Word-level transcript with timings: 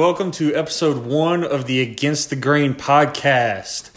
Welcome 0.00 0.30
to 0.30 0.54
episode 0.54 1.04
one 1.04 1.44
of 1.44 1.66
the 1.66 1.82
Against 1.82 2.30
the 2.30 2.36
Grain 2.36 2.72
podcast. 2.72 3.90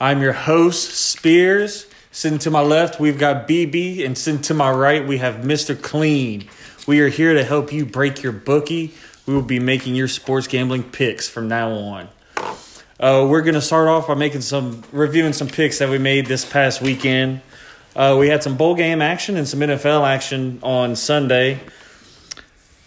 I'm 0.00 0.22
your 0.22 0.32
host, 0.32 0.92
Spears. 0.92 1.86
Sitting 2.10 2.38
to 2.38 2.50
my 2.50 2.62
left, 2.62 2.98
we've 2.98 3.18
got 3.18 3.46
BB, 3.46 4.02
and 4.02 4.16
sitting 4.16 4.40
to 4.44 4.54
my 4.54 4.70
right, 4.70 5.06
we 5.06 5.18
have 5.18 5.44
Mr. 5.44 5.78
Clean. 5.78 6.48
We 6.86 7.00
are 7.00 7.08
here 7.10 7.34
to 7.34 7.44
help 7.44 7.70
you 7.70 7.84
break 7.84 8.22
your 8.22 8.32
bookie. 8.32 8.94
We 9.26 9.34
will 9.34 9.42
be 9.42 9.58
making 9.58 9.94
your 9.94 10.08
sports 10.08 10.46
gambling 10.46 10.84
picks 10.84 11.28
from 11.28 11.48
now 11.48 11.70
on. 11.70 12.08
Uh, 12.98 13.26
we're 13.28 13.42
going 13.42 13.52
to 13.52 13.60
start 13.60 13.88
off 13.88 14.08
by 14.08 14.14
making 14.14 14.40
some 14.40 14.82
reviewing 14.90 15.34
some 15.34 15.48
picks 15.48 15.80
that 15.80 15.90
we 15.90 15.98
made 15.98 16.24
this 16.24 16.50
past 16.50 16.80
weekend. 16.80 17.42
Uh, 17.94 18.16
we 18.18 18.28
had 18.28 18.42
some 18.42 18.56
bowl 18.56 18.74
game 18.74 19.02
action 19.02 19.36
and 19.36 19.46
some 19.46 19.60
NFL 19.60 20.08
action 20.08 20.60
on 20.62 20.96
Sunday. 20.96 21.60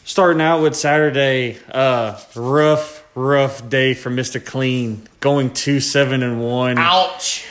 Starting 0.07 0.39
out 0.41 0.61
with 0.61 0.75
Saturday, 0.75 1.57
uh, 1.71 2.19
rough, 2.35 3.03
rough 3.15 3.67
day 3.67 3.95
for 3.95 4.11
Mister 4.11 4.39
Clean, 4.39 5.01
going 5.19 5.51
two 5.51 5.79
seven 5.79 6.21
and 6.21 6.39
one. 6.43 6.77
Ouch. 6.77 7.43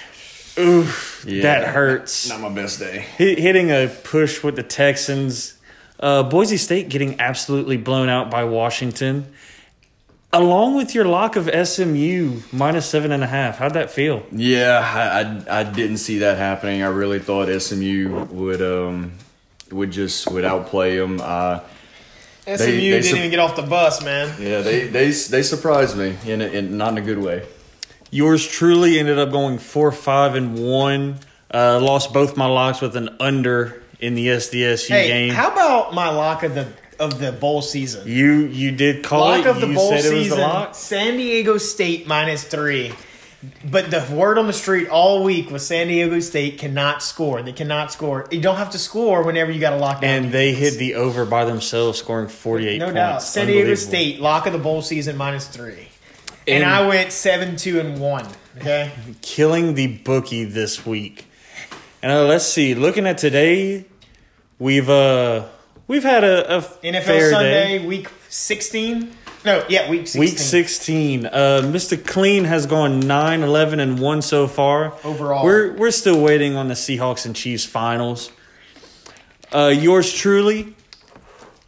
Oof, 0.57 1.25
Yeah. 1.27 1.43
that 1.43 1.65
hurts. 1.69 2.29
Not 2.29 2.41
my 2.41 2.49
best 2.49 2.79
day. 2.79 3.07
Hit, 3.17 3.41
hitting 3.41 3.71
a 3.73 3.89
push 4.05 4.45
with 4.45 4.55
the 4.55 4.63
Texans. 4.63 5.55
Uh, 5.99 6.23
Boise 6.23 6.57
State 6.57 6.89
getting 6.91 7.21
absolutely 7.21 7.77
blown 7.77 8.09
out 8.09 8.31
by 8.31 8.45
Washington. 8.45 9.27
Along 10.33 10.77
with 10.77 10.95
your 10.95 11.07
lock 11.07 11.35
of 11.35 11.49
SMU 11.69 12.41
minus 12.53 12.87
seven 12.89 13.11
and 13.11 13.25
a 13.25 13.27
half. 13.27 13.59
How'd 13.59 13.75
that 13.75 13.91
feel? 13.91 14.25
Yeah, 14.31 14.81
I, 15.49 15.57
I, 15.57 15.61
I 15.61 15.65
didn't 15.65 15.99
see 15.99 16.19
that 16.19 16.39
happening. 16.39 16.83
I 16.83 16.89
really 16.89 17.19
thought 17.19 17.49
SMU 17.61 18.27
would 18.31 18.63
um 18.63 19.13
would 19.73 19.91
just 19.91 20.31
would 20.31 20.45
outplay 20.45 20.97
them. 20.99 21.21
Uh, 21.21 21.61
SMU 22.45 22.57
they 22.57 22.81
didn't 22.81 23.05
sup- 23.05 23.17
even 23.19 23.31
get 23.31 23.39
off 23.41 23.57
the 23.57 23.63
bus, 23.63 24.03
man. 24.05 24.29
yeah, 24.41 24.61
they 24.61 24.87
they 24.87 25.11
they 25.11 25.43
surprised 25.43 25.97
me 25.97 26.17
in, 26.27 26.41
a, 26.43 26.47
in 26.47 26.77
not 26.77 26.93
in 26.93 26.99
a 26.99 27.03
good 27.03 27.19
way. 27.19 27.47
Yours 28.11 28.47
truly 28.47 28.99
ended 28.99 29.19
up 29.19 29.31
going 29.33 29.59
four, 29.59 29.91
five, 29.93 30.35
and 30.35 30.59
one. 30.59 31.19
Uh, 31.53 31.79
lost 31.81 32.13
both 32.13 32.37
my 32.37 32.47
locks 32.47 32.81
with 32.81 32.97
an 32.97 33.09
under 33.21 33.83
in 34.01 34.15
the 34.15 34.27
SDSU 34.29 34.89
Hey, 34.89 35.09
game. 35.09 35.35
how 35.35 35.51
about 35.53 35.95
my 35.95 36.09
lock 36.11 36.43
of 36.43 36.55
the 36.55 36.67
of 36.99 37.19
the 37.21 37.33
bowl 37.33 37.63
season? 37.63 38.07
you 38.07 38.43
you 38.47 38.71
did 38.73 39.03
call 39.05 39.21
Lock 39.21 39.41
it. 39.41 39.47
of 39.47 39.61
the 39.61 39.69
you 39.69 39.75
bowl 39.75 39.91
said 39.91 40.05
it 40.05 40.19
was 40.19 40.29
the 40.29 40.37
lock. 40.37 40.75
San 40.75 41.17
Diego 41.17 41.57
State 41.59 42.07
minus 42.07 42.45
three. 42.45 42.93
But 43.65 43.91
the 43.91 44.07
word 44.15 44.39
on 44.39 44.47
the 44.47 44.53
street 44.53 44.89
all 44.89 45.23
week 45.25 45.51
was 45.51 45.67
San 45.67 45.89
Diego 45.89 46.21
State 46.21 46.59
cannot 46.59 47.03
score. 47.03 47.43
They 47.43 47.53
cannot 47.53 47.93
score. 47.93 48.27
You 48.31 48.41
don't 48.41 48.57
have 48.57 48.71
to 48.71 48.79
score 48.79 49.23
whenever 49.23 49.51
you 49.51 49.61
got 49.61 49.73
a 49.73 49.77
lockdown. 49.77 50.03
And 50.05 50.33
they 50.33 50.53
defense. 50.53 50.73
hit 50.75 50.79
the 50.79 50.95
over 50.95 51.25
by 51.25 51.45
themselves, 51.45 51.99
scoring 51.99 52.29
forty 52.29 52.69
eight. 52.69 52.79
no 52.79 52.87
points. 52.87 52.95
doubt. 52.97 53.23
San 53.23 53.47
Diego 53.47 53.75
State 53.75 54.21
lock 54.21 54.47
of 54.47 54.53
the 54.53 54.59
bowl 54.59 54.83
season 54.83 55.17
minus 55.17 55.47
three. 55.49 55.89
And, 56.47 56.63
And- 56.63 56.65
I 56.65 56.87
went 56.87 57.13
seven 57.13 57.57
two 57.57 57.81
and 57.81 57.99
one. 58.01 58.27
Okay. 58.59 58.93
killing 59.23 59.75
the 59.75 59.87
bookie 59.89 60.45
this 60.45 60.85
week. 60.87 61.27
And 62.03 62.13
uh, 62.13 62.25
let's 62.27 62.45
see, 62.45 62.75
looking 62.75 63.07
at 63.07 63.17
today, 63.19 63.87
we've 64.59 64.89
uh 64.91 65.47
we've 65.89 66.03
had 66.05 66.23
a, 66.23 66.59
a 66.59 66.61
NFL 66.61 67.31
Sunday 67.31 67.79
day. 67.79 67.87
week 67.87 68.09
sixteen. 68.29 69.13
No, 69.45 69.65
yeah, 69.69 69.91
week 69.91 70.07
sixteen. 70.07 70.21
Week 70.21 70.39
16. 70.39 71.27
Uh, 71.27 71.31
Mr. 71.65 72.03
Clean 72.03 72.45
has 72.45 72.65
gone 72.67 73.01
9, 73.01 73.43
11, 73.43 73.79
and 73.81 73.99
1 73.99 74.23
so 74.23 74.47
far. 74.47 74.95
Overall. 75.05 75.45
We're, 75.45 75.75
we're 75.75 75.91
still 75.91 76.21
waiting 76.21 76.57
on 76.57 76.69
the 76.69 76.75
Seahawks 76.75 77.27
and 77.27 77.37
Chiefs 77.37 77.65
finals. 77.67 78.31
Uh, 79.53 79.67
yours 79.69 80.13
truly, 80.13 80.75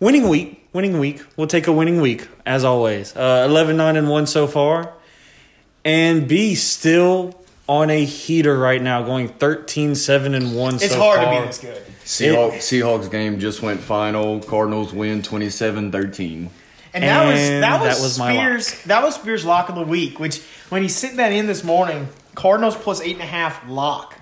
winning 0.01 0.29
week. 0.29 0.67
Winning 0.73 0.99
week. 0.99 1.23
We'll 1.37 1.47
take 1.47 1.67
a 1.67 1.73
winning 1.73 2.01
week, 2.01 2.29
as 2.47 2.65
always. 2.65 3.15
Uh, 3.15 3.47
11, 3.49 3.77
9, 3.77 3.97
and 3.97 4.09
1 4.09 4.27
so 4.27 4.47
far. 4.47 4.93
And 5.85 6.27
B, 6.27 6.55
still 6.55 7.39
on 7.69 7.91
a 7.91 8.05
heater 8.05 8.59
right 8.59 8.81
now, 8.83 9.03
going 9.03 9.29
13, 9.29 9.95
7, 9.95 10.35
and 10.35 10.57
1 10.57 10.75
It's 10.77 10.91
so 10.91 10.99
hard 10.99 11.21
far. 11.21 11.35
to 11.35 11.41
be 11.41 11.47
this 11.47 11.59
good. 11.59 11.83
Seahawks, 12.05 12.57
Seahawks 12.59 13.11
game 13.11 13.39
just 13.39 13.61
went 13.63 13.81
final. 13.81 14.41
Cardinals 14.41 14.93
win 14.93 15.21
27-13. 15.23 16.49
And 16.97 17.05
that 17.05 17.27
was 17.27 17.41
that 17.41 17.81
was, 17.81 17.97
that 17.97 18.03
was 18.03 18.15
Spears. 18.15 18.83
That 18.85 19.03
was 19.03 19.15
Spears' 19.17 19.45
lock 19.45 19.69
of 19.69 19.75
the 19.75 19.83
week. 19.85 20.19
Which 20.19 20.41
when 20.71 20.83
he 20.83 20.89
sent 20.89 21.17
that 21.19 21.33
in 21.33 21.47
this 21.47 21.63
morning, 21.63 22.09
Cardinals 22.35 22.75
plus 22.77 23.01
eight 23.01 23.15
and 23.15 23.23
a 23.23 23.27
half 23.27 23.69
lock. 23.69 24.15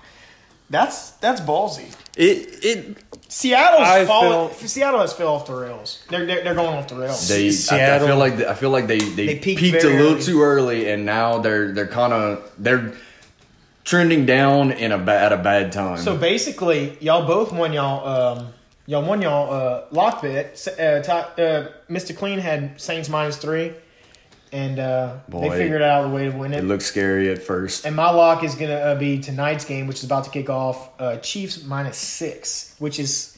That's 0.69 1.11
that's 1.11 1.39
ballsy. 1.41 1.95
It, 2.17 2.63
it, 2.65 2.97
Seattle's 3.27 3.87
I 3.87 4.05
fallen. 4.05 4.49
felt- 4.49 4.69
Seattle 4.69 4.99
has 5.01 5.13
fell 5.13 5.35
off 5.35 5.45
the 5.47 5.53
rails. 5.53 6.03
They're 6.09 6.25
they're, 6.25 6.43
they're 6.43 6.55
going 6.55 6.75
off 6.75 6.87
the 6.87 6.95
rails. 6.95 7.27
They, 7.27 7.47
I, 7.71 7.95
I 7.97 7.99
feel 7.99 8.17
like 8.17 8.37
they, 8.37 8.47
I 8.47 8.53
feel 8.55 8.69
like 8.71 8.87
they 8.87 8.97
they, 8.99 9.25
They 9.27 9.35
peaked 9.39 9.59
peaked, 9.61 9.83
a 9.83 9.87
little 9.87 10.13
early. 10.13 10.21
too 10.23 10.41
early, 10.41 10.89
and 10.89 11.05
now 11.05 11.37
they're 11.39 11.71
they're 11.71 11.87
kind 11.87 12.13
of 12.13 12.51
they're 12.57 12.93
trending 13.83 14.25
down 14.25 14.71
in 14.71 14.91
a 14.91 14.97
ba- 14.97 15.19
at 15.19 15.31
a 15.33 15.37
bad 15.37 15.71
time. 15.71 15.97
so 15.99 16.17
basically, 16.17 16.97
y'all 16.99 17.27
both 17.27 17.51
won 17.51 17.71
y'all 17.73 18.37
um 18.39 18.53
y'all 18.87 19.03
won 19.03 19.21
y'all 19.21 19.51
uh 19.53 19.83
lock 19.91 20.21
bet. 20.21 20.67
Uh, 20.67 21.01
Ty- 21.01 21.41
uh, 21.41 21.67
Mr. 21.89 22.15
Clean 22.15 22.39
had 22.39 22.79
Saints 22.79 23.09
minus 23.09 23.37
three, 23.37 23.73
and 24.51 24.79
uh, 24.79 25.17
they 25.29 25.49
figured 25.49 25.81
out 25.81 26.03
the 26.03 26.09
way 26.09 26.29
to 26.29 26.37
win 26.37 26.53
it 26.53 26.59
It 26.59 26.63
looked 26.65 26.83
scary 26.83 27.29
at 27.29 27.41
first. 27.41 27.85
And 27.85 27.95
my 27.95 28.09
lock 28.11 28.43
is 28.43 28.55
going 28.55 28.69
to 28.71 28.79
uh, 28.79 28.95
be 28.95 29.19
tonight's 29.19 29.65
game, 29.65 29.87
which 29.87 29.97
is 29.97 30.03
about 30.03 30.23
to 30.25 30.29
kick 30.29 30.49
off. 30.49 30.89
Uh, 30.99 31.17
Chiefs 31.17 31.63
minus 31.63 31.97
six, 31.97 32.75
which 32.79 32.99
is, 32.99 33.37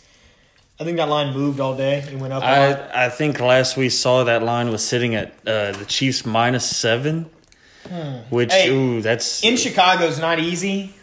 I 0.79 0.83
think 0.83 0.97
that 0.97 1.09
line 1.09 1.33
moved 1.33 1.59
all 1.59 1.75
day. 1.75 1.99
It 1.99 2.19
went 2.19 2.33
up. 2.33 2.43
a 2.43 2.45
lot. 2.45 2.91
I 2.93 3.05
I 3.05 3.09
think 3.09 3.39
last 3.39 3.77
we 3.77 3.89
saw 3.89 4.23
that 4.25 4.43
line 4.43 4.69
was 4.69 4.85
sitting 4.85 5.15
at 5.15 5.33
uh, 5.47 5.71
the 5.71 5.85
Chiefs 5.87 6.25
minus 6.25 6.65
seven, 6.69 7.29
which 8.29 8.51
Hey, 8.53 8.69
ooh 8.69 9.01
that's 9.01 9.43
In 9.43 9.55
Chicago 9.57 10.05
is 10.05 10.19
not 10.19 10.39
easy, 10.39 10.93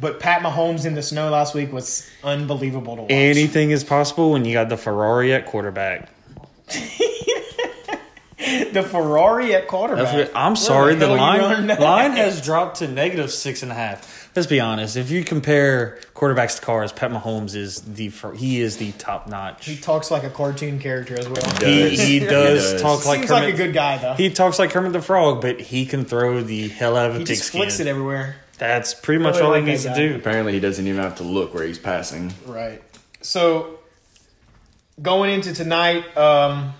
but 0.00 0.20
Pat 0.20 0.42
Mahomes 0.42 0.84
in 0.86 0.94
the 0.94 1.02
snow 1.02 1.30
last 1.30 1.54
week 1.54 1.72
was 1.72 2.08
unbelievable 2.22 2.96
to 2.96 3.02
watch. 3.02 3.10
anything 3.10 3.70
is 3.70 3.84
possible 3.84 4.32
when 4.32 4.44
you 4.44 4.52
got 4.52 4.68
the 4.68 4.76
Ferrari 4.76 5.32
at 5.32 5.46
quarterback. 5.46 6.08
the 8.72 8.86
Ferrari 8.88 9.54
at 9.54 9.66
quarterback. 9.66 10.14
What, 10.14 10.32
I'm 10.34 10.54
sorry, 10.56 10.94
the, 10.94 11.06
hell 11.06 11.16
you 11.16 11.20
line 11.20 11.66
line 11.66 12.12
has 12.16 12.40
dropped 12.40 12.76
to 12.78 12.88
negative 12.88 13.30
six 13.32 13.62
and 13.62 13.72
a 13.72 13.74
half. 13.74 14.30
Let's 14.36 14.46
be 14.46 14.60
honest. 14.60 14.96
If 14.96 15.10
you 15.10 15.24
compare 15.24 15.98
quarterbacks 16.14 16.60
to 16.60 16.62
cars, 16.64 16.92
Pat 16.92 17.10
Mahomes 17.10 17.56
is 17.56 17.80
the 17.80 18.12
he 18.36 18.60
is 18.60 18.76
the 18.76 18.92
top 18.92 19.26
notch. 19.26 19.66
He 19.66 19.76
talks 19.76 20.10
like 20.12 20.22
a 20.22 20.30
cartoon 20.30 20.78
character 20.78 21.18
as 21.18 21.28
well. 21.28 21.42
He, 21.54 21.58
does. 21.58 21.90
he 22.00 22.06
He 22.06 22.18
does 22.20 22.72
does. 22.74 22.82
talk 22.82 23.04
like 23.04 23.18
Seems 23.20 23.30
Kermit. 23.30 23.44
like 23.46 23.54
a 23.54 23.56
good 23.56 23.74
guy 23.74 23.98
though. 23.98 24.14
he 24.14 24.30
talks 24.30 24.58
like 24.60 24.70
Kermit 24.70 24.92
the 24.92 25.02
Frog, 25.02 25.40
but 25.40 25.60
he 25.60 25.86
can 25.86 26.04
throw 26.04 26.40
the 26.42 26.68
hell 26.68 26.96
out 26.96 27.10
of 27.10 27.16
a 27.16 27.18
He 27.20 27.24
just 27.24 27.40
pigskin. 27.42 27.58
flicks 27.60 27.80
it 27.80 27.86
everywhere. 27.88 28.36
That's 28.58 28.92
pretty 28.94 29.22
much 29.22 29.36
Really 29.36 29.46
all 29.46 29.52
he 29.54 29.60
like 29.60 29.64
that 29.66 29.70
needs 29.70 29.84
to 29.84 29.94
do. 29.94 30.16
Apparently, 30.16 30.52
he 30.52 30.60
doesn't 30.60 30.86
even 30.86 31.00
have 31.02 31.16
to 31.16 31.22
look 31.22 31.54
where 31.54 31.64
he's 31.64 31.78
passing. 31.78 32.32
Right. 32.44 32.82
So 33.20 33.78
going 35.00 35.32
into 35.32 35.52
tonight, 35.54 36.16
um 36.16 36.74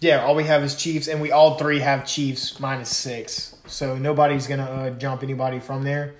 yeah, 0.00 0.24
all 0.24 0.34
we 0.34 0.42
have 0.44 0.64
is 0.64 0.74
Chiefs, 0.74 1.06
and 1.06 1.20
we 1.22 1.30
all 1.30 1.56
three 1.58 1.78
have 1.78 2.04
Chiefs 2.04 2.58
minus 2.58 2.88
six. 2.94 3.54
So 3.68 3.96
nobody's 3.96 4.48
gonna 4.48 4.64
uh, 4.64 4.90
jump 4.90 5.22
anybody 5.22 5.60
from 5.60 5.84
there. 5.84 6.14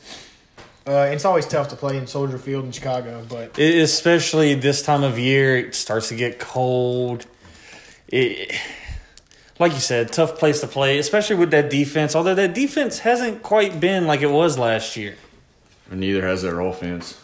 Uh, 0.87 1.09
it's 1.13 1.25
always 1.25 1.47
tough 1.47 1.69
to 1.69 1.77
play 1.77 1.97
in 1.97 2.07
Soldier 2.07 2.39
Field 2.39 2.65
in 2.65 2.71
Chicago, 2.73 3.25
but 3.29 3.59
It- 3.59 3.83
especially 3.83 4.55
this 4.55 4.83
time 4.83 5.03
of 5.05 5.19
year, 5.19 5.57
it 5.57 5.75
starts 5.75 6.09
to 6.09 6.15
get 6.17 6.39
cold. 6.39 7.27
It, 8.09 8.53
like 9.59 9.73
you 9.73 9.81
said, 9.81 10.13
tough 10.13 10.39
place 10.39 10.61
to 10.61 10.67
play, 10.67 10.99
especially 10.99 11.37
with 11.37 11.51
that 11.51 11.71
defense. 11.71 12.17
Although 12.17 12.35
that 12.35 12.55
defense 12.55 13.01
hasn't 13.01 13.43
quite 13.43 13.81
been 13.81 14.07
like 14.07 14.21
it 14.21 14.31
was 14.31 14.59
last 14.59 14.97
year. 14.97 15.17
And 15.91 16.01
neither 16.01 16.27
has 16.27 16.43
their 16.43 16.61
offense. 16.61 17.19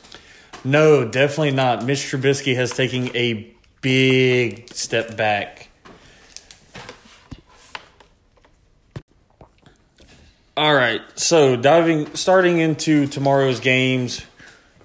No, 0.65 1.05
definitely 1.05 1.53
not. 1.53 1.85
Mitch 1.85 2.01
Trubisky 2.01 2.55
has 2.55 2.73
taken 2.73 3.15
a 3.17 3.55
big 3.81 4.73
step 4.75 5.17
back. 5.17 5.69
All 10.57 10.75
right, 10.75 11.01
so 11.15 11.55
diving, 11.55 12.13
starting 12.17 12.59
into 12.59 13.07
tomorrow's 13.07 13.61
games, 13.61 14.27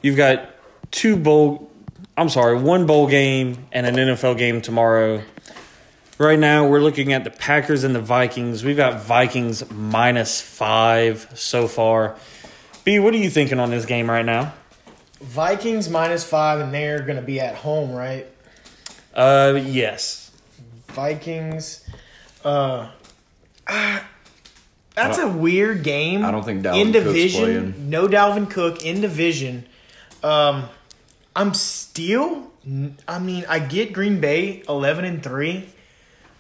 you've 0.04 0.18
got 0.18 0.52
two 0.92 1.16
bowl. 1.16 1.72
I'm 2.16 2.30
sorry, 2.30 2.60
one 2.60 2.86
bowl 2.86 3.08
game 3.08 3.66
and 3.72 3.88
an 3.88 3.96
NFL 3.96 4.38
game 4.38 4.62
tomorrow. 4.62 5.24
Right 6.20 6.38
now, 6.38 6.68
we're 6.68 6.80
looking 6.80 7.12
at 7.12 7.24
the 7.24 7.32
Packers 7.32 7.84
and 7.84 7.96
the 7.96 8.02
Vikings. 8.02 8.64
We've 8.64 8.78
got 8.78 9.02
Vikings 9.02 9.70
minus 9.72 10.40
five 10.42 11.28
so 11.34 11.68
far. 11.68 12.16
B, 12.84 13.00
what 13.00 13.16
are 13.16 13.18
you 13.18 13.32
thinking 13.32 13.60
on 13.60 13.72
this 13.72 13.86
game 13.86 14.10
right 14.10 14.26
now? 14.26 14.54
Vikings 15.20 15.90
minus 15.90 16.24
five, 16.24 16.60
and 16.60 16.72
they're 16.72 17.02
gonna 17.02 17.22
be 17.22 17.40
at 17.40 17.56
home, 17.56 17.92
right? 17.94 18.28
Uh, 19.14 19.60
yes. 19.66 20.32
Vikings. 20.90 21.84
Uh, 22.46 22.90
ah, 23.68 24.08
that's 24.94 25.18
a 25.18 25.28
weird 25.28 25.84
game. 25.84 26.24
I 26.24 26.30
don't 26.30 26.44
think 26.44 26.64
Dalvin 26.64 26.82
in 26.82 26.94
Cook's 26.94 27.06
division. 27.06 27.42
playing. 27.42 27.90
No 27.90 28.08
Dalvin 28.08 28.50
Cook 28.52 28.86
in 28.86 29.02
division. 29.02 29.66
Um, 30.22 30.66
I'm 31.36 31.56
still. 31.56 32.52
I 33.08 33.20
mean, 33.20 33.46
I 33.50 33.60
get 33.60 33.94
Green 33.94 34.20
Bay 34.20 34.62
eleven 34.70 35.06
and 35.06 35.24
three. 35.24 35.70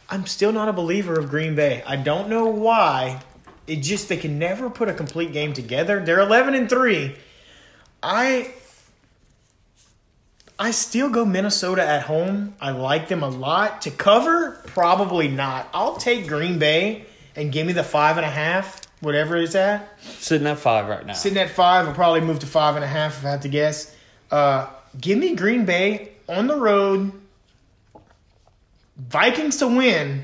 I'm 0.10 0.26
still 0.26 0.52
not 0.52 0.70
a 0.70 0.74
believer 0.74 1.18
of 1.20 1.30
Green 1.30 1.56
Bay. 1.56 1.84
I 1.86 1.96
don't 1.96 2.30
know 2.30 2.46
why. 2.46 3.22
It 3.66 3.78
just 3.78 4.10
they 4.10 4.18
can 4.18 4.38
never 4.38 4.70
put 4.70 4.90
a 4.90 4.94
complete 4.94 5.32
game 5.32 5.54
together. 5.54 6.04
They're 6.04 6.20
11 6.20 6.54
and 6.54 6.70
3. 6.70 7.16
I 8.02 8.54
I 10.60 10.72
still 10.72 11.10
go 11.10 11.26
Minnesota 11.26 11.84
at 11.84 12.04
home. 12.04 12.56
I 12.62 12.72
like 12.72 13.08
them 13.08 13.24
a 13.24 13.30
lot. 13.30 13.82
To 13.84 13.92
cover, 13.92 14.62
probably 14.68 15.28
not. 15.28 15.68
I'll 15.74 15.96
take 15.98 16.28
Green 16.28 16.60
Bay 16.60 17.06
and 17.36 17.52
give 17.52 17.66
me 17.66 17.74
the 17.74 17.84
five 17.84 18.18
and 18.18 18.26
a 18.26 18.30
half, 18.30 18.82
whatever 19.00 19.36
it's 19.38 19.56
at. 19.56 20.00
Sitting 20.02 20.46
at 20.46 20.60
five 20.60 20.88
right 20.88 21.06
now. 21.06 21.14
Sitting 21.14 21.40
at 21.40 21.50
five, 21.50 21.88
I'll 21.88 21.96
probably 21.96 22.22
move 22.22 22.40
to 22.40 22.46
five 22.46 22.76
and 22.76 22.84
a 22.84 22.88
half 22.88 23.20
if 23.20 23.26
I 23.26 23.32
had 23.32 23.42
to 23.42 23.50
guess. 23.50 23.96
Uh, 24.30 24.68
give 25.00 25.18
me 25.18 25.36
Green 25.36 25.66
Bay 25.66 26.12
on 26.30 26.48
the 26.48 26.58
road. 26.58 27.12
Vikings 28.98 29.57
to 29.57 29.68
win, 29.68 30.24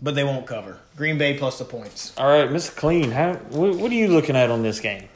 but 0.00 0.14
they 0.14 0.24
won't 0.24 0.46
cover. 0.46 0.78
Green 0.96 1.18
Bay 1.18 1.36
plus 1.36 1.58
the 1.58 1.64
points. 1.64 2.12
All 2.16 2.28
right, 2.28 2.48
Mr. 2.48 2.74
Clean, 2.74 3.10
how, 3.10 3.34
what, 3.34 3.76
what 3.76 3.90
are 3.90 3.94
you 3.94 4.08
looking 4.08 4.36
at 4.36 4.50
on 4.50 4.62
this 4.62 4.80
game? 4.80 5.08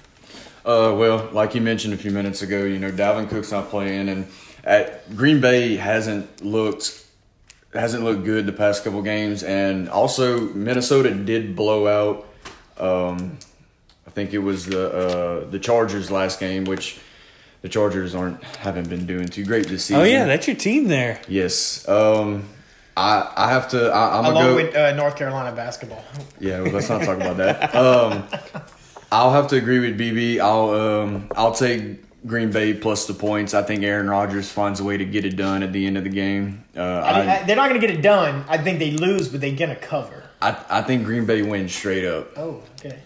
Uh, 0.64 0.94
well, 0.96 1.28
like 1.32 1.54
you 1.54 1.60
mentioned 1.60 1.94
a 1.94 1.96
few 1.96 2.10
minutes 2.10 2.42
ago, 2.42 2.64
you 2.64 2.78
know 2.78 2.90
Dalvin 2.90 3.28
Cook's 3.28 3.50
not 3.50 3.70
playing, 3.70 4.08
and 4.10 4.28
at 4.62 5.16
Green 5.16 5.40
Bay 5.40 5.76
hasn't 5.76 6.44
looked 6.44 7.06
hasn't 7.72 8.04
looked 8.04 8.24
good 8.24 8.46
the 8.46 8.52
past 8.52 8.84
couple 8.84 9.00
games, 9.00 9.42
and 9.42 9.88
also 9.88 10.40
Minnesota 10.40 11.14
did 11.14 11.56
blow 11.56 11.86
out. 11.86 12.26
Um, 12.78 13.38
I 14.06 14.10
think 14.10 14.34
it 14.34 14.38
was 14.38 14.66
the 14.66 14.92
uh, 14.92 15.50
the 15.50 15.58
Chargers 15.58 16.10
last 16.10 16.40
game, 16.40 16.64
which 16.64 17.00
the 17.62 17.68
Chargers 17.68 18.14
aren't 18.14 18.42
haven't 18.44 18.88
been 18.88 19.06
doing 19.06 19.28
too 19.28 19.44
great 19.44 19.66
this 19.68 19.84
season. 19.84 20.02
Oh 20.02 20.04
yeah, 20.04 20.24
that's 20.26 20.46
your 20.46 20.56
team 20.56 20.88
there. 20.88 21.20
yes. 21.28 21.86
Um, 21.88 22.44
I 22.96 23.30
I 23.36 23.50
have 23.50 23.68
to. 23.70 23.90
I, 23.90 24.18
I'm 24.18 24.24
gonna 24.24 24.34
Along 24.34 24.44
go. 24.44 24.54
with 24.56 24.74
uh, 24.76 24.94
North 24.94 25.16
Carolina 25.16 25.54
basketball. 25.54 26.04
Yeah, 26.38 26.60
well, 26.62 26.72
let's 26.72 26.88
not 26.88 27.02
talk 27.02 27.16
about 27.16 27.36
that. 27.38 27.74
Um, 27.74 28.24
I'll 29.12 29.32
have 29.32 29.48
to 29.48 29.56
agree 29.56 29.78
with 29.80 29.98
BB. 29.98 30.40
I'll 30.40 30.70
um, 30.70 31.28
I'll 31.36 31.52
take 31.54 32.02
Green 32.26 32.50
Bay 32.50 32.74
plus 32.74 33.06
the 33.06 33.14
points. 33.14 33.54
I 33.54 33.62
think 33.62 33.82
Aaron 33.82 34.08
Rodgers 34.10 34.50
finds 34.50 34.80
a 34.80 34.84
way 34.84 34.96
to 34.96 35.04
get 35.04 35.24
it 35.24 35.36
done 35.36 35.62
at 35.62 35.72
the 35.72 35.86
end 35.86 35.96
of 35.96 36.04
the 36.04 36.10
game. 36.10 36.64
Uh, 36.76 36.80
I, 36.80 37.10
I, 37.10 37.40
I, 37.40 37.42
they're 37.44 37.56
not 37.56 37.68
going 37.68 37.80
to 37.80 37.86
get 37.86 37.96
it 37.96 38.02
done. 38.02 38.44
I 38.48 38.58
think 38.58 38.78
they 38.78 38.90
lose, 38.92 39.28
but 39.28 39.40
they're 39.40 39.56
going 39.56 39.70
to 39.70 39.76
cover. 39.76 40.24
I 40.42 40.56
I 40.68 40.82
think 40.82 41.04
Green 41.04 41.26
Bay 41.26 41.42
wins 41.42 41.74
straight 41.74 42.04
up. 42.04 42.36
Oh, 42.36 42.62
okay. 42.78 42.98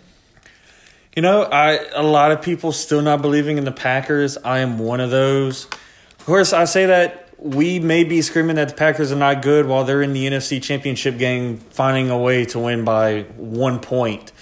You 1.16 1.22
know, 1.22 1.42
I 1.42 1.78
a 1.94 2.02
lot 2.02 2.32
of 2.32 2.42
people 2.42 2.72
still 2.72 3.00
not 3.00 3.22
believing 3.22 3.56
in 3.56 3.64
the 3.64 3.72
Packers. 3.72 4.36
I 4.38 4.58
am 4.58 4.78
one 4.78 5.00
of 5.00 5.10
those. 5.10 5.66
Of 5.66 6.26
course, 6.26 6.52
I 6.52 6.64
say 6.64 6.86
that 6.86 7.24
we 7.38 7.78
may 7.78 8.04
be 8.04 8.22
screaming 8.22 8.56
that 8.56 8.70
the 8.70 8.74
Packers 8.74 9.12
are 9.12 9.16
not 9.16 9.42
good 9.42 9.66
while 9.66 9.84
they're 9.84 10.02
in 10.02 10.12
the 10.12 10.26
NFC 10.26 10.62
Championship 10.62 11.18
game, 11.18 11.58
finding 11.58 12.10
a 12.10 12.18
way 12.18 12.46
to 12.46 12.58
win 12.58 12.84
by 12.84 13.22
one 13.36 13.78
point. 13.80 14.32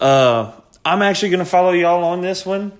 Uh, 0.00 0.52
I'm 0.84 1.02
actually 1.02 1.30
going 1.30 1.44
to 1.44 1.50
follow 1.50 1.72
y'all 1.72 2.02
on 2.02 2.22
this 2.22 2.46
one. 2.46 2.72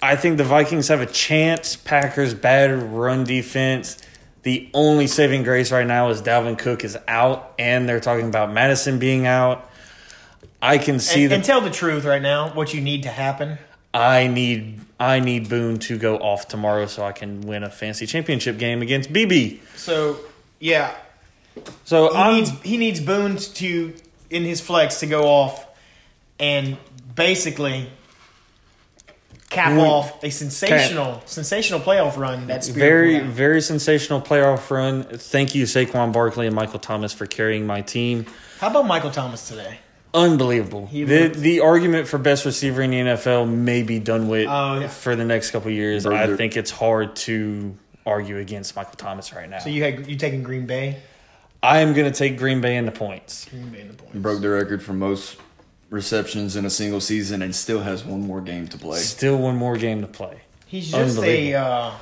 I 0.00 0.14
think 0.14 0.36
the 0.36 0.44
Vikings 0.44 0.88
have 0.88 1.00
a 1.00 1.06
chance. 1.06 1.74
Packers 1.74 2.34
bad 2.34 2.70
run 2.92 3.24
defense. 3.24 3.98
The 4.42 4.70
only 4.74 5.06
saving 5.06 5.42
grace 5.42 5.72
right 5.72 5.86
now 5.86 6.10
is 6.10 6.22
Dalvin 6.22 6.58
Cook 6.58 6.84
is 6.84 6.96
out, 7.08 7.54
and 7.58 7.88
they're 7.88 8.00
talking 8.00 8.28
about 8.28 8.52
Mattison 8.52 8.98
being 8.98 9.26
out. 9.26 9.68
I 10.60 10.78
can 10.78 10.98
see 10.98 11.22
And, 11.24 11.30
the 11.30 11.34
and 11.36 11.44
tell 11.44 11.60
the 11.60 11.70
truth 11.70 12.04
right 12.04 12.22
now. 12.22 12.50
What 12.54 12.74
you 12.74 12.80
need 12.80 13.04
to 13.04 13.10
happen. 13.10 13.58
I 13.94 14.26
need 14.26 14.80
I 15.00 15.20
need 15.20 15.48
Boone 15.48 15.78
to 15.80 15.96
go 15.98 16.16
off 16.18 16.48
tomorrow 16.48 16.86
so 16.86 17.04
I 17.04 17.12
can 17.12 17.40
win 17.42 17.62
a 17.62 17.70
fancy 17.70 18.06
championship 18.06 18.58
game 18.58 18.82
against 18.82 19.12
BB. 19.12 19.60
So 19.76 20.18
yeah, 20.60 20.94
So 21.84 22.08
he 22.12 22.16
I'm 22.18 22.34
needs 22.34 22.50
he 22.62 22.76
needs 22.76 23.00
Boone 23.00 23.36
to 23.36 23.94
in 24.30 24.44
his 24.44 24.60
flex 24.60 25.00
to 25.00 25.06
go 25.06 25.22
off 25.22 25.64
and 26.38 26.76
basically 27.14 27.88
cap 29.50 29.72
We- 29.72 29.80
off 29.82 30.22
a 30.22 30.30
sensational 30.30 31.22
sensational 31.24 31.80
playoff 31.80 32.16
run. 32.18 32.46
That's 32.46 32.68
very 32.68 33.20
very 33.20 33.60
sensational 33.62 34.20
playoff 34.20 34.70
run. 34.70 35.04
Thank 35.04 35.54
you 35.54 35.64
Saquon 35.64 36.12
Barkley 36.12 36.46
and 36.46 36.54
Michael 36.54 36.78
Thomas 36.80 37.12
for 37.12 37.26
carrying 37.26 37.66
my 37.66 37.80
team. 37.80 38.26
How 38.60 38.68
about 38.68 38.86
Michael 38.86 39.10
Thomas 39.10 39.48
today? 39.48 39.78
Unbelievable. 40.18 40.86
He 40.86 41.04
The 41.04 41.24
looked- 41.24 41.36
the 41.36 41.60
argument 41.60 42.08
for 42.08 42.18
best 42.18 42.44
receiver 42.44 42.82
in 42.82 42.90
the 42.90 42.98
NFL 42.98 43.46
may 43.46 43.82
be 43.82 43.98
done 43.98 44.28
with 44.28 44.46
Oh, 44.48 44.80
yeah. 44.80 44.88
for 44.88 45.14
the 45.16 45.24
next 45.24 45.50
couple 45.50 45.68
of 45.68 45.74
years. 45.74 46.06
I 46.06 46.34
think 46.36 46.56
it's 46.56 46.70
hard 46.70 47.14
to 47.16 47.74
argue 48.06 48.38
against 48.38 48.74
Michael 48.76 48.94
Thomas 48.96 49.32
right 49.34 49.48
now. 49.48 49.58
So 49.58 49.68
you 49.68 49.82
had 49.82 50.06
you 50.06 50.16
taking 50.16 50.42
Green 50.42 50.66
Bay? 50.66 50.96
I 51.62 51.78
am 51.80 51.92
going 51.92 52.10
to 52.10 52.16
take 52.16 52.38
Green 52.38 52.60
Bay 52.60 52.76
in 52.76 52.86
the 52.86 52.92
points. 52.92 53.46
Green 53.46 53.68
Bay 53.70 53.80
in 53.80 53.88
the 53.88 53.94
points. 53.94 54.12
He 54.14 54.18
broke 54.20 54.40
the 54.40 54.48
record 54.48 54.82
for 54.82 54.92
most 54.92 55.36
receptions 55.90 56.54
in 56.56 56.64
a 56.64 56.70
single 56.70 57.00
season, 57.00 57.42
and 57.42 57.54
still 57.54 57.80
has 57.80 58.04
one 58.04 58.20
more 58.20 58.40
game 58.40 58.68
to 58.68 58.78
play. 58.78 58.98
Still 58.98 59.36
one 59.38 59.56
more 59.56 59.76
game 59.76 60.00
to 60.02 60.06
play. 60.06 60.38
He's 60.66 60.90
just 60.90 61.16
a 61.18 61.20
Unbelievable. 61.20 61.64
uh, 61.64 61.92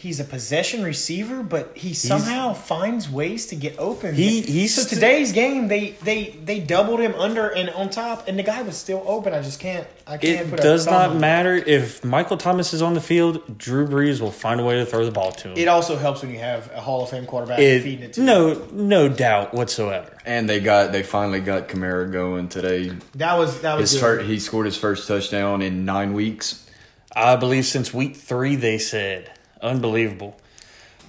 he's 0.00 0.18
a 0.18 0.24
possession 0.24 0.82
receiver, 0.82 1.42
but 1.42 1.72
he 1.74 1.92
somehow 1.92 2.54
finds 2.54 3.08
ways 3.10 3.46
to 3.46 3.54
get 3.56 3.78
open. 3.78 4.14
He- 4.14 4.40
he's 4.40 4.74
so 4.74 4.82
st- 4.82 4.94
today's 4.94 5.32
game 5.32 5.68
they 5.68 5.90
they 6.02 6.36
they 6.44 6.58
doubled 6.60 7.00
him 7.00 7.14
under 7.16 7.48
and 7.48 7.68
on 7.70 7.90
top, 7.90 8.26
and 8.26 8.38
the 8.38 8.42
guy 8.42 8.62
was 8.62 8.76
still 8.76 9.02
open. 9.06 9.34
I 9.34 9.42
just 9.42 9.60
can't. 9.60 9.86
I 10.06 10.16
can't. 10.16 10.46
It 10.46 10.50
put 10.50 10.60
a 10.60 10.62
does 10.62 10.84
thumb 10.86 10.94
not 10.94 11.10
on 11.10 11.16
it. 11.16 11.20
matter 11.20 11.54
if 11.54 12.02
Michael 12.04 12.36
Thomas 12.38 12.72
is 12.72 12.80
on 12.82 12.94
the 12.94 13.00
field. 13.00 13.58
Drew 13.58 13.86
Brees 13.86 14.20
will 14.20 14.30
find 14.32 14.58
a 14.60 14.64
way 14.64 14.76
to 14.76 14.86
throw 14.86 15.04
the 15.04 15.10
ball 15.12 15.32
to 15.32 15.48
him. 15.50 15.58
It 15.58 15.68
also 15.68 15.96
helps 15.96 16.22
when 16.22 16.30
you 16.32 16.38
have 16.38 16.70
a 16.74 16.80
Hall 16.80 17.02
of 17.02 17.10
Fame 17.10 17.26
quarterback 17.26 17.58
It- 17.58 17.82
feeding 17.82 18.04
it 18.06 18.12
to 18.14 18.20
you. 18.22 18.26
no, 18.26 18.66
no 18.72 19.08
doubt 19.08 19.52
whatsoever. 19.54 20.16
And 20.24 20.48
they 20.48 20.60
got 20.60 20.92
they 20.92 21.02
finally 21.02 21.40
got 21.40 21.68
Kamara 21.68 22.10
going 22.10 22.48
today. 22.48 22.92
That 23.16 23.36
was 23.38 23.60
that 23.60 23.76
was 23.76 23.90
His 23.92 24.00
good. 24.00 24.06
first, 24.20 24.26
he 24.30 24.38
scored 24.38 24.66
his 24.66 24.76
first 24.76 25.06
touchdown 25.06 25.60
in 25.62 25.84
nine 25.84 26.14
weeks. 26.14 26.66
I 27.14 27.36
believe 27.36 27.66
since 27.66 27.92
week 27.92 28.16
three, 28.16 28.54
they 28.56 28.78
said. 28.78 29.30
Unbelievable. 29.62 30.38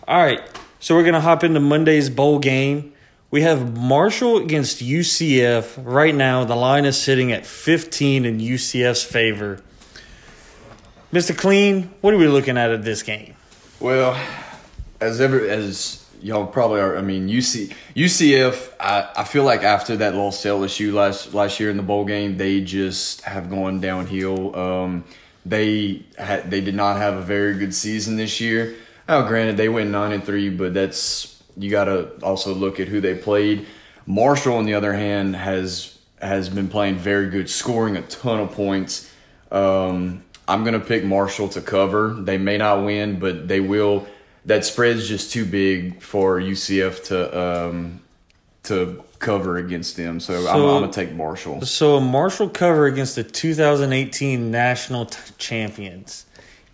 All 0.07 0.21
right, 0.21 0.41
so 0.79 0.95
we're 0.95 1.03
going 1.03 1.13
to 1.13 1.21
hop 1.21 1.43
into 1.43 1.59
Monday's 1.59 2.09
bowl 2.09 2.39
game. 2.39 2.93
We 3.29 3.43
have 3.43 3.77
Marshall 3.77 4.37
against 4.37 4.83
UCF. 4.83 5.75
Right 5.77 6.13
now, 6.13 6.43
the 6.43 6.55
line 6.55 6.85
is 6.85 7.01
sitting 7.01 7.31
at 7.31 7.45
15 7.45 8.25
in 8.25 8.39
UCF's 8.39 9.03
favor. 9.03 9.61
Mr. 11.13 11.37
Clean, 11.37 11.89
what 12.01 12.13
are 12.13 12.17
we 12.17 12.27
looking 12.27 12.57
at 12.57 12.71
at 12.71 12.83
this 12.83 13.03
game? 13.03 13.35
Well, 13.79 14.19
as 14.99 15.19
ever 15.19 15.45
as 15.45 16.05
y'all 16.21 16.45
probably 16.45 16.79
are, 16.79 16.97
I 16.97 17.01
mean 17.01 17.27
UC 17.27 17.73
UCF. 17.95 18.71
I, 18.79 19.09
I 19.17 19.23
feel 19.23 19.43
like 19.43 19.63
after 19.63 19.97
that 19.97 20.15
loss 20.15 20.41
to 20.43 20.49
LSU 20.49 20.93
last 20.93 21.33
last 21.33 21.59
year 21.59 21.69
in 21.69 21.77
the 21.77 21.83
bowl 21.83 22.05
game, 22.05 22.37
they 22.37 22.61
just 22.61 23.21
have 23.21 23.49
gone 23.49 23.81
downhill. 23.81 24.55
Um, 24.55 25.03
they 25.45 26.03
had 26.17 26.49
they 26.51 26.61
did 26.61 26.75
not 26.75 26.97
have 26.97 27.15
a 27.15 27.21
very 27.21 27.57
good 27.57 27.73
season 27.73 28.15
this 28.15 28.39
year. 28.39 28.75
Now, 29.07 29.27
granted, 29.27 29.57
they 29.57 29.69
went 29.69 29.89
nine 29.89 30.11
and 30.11 30.23
three, 30.23 30.49
but 30.49 30.73
that's 30.73 31.41
you 31.57 31.69
got 31.69 31.85
to 31.85 32.09
also 32.23 32.53
look 32.53 32.79
at 32.79 32.87
who 32.87 33.01
they 33.01 33.15
played. 33.15 33.65
Marshall, 34.05 34.55
on 34.55 34.65
the 34.65 34.73
other 34.73 34.93
hand, 34.93 35.35
has 35.35 35.97
has 36.21 36.49
been 36.49 36.67
playing 36.67 36.95
very 36.95 37.29
good, 37.29 37.49
scoring 37.49 37.97
a 37.97 38.01
ton 38.03 38.39
of 38.39 38.51
points. 38.51 39.11
Um, 39.51 40.23
I'm 40.47 40.63
gonna 40.63 40.79
pick 40.79 41.03
Marshall 41.03 41.49
to 41.49 41.61
cover. 41.61 42.13
They 42.13 42.37
may 42.37 42.57
not 42.57 42.85
win, 42.85 43.19
but 43.19 43.47
they 43.47 43.59
will. 43.59 44.07
That 44.45 44.65
spread's 44.65 45.07
just 45.07 45.31
too 45.31 45.45
big 45.45 46.01
for 46.01 46.39
UCF 46.39 47.03
to 47.05 47.39
um, 47.39 48.01
to 48.63 49.03
cover 49.21 49.57
against 49.57 49.95
them. 49.95 50.19
So, 50.19 50.47
I'm, 50.47 50.55
I'm 50.55 50.81
gonna 50.81 50.91
take 50.91 51.13
Marshall. 51.13 51.61
So, 51.61 51.95
a 51.95 52.01
Marshall 52.01 52.49
cover 52.49 52.87
against 52.87 53.15
the 53.15 53.23
2018 53.23 54.51
national 54.51 55.05
t- 55.05 55.17
champions. 55.37 56.25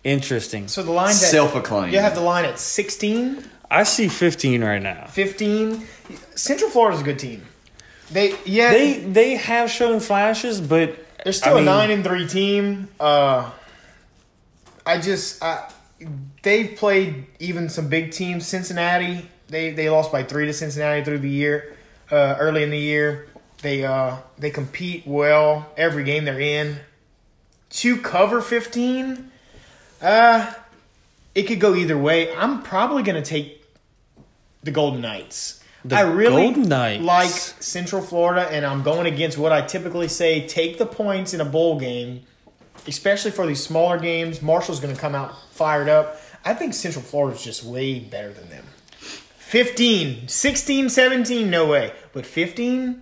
Interesting. 0.04 0.68
So 0.68 0.82
the 0.82 0.92
line 0.92 1.12
Self-acclaimed. 1.12 1.92
You 1.92 2.00
have 2.00 2.14
the 2.14 2.20
line 2.22 2.44
at 2.44 2.58
16, 2.58 3.44
I 3.70 3.82
see 3.82 4.08
15 4.08 4.64
right 4.64 4.80
now. 4.82 5.06
15. 5.08 5.86
Central 6.34 6.70
Florida's 6.70 7.02
a 7.02 7.04
good 7.04 7.18
team. 7.18 7.46
They 8.10 8.34
yeah 8.46 8.70
They 8.70 9.00
they 9.00 9.34
have 9.34 9.70
shown 9.70 10.00
flashes, 10.00 10.60
but 10.62 10.96
They're 11.22 11.32
still 11.34 11.52
I 11.52 11.56
mean- 11.56 11.68
a 11.68 11.70
nine 11.70 11.90
and 11.90 12.02
three 12.04 12.26
team. 12.26 12.88
Uh, 12.98 13.50
I 14.86 14.98
just 14.98 15.42
I, 15.44 15.70
they've 16.42 16.74
played 16.76 17.26
even 17.38 17.68
some 17.68 17.88
big 17.88 18.12
teams. 18.12 18.46
Cincinnati 18.46 19.28
they 19.48 19.72
they 19.72 19.90
lost 19.90 20.10
by 20.10 20.22
three 20.22 20.46
to 20.46 20.52
Cincinnati 20.54 21.04
through 21.04 21.18
the 21.18 21.28
year. 21.28 21.76
Uh, 22.10 22.36
early 22.38 22.62
in 22.62 22.70
the 22.70 22.78
year, 22.78 23.28
they 23.62 23.84
uh 23.84 24.16
they 24.38 24.50
compete 24.50 25.06
well 25.06 25.70
every 25.76 26.04
game 26.04 26.24
they're 26.24 26.40
in. 26.40 26.78
To 27.70 27.98
cover 27.98 28.40
fifteen, 28.40 29.30
uh, 30.00 30.52
it 31.34 31.42
could 31.42 31.60
go 31.60 31.74
either 31.74 31.98
way. 31.98 32.34
I'm 32.34 32.62
probably 32.62 33.02
gonna 33.02 33.22
take 33.22 33.62
the 34.62 34.70
Golden 34.70 35.02
Knights. 35.02 35.62
The 35.84 35.96
I 35.96 36.00
really 36.02 36.52
like 36.54 37.30
Central 37.30 38.02
Florida, 38.02 38.48
and 38.50 38.66
I'm 38.66 38.82
going 38.82 39.06
against 39.06 39.38
what 39.38 39.52
I 39.52 39.60
typically 39.60 40.08
say: 40.08 40.46
take 40.46 40.78
the 40.78 40.86
points 40.86 41.34
in 41.34 41.40
a 41.40 41.44
bowl 41.44 41.78
game, 41.78 42.22
especially 42.86 43.30
for 43.30 43.46
these 43.46 43.62
smaller 43.62 43.98
games. 43.98 44.42
Marshall's 44.42 44.80
going 44.80 44.94
to 44.94 45.00
come 45.00 45.14
out 45.14 45.34
fired 45.52 45.88
up. 45.88 46.20
I 46.44 46.54
think 46.54 46.74
Central 46.74 47.04
Florida's 47.04 47.42
just 47.42 47.62
way 47.64 48.00
better 48.00 48.32
than 48.32 48.48
them. 48.48 48.64
15, 49.48 50.28
16, 50.28 50.90
17, 50.90 51.48
no 51.48 51.66
way. 51.66 51.90
But 52.12 52.26
15? 52.26 53.00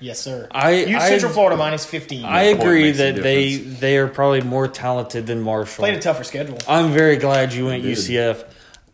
Yes, 0.00 0.18
sir. 0.18 0.48
I- 0.50 0.72
Use 0.72 1.00
I- 1.00 1.08
Central 1.08 1.30
Florida 1.32 1.56
minus 1.56 1.84
15. 1.86 2.24
I 2.24 2.42
agree 2.44 2.90
that 2.90 3.22
they 3.22 3.58
they 3.58 3.96
are 3.98 4.08
probably 4.08 4.40
more 4.40 4.66
talented 4.66 5.28
than 5.28 5.40
Marshall. 5.40 5.82
Played 5.82 5.94
a 5.94 6.00
tougher 6.00 6.24
schedule. 6.24 6.58
I'm 6.66 6.90
very 6.92 7.16
glad 7.16 7.52
you 7.52 7.66
went 7.66 7.84
Did. 7.84 7.96
UCF. 7.96 8.42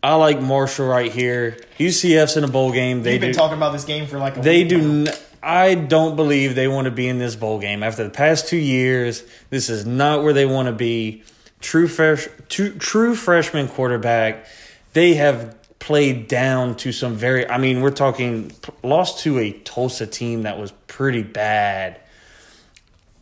I 0.03 0.13
like 0.13 0.39
Marshall 0.43 0.85
right 0.87 1.11
here. 1.11 1.57
UCF's 1.79 2.37
in 2.37 2.43
a 2.43 2.47
bowl 2.47 2.71
game. 2.71 3.01
They 3.01 3.13
We've 3.13 3.21
been 3.21 3.31
do. 3.31 3.37
talking 3.39 3.57
about 3.57 3.73
this 3.73 3.85
game 3.85 4.05
for 4.05 4.19
like 4.19 4.37
a 4.37 4.41
They 4.41 4.59
week 4.59 4.69
do. 4.69 4.77
now. 5.05 5.11
N- 5.11 5.17
I 5.41 5.73
don't 5.73 6.15
believe 6.15 6.53
they 6.53 6.67
want 6.67 6.85
to 6.85 6.91
be 6.91 7.07
in 7.07 7.17
this 7.17 7.35
bowl 7.35 7.57
game 7.57 7.81
after 7.81 8.03
the 8.03 8.11
past 8.11 8.47
two 8.47 8.57
years. 8.57 9.23
This 9.49 9.69
is 9.71 9.87
not 9.87 10.21
where 10.21 10.33
they 10.33 10.45
want 10.45 10.67
to 10.67 10.73
be. 10.73 11.23
True 11.61 11.87
fresh, 11.87 12.27
true, 12.47 12.75
true 12.75 13.15
freshman 13.15 13.67
quarterback. 13.67 14.45
They 14.93 15.15
have 15.15 15.55
played 15.79 16.27
down 16.27 16.75
to 16.77 16.91
some 16.91 17.15
very. 17.15 17.49
I 17.49 17.57
mean, 17.57 17.81
we're 17.81 17.91
talking 17.91 18.51
lost 18.83 19.19
to 19.23 19.39
a 19.39 19.51
Tulsa 19.51 20.05
team 20.05 20.43
that 20.43 20.59
was 20.59 20.71
pretty 20.87 21.23
bad. 21.23 21.99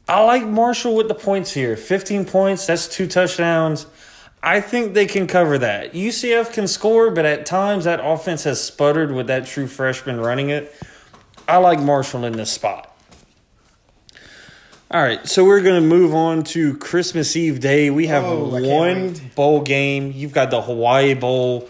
I 0.10 0.24
like 0.24 0.46
Marshall 0.46 0.96
with 0.96 1.08
the 1.10 1.16
points 1.16 1.52
here. 1.54 1.76
15 1.76 2.26
points, 2.26 2.66
that's 2.66 2.88
two 2.88 3.08
touchdowns. 3.08 3.86
I 4.42 4.62
think 4.62 4.94
they 4.94 5.06
can 5.06 5.28
cover 5.28 5.58
that. 5.58 5.94
UCF 5.94 6.54
can 6.54 6.68
score, 6.68 7.12
but 7.12 7.26
at 7.26 7.46
times 7.46 7.84
that 7.84 8.00
offense 8.02 8.44
has 8.46 8.64
sputtered 8.64 9.12
with 9.12 9.28
that 9.28 9.46
true 9.46 9.68
freshman 9.68 10.20
running 10.22 10.50
it. 10.50 10.74
I 11.48 11.58
like 11.58 11.80
Marshall 11.82 12.24
in 12.24 12.34
this 12.34 12.52
spot. 12.52 12.94
All 14.90 15.02
right, 15.02 15.28
so 15.28 15.44
we're 15.44 15.60
going 15.62 15.82
to 15.82 15.86
move 15.88 16.14
on 16.16 16.44
to 16.46 16.78
Christmas 16.78 17.36
Eve 17.36 17.60
day. 17.60 17.90
We 17.90 18.08
have 18.08 18.24
Oh, 18.24 18.46
one 18.46 19.16
bowl 19.36 19.62
game. 19.62 20.14
You've 20.16 20.32
got 20.32 20.50
the 20.50 20.62
Hawaii 20.62 21.14
Bowl, 21.14 21.68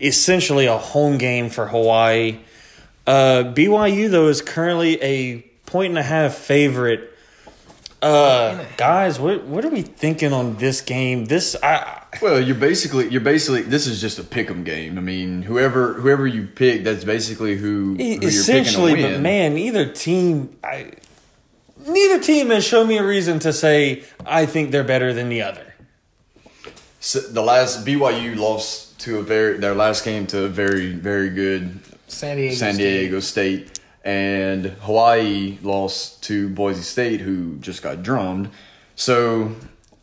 essentially 0.00 0.66
a 0.66 0.78
home 0.78 1.18
game 1.18 1.50
for 1.50 1.66
Hawaii. 1.66 2.38
Uh, 3.06 3.44
BYU, 3.54 4.10
though, 4.10 4.28
is 4.28 4.42
currently 4.42 5.02
a 5.02 5.40
point 5.66 5.90
and 5.90 5.98
a 5.98 6.02
half 6.02 6.34
favorite. 6.34 7.06
Uh, 8.02 8.64
guys, 8.78 9.20
what 9.20 9.44
what 9.44 9.62
are 9.64 9.68
we 9.68 9.82
thinking 9.82 10.32
on 10.32 10.56
this 10.56 10.80
game? 10.80 11.26
This 11.26 11.54
I 11.62 12.02
Well, 12.22 12.40
you're 12.40 12.56
basically 12.56 13.08
you're 13.10 13.20
basically 13.20 13.62
this 13.62 13.86
is 13.86 14.00
just 14.00 14.18
a 14.18 14.22
pick'em 14.22 14.64
game. 14.64 14.96
I 14.96 15.02
mean, 15.02 15.42
whoever 15.42 15.94
whoever 15.94 16.26
you 16.26 16.46
pick, 16.46 16.82
that's 16.82 17.04
basically 17.04 17.56
who, 17.56 17.96
who 17.96 18.02
you're 18.02 18.14
picking 18.14 18.20
to 18.20 18.26
essentially, 18.26 19.02
but 19.02 19.20
man, 19.20 19.58
either 19.58 19.84
team, 19.84 20.56
I 20.64 20.92
neither 21.86 22.20
team 22.20 22.48
has 22.50 22.64
shown 22.64 22.88
me 22.88 22.96
a 22.96 23.04
reason 23.04 23.38
to 23.40 23.52
say 23.52 24.04
I 24.24 24.46
think 24.46 24.70
they're 24.70 24.82
better 24.82 25.12
than 25.12 25.28
the 25.28 25.42
other. 25.42 25.69
The 27.00 27.42
last 27.42 27.86
BYU 27.86 28.36
lost 28.36 29.00
to 29.00 29.18
a 29.18 29.22
very 29.22 29.56
their 29.56 29.74
last 29.74 30.04
game 30.04 30.26
to 30.28 30.44
a 30.44 30.48
very 30.48 30.92
very 30.92 31.30
good 31.30 31.80
San 32.08 32.36
Diego. 32.36 32.54
San 32.54 32.74
State. 32.74 33.22
State, 33.22 33.80
and 34.04 34.66
Hawaii 34.66 35.58
lost 35.62 36.22
to 36.24 36.50
Boise 36.50 36.82
State, 36.82 37.20
who 37.20 37.56
just 37.56 37.82
got 37.82 38.02
drummed. 38.02 38.50
So 38.96 39.56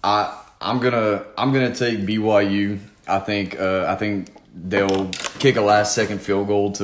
I 0.03 0.41
I'm 0.59 0.79
gonna 0.79 1.23
I'm 1.37 1.53
gonna 1.53 1.75
take 1.75 1.99
BYU. 1.99 2.79
I 3.07 3.19
think 3.19 3.59
uh, 3.59 3.85
I 3.87 3.95
think 3.95 4.31
they'll 4.55 5.09
kick 5.37 5.55
a 5.55 5.61
last 5.61 5.93
second 5.93 6.19
field 6.19 6.47
goal 6.47 6.71
to 6.73 6.83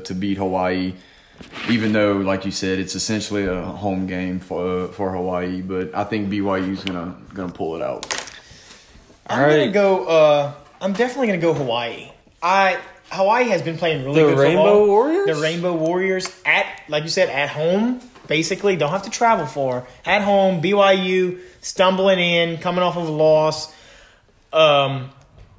uh, 0.00 0.04
to 0.04 0.14
beat 0.14 0.38
Hawaii. 0.38 0.94
Even 1.68 1.92
though, 1.92 2.14
like 2.14 2.44
you 2.44 2.50
said, 2.50 2.78
it's 2.78 2.94
essentially 2.94 3.44
a 3.46 3.62
home 3.62 4.06
game 4.06 4.40
for 4.40 4.84
uh, 4.84 4.88
for 4.88 5.12
Hawaii, 5.12 5.62
but 5.62 5.94
I 5.94 6.02
think 6.02 6.28
BYU's 6.28 6.82
gonna 6.82 7.16
gonna 7.34 7.52
pull 7.52 7.76
it 7.76 7.82
out. 7.82 8.23
I'm 9.26 9.40
All 9.40 9.48
gonna 9.48 9.62
right. 9.62 9.72
go. 9.72 10.04
Uh, 10.06 10.52
I'm 10.80 10.92
definitely 10.92 11.28
gonna 11.28 11.38
go 11.40 11.54
Hawaii. 11.54 12.10
I 12.42 12.78
Hawaii 13.10 13.48
has 13.48 13.62
been 13.62 13.78
playing 13.78 14.04
really 14.04 14.22
The 14.22 14.28
good 14.30 14.38
Rainbow 14.38 14.62
football. 14.64 14.86
Warriors? 14.86 15.26
The 15.26 15.34
Rainbow 15.36 15.72
Warriors 15.74 16.28
at, 16.44 16.66
like 16.88 17.02
you 17.04 17.08
said, 17.08 17.28
at 17.30 17.50
home. 17.50 18.00
Basically, 18.26 18.74
don't 18.76 18.90
have 18.90 19.02
to 19.02 19.10
travel 19.10 19.46
for 19.46 19.86
at 20.06 20.22
home. 20.22 20.62
BYU 20.62 21.40
stumbling 21.60 22.18
in, 22.18 22.56
coming 22.58 22.82
off 22.82 22.96
of 22.96 23.06
a 23.08 23.12
loss. 23.12 23.72
Um, 24.52 25.10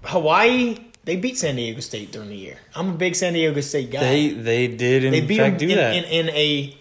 Hawaii 0.04 0.78
they 1.04 1.16
beat 1.16 1.38
San 1.38 1.56
Diego 1.56 1.80
State 1.82 2.12
during 2.12 2.30
the 2.30 2.36
year. 2.36 2.58
I'm 2.74 2.90
a 2.90 2.94
big 2.94 3.16
San 3.16 3.34
Diego 3.34 3.62
State 3.62 3.92
guy. 3.92 4.00
They 4.00 4.30
they 4.30 4.68
did 4.68 5.04
in 5.04 5.12
They 5.12 5.22
beat 5.22 5.38
fact 5.38 5.60
them 5.60 5.68
do 5.70 5.74
in, 5.74 5.78
that. 5.78 5.96
in, 5.96 6.04
in 6.28 6.30
a 6.36 6.76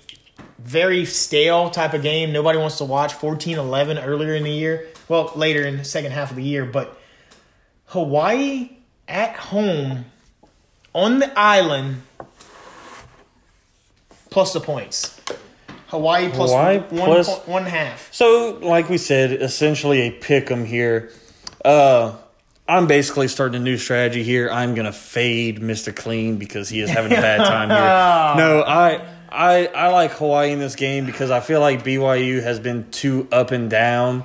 very 0.58 1.04
stale 1.04 1.68
type 1.68 1.92
of 1.92 2.02
game. 2.02 2.32
Nobody 2.32 2.58
wants 2.58 2.78
to 2.78 2.84
watch 2.84 3.12
14-11 3.12 4.02
earlier 4.06 4.34
in 4.34 4.44
the 4.44 4.50
year. 4.50 4.88
Well, 5.08 5.32
later 5.36 5.62
in 5.64 5.76
the 5.76 5.84
second 5.84 6.12
half 6.12 6.30
of 6.30 6.36
the 6.36 6.42
year, 6.42 6.64
but 6.64 6.98
Hawaii 7.86 8.70
at 9.06 9.36
home 9.36 10.06
on 10.94 11.18
the 11.18 11.38
island 11.38 12.02
plus 14.30 14.52
the 14.52 14.60
points. 14.60 15.20
Hawaii 15.88 16.28
plus 16.30 16.50
Hawaii 16.50 16.78
one, 16.78 16.88
plus- 16.90 17.46
one 17.46 17.64
half. 17.66 18.08
So, 18.12 18.58
like 18.62 18.88
we 18.88 18.98
said, 18.98 19.30
essentially 19.32 20.00
a 20.02 20.10
pick 20.10 20.50
'em 20.50 20.64
here. 20.64 21.10
Uh, 21.64 22.12
I'm 22.66 22.86
basically 22.86 23.28
starting 23.28 23.60
a 23.60 23.64
new 23.64 23.76
strategy 23.76 24.22
here. 24.24 24.50
I'm 24.50 24.74
gonna 24.74 24.92
fade 24.92 25.60
Mr. 25.60 25.94
Clean 25.94 26.36
because 26.36 26.68
he 26.68 26.80
is 26.80 26.90
having 26.90 27.12
a 27.12 27.20
bad 27.20 27.38
time 27.46 27.68
here. 27.68 27.78
No, 28.48 28.62
I, 28.62 29.06
I, 29.30 29.66
I 29.66 29.88
like 29.88 30.12
Hawaii 30.12 30.50
in 30.50 30.58
this 30.58 30.74
game 30.74 31.04
because 31.06 31.30
I 31.30 31.40
feel 31.40 31.60
like 31.60 31.84
BYU 31.84 32.42
has 32.42 32.58
been 32.58 32.90
too 32.90 33.28
up 33.30 33.50
and 33.50 33.68
down. 33.70 34.24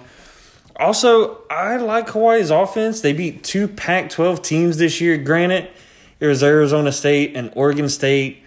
Also, 0.79 1.41
I 1.50 1.75
like 1.75 2.09
Hawaii's 2.09 2.51
offense. 2.51 3.01
They 3.01 3.12
beat 3.12 3.43
two 3.43 3.67
Pac-12 3.67 4.41
teams 4.41 4.77
this 4.77 5.01
year. 5.01 5.17
Granted, 5.17 5.69
it 6.19 6.25
was 6.25 6.41
Arizona 6.41 6.91
State 6.93 7.36
and 7.36 7.51
Oregon 7.53 7.89
State. 7.89 8.43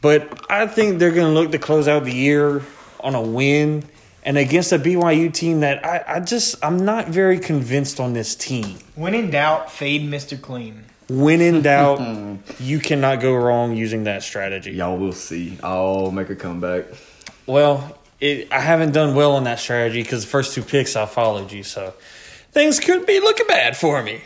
But 0.00 0.50
I 0.50 0.66
think 0.66 0.98
they're 0.98 1.12
going 1.12 1.32
to 1.32 1.40
look 1.40 1.52
to 1.52 1.58
close 1.58 1.86
out 1.86 2.04
the 2.04 2.12
year 2.12 2.62
on 2.98 3.14
a 3.14 3.22
win 3.22 3.84
and 4.24 4.36
against 4.36 4.72
a 4.72 4.78
BYU 4.78 5.32
team 5.32 5.60
that 5.60 5.86
I, 5.86 6.16
I 6.16 6.20
just, 6.20 6.56
I'm 6.64 6.84
not 6.84 7.08
very 7.08 7.38
convinced 7.38 8.00
on 8.00 8.12
this 8.12 8.34
team. 8.34 8.78
When 8.96 9.14
in 9.14 9.30
doubt, 9.30 9.70
fade 9.70 10.02
Mr. 10.02 10.40
Clean. 10.40 10.84
When 11.08 11.40
in 11.40 11.62
doubt, 11.62 12.00
you 12.58 12.80
cannot 12.80 13.20
go 13.20 13.34
wrong 13.34 13.76
using 13.76 14.04
that 14.04 14.24
strategy. 14.24 14.72
Y'all 14.72 14.98
will 14.98 15.12
see. 15.12 15.58
I'll 15.62 16.10
make 16.10 16.30
a 16.30 16.36
comeback. 16.36 16.86
Well, 17.46 17.98
it, 18.22 18.52
I 18.52 18.60
haven't 18.60 18.92
done 18.92 19.14
well 19.14 19.32
on 19.36 19.44
that 19.44 19.58
strategy 19.58 20.02
because 20.02 20.24
the 20.24 20.30
first 20.30 20.54
two 20.54 20.62
picks 20.62 20.94
I 20.96 21.06
followed 21.06 21.50
you, 21.50 21.62
so 21.64 21.92
things 22.52 22.78
could 22.80 23.04
be 23.04 23.20
looking 23.20 23.46
bad 23.48 23.76
for 23.76 24.02
me. 24.02 24.20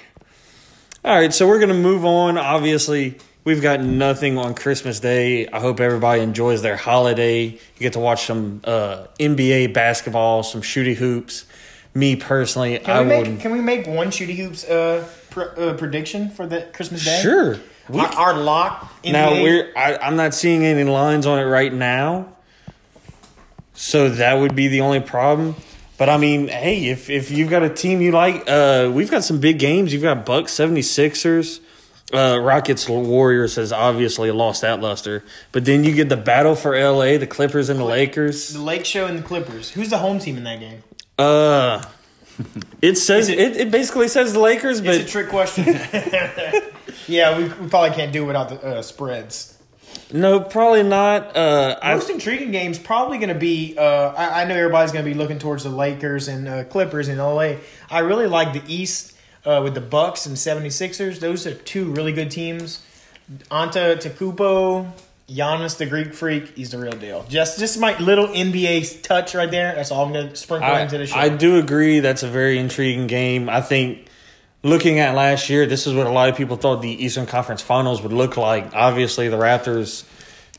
All 1.04 1.14
right, 1.16 1.32
so 1.32 1.48
we're 1.48 1.60
gonna 1.60 1.74
move 1.74 2.04
on. 2.04 2.36
Obviously, 2.36 3.16
we've 3.44 3.62
got 3.62 3.80
nothing 3.80 4.38
on 4.38 4.54
Christmas 4.54 5.00
Day. 5.00 5.46
I 5.48 5.60
hope 5.60 5.80
everybody 5.80 6.20
enjoys 6.20 6.62
their 6.62 6.76
holiday. 6.76 7.44
You 7.44 7.58
get 7.78 7.94
to 7.94 8.00
watch 8.00 8.26
some 8.26 8.60
uh, 8.64 9.06
NBA 9.18 9.72
basketball, 9.72 10.42
some 10.42 10.62
shooty 10.62 10.94
hoops. 10.94 11.46
Me 11.94 12.14
personally, 12.14 12.78
Can 12.78 12.90
I 12.94 13.00
we 13.00 13.06
make 13.08 13.26
would 13.26 13.40
can 13.40 13.52
we 13.52 13.60
make 13.62 13.86
one 13.86 14.08
shooty 14.08 14.36
hoops 14.36 14.64
uh, 14.64 15.08
pr- 15.30 15.54
uh 15.56 15.72
prediction 15.78 16.28
for 16.28 16.46
the 16.46 16.68
Christmas 16.74 17.02
day? 17.04 17.20
sure. 17.22 17.58
We 17.88 18.00
Our, 18.00 18.06
our 18.14 18.34
lock 18.34 18.92
NBA. 19.02 19.12
Now 19.12 19.30
we're 19.30 19.72
I, 19.74 19.96
I'm 19.96 20.16
not 20.16 20.34
seeing 20.34 20.64
any 20.66 20.84
lines 20.84 21.24
on 21.24 21.38
it 21.38 21.44
right 21.44 21.72
now. 21.72 22.35
So 23.76 24.08
that 24.08 24.34
would 24.34 24.56
be 24.56 24.68
the 24.68 24.80
only 24.80 25.00
problem. 25.00 25.54
But 25.98 26.08
I 26.08 26.16
mean, 26.16 26.48
hey, 26.48 26.88
if 26.88 27.08
if 27.08 27.30
you've 27.30 27.48
got 27.50 27.62
a 27.62 27.70
team 27.70 28.00
you 28.00 28.12
like, 28.12 28.44
uh, 28.48 28.90
we've 28.92 29.10
got 29.10 29.24
some 29.24 29.38
big 29.40 29.58
games. 29.58 29.92
You've 29.92 30.02
got 30.02 30.26
Bucks 30.26 30.52
76ers. 30.52 31.60
Uh, 32.12 32.38
Rockets 32.40 32.88
Warriors 32.88 33.56
has 33.56 33.72
obviously 33.72 34.30
lost 34.30 34.60
that 34.62 34.80
luster. 34.80 35.24
But 35.52 35.64
then 35.64 35.82
you 35.84 35.92
get 35.94 36.08
the 36.08 36.16
battle 36.16 36.54
for 36.54 36.78
LA, 36.78 37.18
the 37.18 37.26
Clippers 37.26 37.68
and 37.68 37.80
the 37.80 37.84
Lakers. 37.84 38.50
the 38.52 38.62
Lake 38.62 38.84
Show 38.84 39.06
and 39.06 39.18
the 39.18 39.22
Clippers. 39.22 39.70
Who's 39.70 39.90
the 39.90 39.98
home 39.98 40.18
team 40.18 40.36
in 40.36 40.44
that 40.44 40.60
game? 40.60 40.82
Uh 41.18 41.82
it 42.82 42.96
says 42.96 43.28
it- 43.30 43.38
it, 43.38 43.56
it 43.56 43.70
basically 43.70 44.08
says 44.08 44.32
the 44.34 44.38
Lakers, 44.40 44.80
but 44.82 44.94
It's 44.94 45.04
a 45.04 45.08
trick 45.08 45.28
question. 45.30 45.64
yeah, 47.08 47.38
we, 47.38 47.44
we 47.44 47.68
probably 47.68 47.90
can't 47.96 48.12
do 48.12 48.24
without 48.26 48.50
the 48.50 48.62
uh, 48.62 48.82
spreads. 48.82 49.55
No, 50.12 50.40
probably 50.40 50.82
not. 50.82 51.36
Uh 51.36 51.78
I 51.82 51.94
Most 51.94 52.10
intriguing 52.10 52.52
games 52.52 52.78
probably 52.78 53.18
going 53.18 53.28
to 53.30 53.34
be. 53.34 53.76
Uh, 53.76 54.12
I, 54.16 54.42
I 54.42 54.44
know 54.44 54.54
everybody's 54.54 54.92
going 54.92 55.04
to 55.04 55.10
be 55.10 55.16
looking 55.16 55.38
towards 55.38 55.64
the 55.64 55.70
Lakers 55.70 56.28
and 56.28 56.48
uh, 56.48 56.64
Clippers 56.64 57.08
in 57.08 57.18
LA. 57.18 57.54
I 57.90 58.00
really 58.00 58.26
like 58.26 58.52
the 58.52 58.62
East 58.72 59.16
uh, 59.44 59.60
with 59.62 59.74
the 59.74 59.80
Bucks 59.80 60.26
and 60.26 60.36
76ers. 60.36 61.20
Those 61.20 61.46
are 61.46 61.54
two 61.54 61.92
really 61.92 62.12
good 62.12 62.30
teams. 62.30 62.82
Antetokounmpo, 63.50 64.92
Giannis 65.28 65.76
the 65.78 65.86
Greek 65.86 66.14
Freak, 66.14 66.56
he's 66.56 66.70
the 66.70 66.78
real 66.78 66.92
deal. 66.92 67.24
Just 67.28 67.58
just 67.58 67.78
my 67.78 67.98
little 67.98 68.28
NBA 68.28 69.02
touch 69.02 69.34
right 69.34 69.50
there. 69.50 69.74
That's 69.74 69.90
all 69.90 70.04
I'm 70.04 70.12
going 70.12 70.28
to 70.28 70.36
sprinkle 70.36 70.70
I, 70.70 70.82
into 70.82 70.98
the 70.98 71.06
show. 71.06 71.16
I 71.16 71.28
do 71.28 71.58
agree 71.58 72.00
that's 72.00 72.22
a 72.22 72.28
very 72.28 72.58
intriguing 72.58 73.08
game. 73.08 73.48
I 73.48 73.60
think 73.60 74.06
looking 74.66 74.98
at 74.98 75.14
last 75.14 75.48
year, 75.48 75.66
this 75.66 75.86
is 75.86 75.94
what 75.94 76.06
a 76.06 76.10
lot 76.10 76.28
of 76.28 76.36
people 76.36 76.56
thought 76.56 76.82
the 76.82 77.04
Eastern 77.04 77.26
Conference 77.26 77.62
Finals 77.62 78.02
would 78.02 78.12
look 78.12 78.36
like. 78.36 78.74
Obviously, 78.74 79.28
the 79.28 79.36
Raptors 79.36 80.04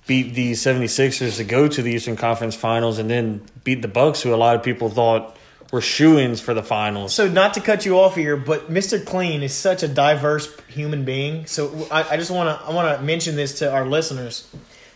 beat 0.07 0.33
the 0.33 0.53
76ers 0.53 1.37
to 1.37 1.43
go 1.43 1.67
to 1.67 1.81
the 1.81 1.91
Eastern 1.91 2.15
Conference 2.15 2.55
Finals 2.55 2.97
and 2.97 3.09
then 3.09 3.41
beat 3.63 3.81
the 3.81 3.87
Bucks 3.87 4.21
who 4.21 4.33
a 4.33 4.37
lot 4.37 4.55
of 4.55 4.63
people 4.63 4.89
thought 4.89 5.37
were 5.71 5.81
shoo-ins 5.81 6.39
for 6.39 6.53
the 6.53 6.63
finals. 6.63 7.13
So 7.13 7.27
not 7.27 7.53
to 7.55 7.59
cut 7.59 7.85
you 7.85 7.99
off 7.99 8.15
here, 8.15 8.37
but 8.37 8.71
Mr. 8.71 9.05
Clean 9.05 9.43
is 9.43 9.53
such 9.53 9.83
a 9.83 9.87
diverse 9.87 10.55
human 10.69 11.03
being. 11.03 11.45
So 11.45 11.87
I, 11.91 12.11
I 12.11 12.17
just 12.17 12.31
want 12.31 12.57
to 12.57 12.65
I 12.65 12.73
want 12.73 12.97
to 12.97 13.03
mention 13.03 13.35
this 13.35 13.59
to 13.59 13.71
our 13.71 13.85
listeners. 13.85 14.47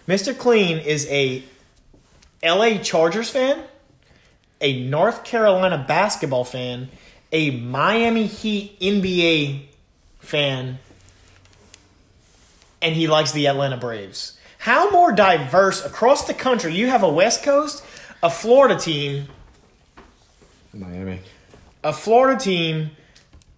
Mr. 0.07 0.37
Clean 0.37 0.77
is 0.77 1.05
a 1.09 1.43
L.A. 2.41 2.79
Chargers 2.79 3.29
fan, 3.29 3.63
a 4.61 4.83
North 4.87 5.23
Carolina 5.23 5.83
basketball 5.85 6.45
fan, 6.45 6.89
a 7.31 7.51
Miami 7.51 8.25
Heat 8.25 8.79
NBA 8.79 9.61
fan, 10.19 10.79
and 12.81 12.95
he 12.95 13.07
likes 13.07 13.31
the 13.31 13.47
Atlanta 13.47 13.77
Braves. 13.77 14.38
How 14.59 14.89
more 14.91 15.11
diverse 15.11 15.83
across 15.85 16.27
the 16.27 16.33
country? 16.33 16.73
You 16.75 16.88
have 16.88 17.03
a 17.03 17.09
West 17.09 17.43
Coast, 17.43 17.83
a 18.21 18.29
Florida 18.29 18.77
team, 18.77 19.27
Miami. 20.73 21.19
a 21.83 21.91
Florida 21.93 22.39
team, 22.39 22.91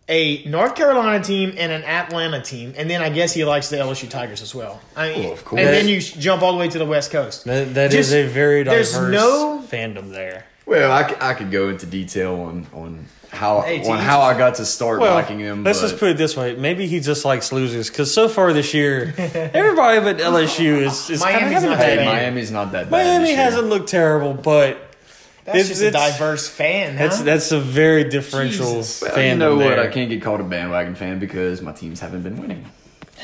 a 0.07 0.43
North 0.45 0.75
Carolina 0.75 1.23
team, 1.23 1.53
and 1.57 1.71
an 1.71 1.83
Atlanta 1.83 2.41
team, 2.41 2.73
and 2.77 2.89
then 2.89 3.01
I 3.01 3.09
guess 3.09 3.33
he 3.33 3.43
likes 3.43 3.69
the 3.69 3.77
LSU 3.77 4.09
Tigers 4.09 4.41
as 4.41 4.53
well. 4.55 4.81
I 4.95 5.09
mean, 5.13 5.23
Well, 5.23 5.33
of 5.33 5.43
course. 5.45 5.59
And 5.61 5.69
then 5.69 5.87
you 5.87 5.99
jump 5.99 6.41
all 6.41 6.53
the 6.53 6.59
way 6.59 6.69
to 6.69 6.77
the 6.79 6.85
West 6.85 7.11
Coast. 7.11 7.43
That, 7.45 7.73
that 7.73 7.93
is 7.93 8.09
Just- 8.09 8.13
a 8.13 8.27
very 8.27 8.63
diverse 8.63 8.93
there's 8.93 9.11
no- 9.11 9.63
fandom 9.69 10.11
there. 10.11 10.45
Well, 10.65 10.91
I, 10.91 11.15
I 11.31 11.33
could 11.33 11.51
go 11.51 11.69
into 11.69 11.85
detail 11.85 12.35
on 12.35 12.65
on 12.73 13.05
how 13.31 13.61
Hey, 13.61 13.83
on 13.89 13.97
how 13.99 14.21
I 14.21 14.37
got 14.37 14.55
to 14.55 14.65
start 14.65 14.99
Well, 14.99 15.13
liking 15.15 15.39
him. 15.39 15.63
let's 15.63 15.81
but 15.81 15.87
just 15.89 15.99
put 15.99 16.09
it 16.11 16.17
this 16.17 16.37
way: 16.37 16.55
maybe 16.55 16.87
he 16.87 16.99
just 16.99 17.25
likes 17.25 17.51
losers. 17.51 17.89
Because 17.89 18.13
so 18.13 18.29
far 18.29 18.53
this 18.53 18.73
year, 18.73 19.13
everybody 19.17 19.99
but 20.01 20.17
LSU 20.19 20.81
is, 20.85 21.09
is 21.09 21.21
kind 21.21 21.35
of 21.35 21.41
Miami's 21.41 21.53
having 21.53 21.67
a 21.67 21.71
not 21.71 21.79
bad 21.79 21.79
that 21.79 21.85
hey, 21.85 21.95
year. 21.95 22.05
bad. 22.05 22.21
Miami's 22.21 22.51
not 22.51 22.71
that 22.71 22.89
bad. 22.89 22.91
Miami 22.91 23.25
this 23.27 23.35
hasn't 23.35 23.67
looked 23.67 23.89
terrible, 23.89 24.33
but 24.33 24.77
That's 25.45 25.57
It's- 25.57 25.67
just 25.69 25.81
a 25.81 25.91
diverse 25.91 26.47
fan. 26.47 26.95
that's 26.95 27.17
huh? 27.17 27.23
that's 27.23 27.51
a 27.51 27.59
very 27.59 28.05
differential 28.05 28.75
Jesus. 28.75 29.01
Well, 29.01 29.21
you 29.21 29.35
know 29.35 29.55
what? 29.57 29.79
I 29.79 29.87
can't 29.87 30.09
get 30.09 30.21
called 30.21 30.39
a 30.39 30.43
bandwagon 30.45 30.95
fan 30.95 31.19
because 31.19 31.61
my 31.61 31.73
teams 31.73 31.99
haven't 31.99 32.21
been 32.23 32.39
winning 32.39 32.65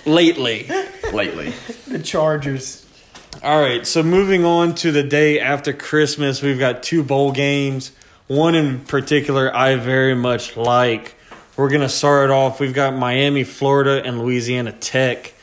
lately. 0.06 0.68
lately. 1.14 1.54
the 1.88 2.00
Chargers. 2.00 2.86
All 3.44 3.60
right, 3.62 3.88
so 3.88 4.04
moving 4.04 4.44
on 4.44 4.76
to 4.76 4.92
the 4.92 5.04
day 5.04 5.40
after 5.40 5.72
Christmas, 5.72 6.42
we've 6.42 6.60
got 6.60 6.84
two 6.84 7.04
bowl 7.04 7.32
games. 7.32 7.92
One 8.28 8.54
in 8.54 8.82
particular 8.82 9.56
I 9.56 9.76
very 9.76 10.14
much 10.16 10.58
like. 10.58 11.16
We're 11.56 11.70
going 11.70 11.82
to 11.82 11.90
start 11.90 12.32
off. 12.32 12.60
We've 12.60 12.74
got 12.74 12.96
Miami, 12.96 13.44
Florida, 13.44 14.02
and 14.04 14.20
Louisiana 14.20 14.72
Tech. 14.74 15.34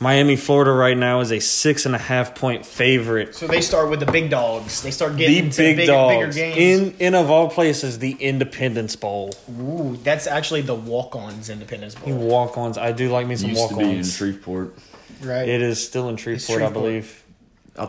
Miami, 0.00 0.34
Florida 0.36 0.72
right 0.72 0.96
now 0.96 1.20
is 1.20 1.30
a 1.30 1.40
six 1.40 1.86
and 1.86 1.94
a 1.94 1.98
half 1.98 2.34
point 2.34 2.64
favorite. 2.66 3.34
So 3.36 3.46
they 3.46 3.60
start 3.60 3.88
with 3.90 4.00
the 4.00 4.10
big 4.10 4.30
dogs. 4.30 4.82
They 4.82 4.90
start 4.90 5.12
The 5.12 5.18
getting 5.18 5.50
to 5.50 5.56
big 5.58 5.76
big, 5.76 5.86
dogs 5.86 6.34
bigger 6.34 6.54
games. 6.56 6.94
in 6.98 7.06
in 7.06 7.14
of 7.14 7.30
all 7.30 7.48
places, 7.48 7.98
the 8.00 8.12
Independence 8.12 8.96
Bowl. 8.96 9.32
Ooh, 9.60 9.96
that's 10.02 10.26
actually 10.26 10.62
the 10.62 10.74
walk-ons 10.74 11.48
Independence 11.50 11.94
Bowl, 11.94 12.14
Walk 12.14 12.58
ons. 12.58 12.78
I 12.78 12.90
do 12.92 13.10
like 13.10 13.26
me 13.28 13.36
some 13.36 13.50
Used 13.50 13.60
walk 13.60 13.70
to 13.70 13.76
be 13.76 13.84
in 13.90 13.98
ons. 13.98 14.12
Shreveport. 14.16 14.74
right? 15.22 15.48
It 15.48 15.62
is 15.62 15.84
still 15.86 16.08
in 16.08 16.16
Shreveport, 16.16 16.50
I 16.50 16.64
Shreveport. 16.64 16.72
believe. 16.74 17.04
I 17.04 17.08
th- 17.10 17.21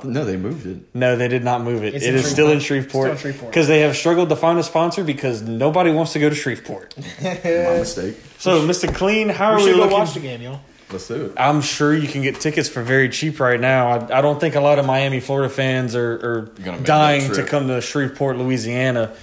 no, 0.04 0.24
they 0.25 0.38
moved 0.38 0.66
it. 0.66 0.78
No, 0.96 1.16
they 1.16 1.28
did 1.28 1.44
not 1.44 1.62
move 1.62 1.84
it. 1.84 1.94
It's 1.96 2.06
It 2.06 2.10
in 2.10 2.16
is 2.16 2.30
still 2.30 2.50
in 2.52 2.60
Shreveport. 2.60 2.62
Shreveport 2.62 2.94
Still 3.00 3.12
in 3.12 3.18
Shreveport. 3.34 3.52
because 3.52 3.68
they 3.68 3.82
have 3.82 3.96
struggled 3.98 4.30
to 4.30 4.36
find 4.36 4.58
a 4.60 4.63
sponsor 4.63 5.04
because 5.04 5.42
nobody 5.42 5.92
wants 5.92 6.13
to 6.13 6.20
go 6.20 6.30
to 6.30 6.36
Shreveport. 6.36 6.96
My 7.22 7.34
mistake. 7.34 8.16
So, 8.38 8.66
Mr. 8.68 8.94
Clean, 8.94 9.30
how 9.30 9.52
are 9.52 9.58
we 9.58 9.63
we, 9.63 9.70
should 9.70 9.75
go 9.75 9.82
looking? 9.84 9.98
watch 9.98 10.13
the 10.13 10.20
game, 10.20 10.42
y'all. 10.42 10.62
Let's 10.92 11.08
do 11.08 11.25
it. 11.25 11.34
I'm 11.38 11.62
sure 11.62 11.96
you 11.96 12.08
can 12.08 12.22
get 12.22 12.40
tickets 12.40 12.70
for 12.70 12.84
very 12.84 13.10
cheap 13.10 13.40
right 13.40 13.60
now. 13.60 13.88
I, 13.90 14.20
I 14.20 14.22
don't 14.22 14.40
think 14.40 14.53
a 14.55 14.62
lot 14.62 14.77
of 14.79 14.86
Miami, 14.86 15.20
Florida 15.20 15.50
fans 15.51 15.96
are, 15.96 16.14
are 16.14 16.42
dying 16.84 17.31
to 17.34 17.44
come 17.44 17.68
to 17.68 17.81
Shreveport, 17.81 18.38
Louisiana. 18.38 19.16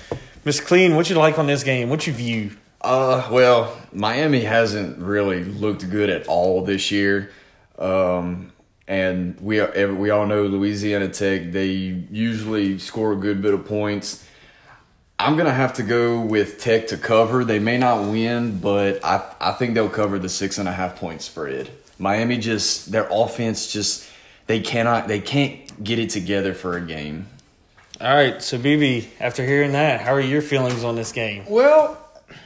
Miss 0.45 0.59
Clean, 0.59 0.97
what 0.97 1.09
you 1.09 1.17
like 1.17 1.39
on 1.39 1.47
this 1.47 1.63
game? 1.63 1.89
What 1.89 2.07
you 2.07 2.13
view? 2.13 2.51
Uh, 2.81 3.29
well, 3.31 3.77
Miami 3.93 4.41
hasn't 4.41 4.99
really 4.99 5.45
looked 5.45 5.89
good 5.91 6.11
at 6.11 6.27
all 6.27 6.65
this 6.65 6.91
year. 6.91 7.31
Um, 7.79 8.50
and 8.91 9.41
we 9.41 9.61
are, 9.61 9.95
we 9.95 10.11
all 10.11 10.27
know 10.27 10.43
Louisiana 10.43 11.09
Tech. 11.09 11.53
They 11.53 11.69
usually 11.69 12.77
score 12.81 13.13
a 13.13 13.17
good 13.17 13.41
bit 13.41 13.55
of 13.55 13.65
points. 13.65 14.27
I'm 15.17 15.37
gonna 15.37 15.53
have 15.53 15.75
to 15.75 15.85
go 15.85 16.21
with 16.21 16.61
Tech 16.61 16.89
to 16.89 16.97
cover. 16.97 17.45
They 17.45 17.61
may 17.61 17.79
not 17.79 18.11
win, 18.11 18.59
but 18.59 19.05
I 19.05 19.23
I 19.41 19.53
think 19.53 19.75
they'll 19.75 19.89
cover 19.89 20.19
the 20.19 20.29
six 20.29 20.59
and 20.59 20.69
a 20.69 20.73
half 20.73 20.97
point 20.97 21.23
spread. 21.23 21.71
Miami 22.01 22.39
just 22.39 22.91
their 22.91 23.07
offense 23.13 23.73
just 23.73 24.09
they 24.49 24.59
cannot 24.59 25.07
they 25.07 25.21
can't 25.21 25.85
get 25.85 26.01
it 26.01 26.11
together 26.11 26.53
for 26.53 26.77
a 26.77 26.81
game. 26.81 27.29
All 28.01 28.13
right, 28.13 28.43
so 28.43 28.59
BB, 28.59 29.07
after 29.21 29.45
hearing 29.45 29.73
that, 29.73 30.01
how 30.01 30.15
are 30.15 30.21
your 30.21 30.43
feelings 30.43 30.83
on 30.83 30.97
this 30.97 31.13
game? 31.13 31.45
Well, 31.47 32.00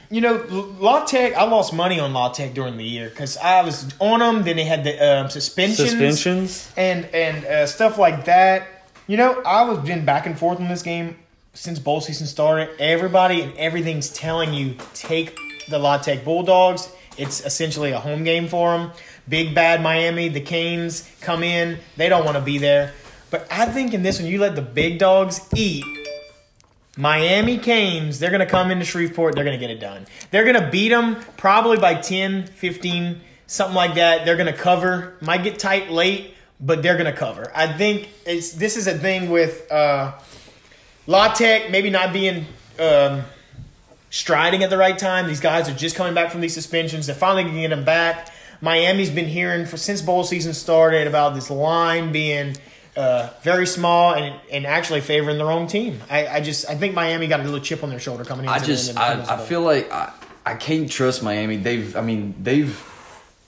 you 0.09 0.21
know, 0.21 0.45
La 0.79 1.05
Tech. 1.05 1.33
I 1.35 1.43
lost 1.43 1.73
money 1.73 1.99
on 1.99 2.13
La 2.13 2.29
Tech 2.31 2.53
during 2.53 2.77
the 2.77 2.83
year 2.83 3.09
because 3.09 3.37
I 3.37 3.63
was 3.63 3.93
on 3.99 4.19
them. 4.19 4.43
Then 4.43 4.55
they 4.55 4.63
had 4.63 4.83
the 4.83 4.97
um, 4.99 5.29
suspensions, 5.29 5.89
Suspensions? 5.89 6.71
and 6.77 7.05
and 7.13 7.45
uh, 7.45 7.67
stuff 7.67 7.97
like 7.97 8.25
that. 8.25 8.67
You 9.07 9.17
know, 9.17 9.41
I 9.45 9.63
was 9.63 9.79
been 9.79 10.05
back 10.05 10.25
and 10.25 10.37
forth 10.37 10.59
on 10.59 10.67
this 10.67 10.81
game 10.81 11.17
since 11.53 11.79
bowl 11.79 12.01
season 12.01 12.27
started. 12.27 12.69
Everybody 12.79 13.41
and 13.41 13.55
everything's 13.57 14.09
telling 14.09 14.53
you 14.53 14.75
take 14.93 15.37
the 15.69 15.79
La 15.79 15.97
Tech 15.97 16.23
Bulldogs. 16.23 16.89
It's 17.17 17.45
essentially 17.45 17.91
a 17.91 17.99
home 17.99 18.23
game 18.23 18.47
for 18.47 18.77
them. 18.77 18.91
Big 19.27 19.55
bad 19.55 19.81
Miami, 19.81 20.27
the 20.27 20.41
Canes 20.41 21.09
come 21.21 21.43
in. 21.43 21.79
They 21.97 22.09
don't 22.09 22.25
want 22.25 22.37
to 22.37 22.43
be 22.43 22.57
there. 22.57 22.93
But 23.31 23.47
I 23.51 23.65
think 23.65 23.93
in 23.93 24.03
this 24.03 24.19
one, 24.19 24.29
you 24.29 24.39
let 24.39 24.55
the 24.55 24.61
big 24.61 24.99
dogs 24.99 25.41
eat. 25.55 25.83
Miami 26.97 27.57
Canes, 27.57 28.19
they're 28.19 28.29
going 28.29 28.39
to 28.39 28.45
come 28.45 28.71
into 28.71 28.85
Shreveport. 28.85 29.35
They're 29.35 29.43
going 29.43 29.59
to 29.59 29.65
get 29.65 29.69
it 29.69 29.79
done. 29.79 30.05
They're 30.31 30.43
going 30.43 30.61
to 30.61 30.69
beat 30.69 30.89
them 30.89 31.17
probably 31.35 31.77
by 31.77 31.95
10, 31.95 32.47
15, 32.47 33.21
something 33.47 33.75
like 33.75 33.95
that. 33.95 34.25
They're 34.25 34.37
going 34.37 34.51
to 34.51 34.57
cover. 34.57 35.15
Might 35.19 35.43
get 35.43 35.59
tight 35.59 35.91
late, 35.91 36.33
but 36.59 36.81
they're 36.81 36.95
going 36.95 37.11
to 37.11 37.17
cover. 37.17 37.51
I 37.53 37.67
think 37.67 38.09
it's 38.25 38.53
this 38.53 38.77
is 38.77 38.87
a 38.87 38.97
thing 38.97 39.29
with 39.29 39.69
uh, 39.71 40.13
La 41.07 41.33
Tech 41.33 41.69
maybe 41.69 41.89
not 41.89 42.13
being 42.13 42.45
um, 42.79 43.23
striding 44.09 44.63
at 44.63 44.69
the 44.69 44.77
right 44.77 44.97
time. 44.97 45.27
These 45.27 45.41
guys 45.41 45.67
are 45.67 45.75
just 45.75 45.95
coming 45.95 46.13
back 46.13 46.31
from 46.31 46.39
these 46.39 46.53
suspensions. 46.53 47.07
They're 47.07 47.15
finally 47.15 47.43
going 47.43 47.55
to 47.55 47.61
get 47.61 47.69
them 47.69 47.83
back. 47.85 48.31
Miami's 48.61 49.09
been 49.09 49.27
hearing 49.27 49.65
for 49.65 49.75
since 49.75 50.01
bowl 50.01 50.23
season 50.23 50.53
started 50.53 51.07
about 51.07 51.35
this 51.35 51.49
line 51.49 52.13
being 52.13 52.55
uh, 52.95 53.29
very 53.41 53.67
small 53.67 54.13
and 54.13 54.39
and 54.51 54.65
actually 54.65 55.01
favoring 55.01 55.37
their 55.37 55.51
own 55.51 55.67
team. 55.67 55.99
I, 56.09 56.27
I 56.27 56.41
just 56.41 56.69
I 56.69 56.75
think 56.75 56.93
Miami 56.93 57.27
got 57.27 57.39
a 57.39 57.43
little 57.43 57.59
chip 57.59 57.83
on 57.83 57.89
their 57.89 57.99
shoulder 57.99 58.23
coming 58.23 58.45
into 58.45 58.55
I 58.55 58.59
just 58.59 58.93
the 58.93 58.99
I, 58.99 59.13
Independence 59.13 59.29
I 59.29 59.37
Bowl. 59.37 59.45
feel 59.45 59.61
like 59.61 59.91
I, 59.91 60.13
I 60.45 60.53
can't 60.55 60.89
trust 60.89 61.23
Miami. 61.23 61.57
They've 61.57 61.95
I 61.95 62.01
mean 62.01 62.35
they've 62.41 62.91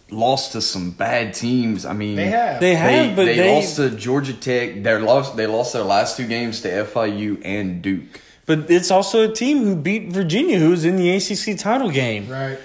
lost 0.10 0.54
to 0.54 0.62
some 0.62 0.92
bad 0.92 1.34
teams. 1.34 1.86
I 1.86 1.94
mean 1.94 2.16
They 2.16 2.28
have. 2.28 2.60
They 2.60 2.76
have, 2.76 3.16
but 3.16 3.26
they, 3.26 3.36
they, 3.38 3.56
lost 3.56 3.76
to 3.78 3.90
Georgia 3.90 4.34
Tech. 4.34 4.84
They 4.84 4.98
lost 4.98 5.38
they 5.38 5.48
lost 5.48 5.74
their 5.74 5.84
last 5.84 6.18
two 6.18 6.28
games 6.28 6.62
to 6.62 6.70
FIU 6.70 7.42
and 7.46 7.82
Duke. 7.82 8.22
but 8.46 8.70
it's 8.70 8.92
also 8.92 9.30
a 9.30 9.34
team 9.34 9.64
who 9.64 9.76
beat 9.76 10.12
Virginia, 10.12 10.60
who's 10.60 10.84
in 10.86 10.96
the 10.98 11.10
ACC 11.12 11.58
title 11.58 11.90
game. 11.90 12.30
right. 12.30 12.60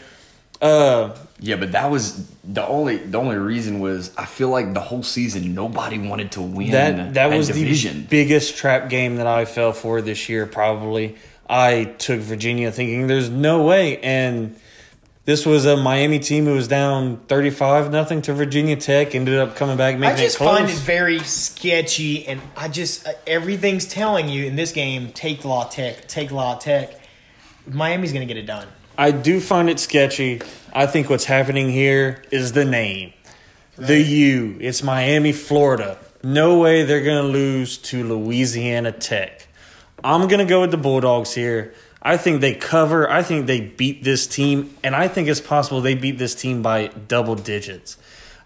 Uh, 0.60 1.16
Yeah, 1.44 1.56
but 1.56 1.72
that 1.72 1.90
was 1.90 2.24
the 2.44 2.64
only 2.64 2.98
the 2.98 3.18
only 3.18 3.36
reason 3.36 3.80
was 3.80 4.16
I 4.16 4.26
feel 4.26 4.48
like 4.48 4.74
the 4.74 4.80
whole 4.80 5.02
season 5.02 5.54
nobody 5.54 5.98
wanted 5.98 6.30
to 6.32 6.40
win 6.40 6.70
that 6.70 7.14
that 7.14 7.36
was 7.36 7.48
division. 7.48 8.02
the 8.02 8.06
biggest 8.06 8.56
trap 8.56 8.88
game 8.88 9.16
that 9.16 9.26
I 9.26 9.44
fell 9.44 9.72
for 9.72 10.00
this 10.00 10.28
year. 10.28 10.46
Probably, 10.46 11.16
I 11.50 11.94
took 11.98 12.20
Virginia 12.20 12.70
thinking 12.70 13.08
there's 13.08 13.28
no 13.28 13.64
way, 13.64 13.98
and 13.98 14.54
this 15.24 15.44
was 15.44 15.66
a 15.66 15.76
Miami 15.76 16.20
team 16.20 16.44
who 16.44 16.54
was 16.54 16.68
down 16.68 17.16
thirty 17.26 17.50
five 17.50 17.90
nothing 17.90 18.22
to 18.22 18.34
Virginia 18.34 18.76
Tech. 18.76 19.12
Ended 19.16 19.40
up 19.40 19.56
coming 19.56 19.76
back, 19.76 19.96
I 19.96 19.98
making 19.98 20.18
just 20.18 20.36
it 20.36 20.38
close. 20.38 20.58
find 20.58 20.70
it 20.70 20.76
very 20.76 21.18
sketchy, 21.18 22.24
and 22.28 22.40
I 22.56 22.68
just 22.68 23.04
uh, 23.04 23.14
everything's 23.26 23.86
telling 23.86 24.28
you 24.28 24.44
in 24.44 24.54
this 24.54 24.70
game 24.70 25.10
take 25.12 25.44
La 25.44 25.64
Tech, 25.64 26.06
take 26.06 26.30
La 26.30 26.54
Tech. 26.56 27.00
Miami's 27.66 28.12
going 28.12 28.26
to 28.26 28.32
get 28.32 28.40
it 28.40 28.46
done. 28.46 28.68
I 29.02 29.10
do 29.10 29.40
find 29.40 29.68
it 29.68 29.80
sketchy. 29.80 30.42
I 30.72 30.86
think 30.86 31.10
what's 31.10 31.24
happening 31.24 31.68
here 31.68 32.22
is 32.30 32.52
the 32.52 32.64
name. 32.64 33.12
The 33.74 34.00
U. 34.00 34.58
It's 34.60 34.84
Miami, 34.84 35.32
Florida. 35.32 35.98
No 36.22 36.60
way 36.60 36.84
they're 36.84 37.02
going 37.02 37.20
to 37.20 37.28
lose 37.28 37.78
to 37.78 38.04
Louisiana 38.04 38.92
Tech. 38.92 39.48
I'm 40.04 40.28
going 40.28 40.38
to 40.38 40.44
go 40.44 40.60
with 40.60 40.70
the 40.70 40.76
Bulldogs 40.76 41.34
here. 41.34 41.74
I 42.00 42.16
think 42.16 42.40
they 42.42 42.54
cover. 42.54 43.10
I 43.10 43.24
think 43.24 43.48
they 43.48 43.60
beat 43.60 44.04
this 44.04 44.28
team, 44.28 44.72
and 44.84 44.94
I 44.94 45.08
think 45.08 45.26
it's 45.26 45.40
possible 45.40 45.80
they 45.80 45.96
beat 45.96 46.18
this 46.18 46.36
team 46.36 46.62
by 46.62 46.86
double 46.86 47.34
digits. 47.34 47.96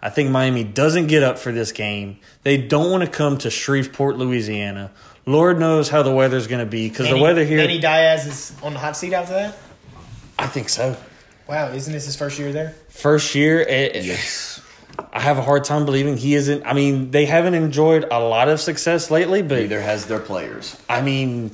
I 0.01 0.09
think 0.09 0.31
Miami 0.31 0.63
doesn't 0.63 1.05
get 1.05 1.21
up 1.21 1.37
for 1.37 1.51
this 1.51 1.71
game. 1.71 2.17
They 2.41 2.57
don't 2.57 2.89
want 2.89 3.03
to 3.03 3.09
come 3.11 3.37
to 3.39 3.51
Shreveport, 3.51 4.17
Louisiana. 4.17 4.89
Lord 5.27 5.59
knows 5.59 5.89
how 5.89 6.01
the 6.01 6.11
weather's 6.11 6.47
going 6.47 6.65
to 6.65 6.69
be 6.69 6.89
because 6.89 7.09
the 7.09 7.21
weather 7.21 7.45
here. 7.45 7.57
Manny 7.57 7.77
Diaz 7.77 8.25
is 8.25 8.63
on 8.63 8.73
the 8.73 8.79
hot 8.79 8.97
seat 8.97 9.13
after 9.13 9.33
that. 9.33 9.55
I 10.39 10.47
think 10.47 10.69
so. 10.69 10.95
Wow, 11.47 11.69
isn't 11.71 11.91
this 11.93 12.05
his 12.05 12.15
first 12.15 12.37
year 12.39 12.51
there? 12.51 12.75
First 12.89 13.33
year, 13.35 13.61
it, 13.61 14.03
yes. 14.03 14.61
I 15.13 15.19
have 15.19 15.37
a 15.37 15.41
hard 15.41 15.63
time 15.63 15.85
believing 15.85 16.17
he 16.17 16.33
isn't. 16.35 16.65
I 16.65 16.73
mean, 16.73 17.11
they 17.11 17.25
haven't 17.25 17.53
enjoyed 17.53 18.05
a 18.11 18.19
lot 18.19 18.49
of 18.49 18.59
success 18.59 19.09
lately, 19.09 19.41
but 19.41 19.59
Neither 19.59 19.81
has 19.81 20.05
their 20.07 20.19
players. 20.19 20.75
I 20.89 21.01
mean, 21.01 21.51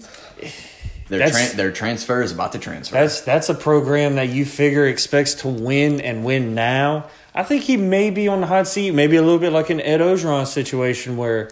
Their 1.10 1.20
That's- 1.20 1.52
tran 1.54 1.56
their 1.58 1.72
transfer 1.72 2.22
is 2.22 2.32
about 2.32 2.54
to 2.54 2.60
transfer. 2.60 2.96
That's 2.96 3.22
that's 3.22 3.50
a 3.50 3.54
program 3.54 4.16
that 4.16 4.30
you 4.30 4.46
figure 4.46 4.88
expects 4.88 5.34
to 5.36 5.48
win 5.50 6.00
and 6.02 6.24
win 6.24 6.56
now. 6.56 7.08
I 7.36 7.44
think 7.44 7.64
he 7.64 7.78
may 7.78 8.10
be 8.10 8.28
on 8.28 8.42
the 8.42 8.48
hot 8.48 8.68
seat, 8.68 8.92
maybe 8.92 9.18
a 9.18 9.22
little 9.22 9.40
bit 9.40 9.52
like 9.52 9.70
an 9.70 9.82
Ed 9.82 10.00
Orgeron 10.00 10.48
situation 10.48 11.18
where 11.18 11.52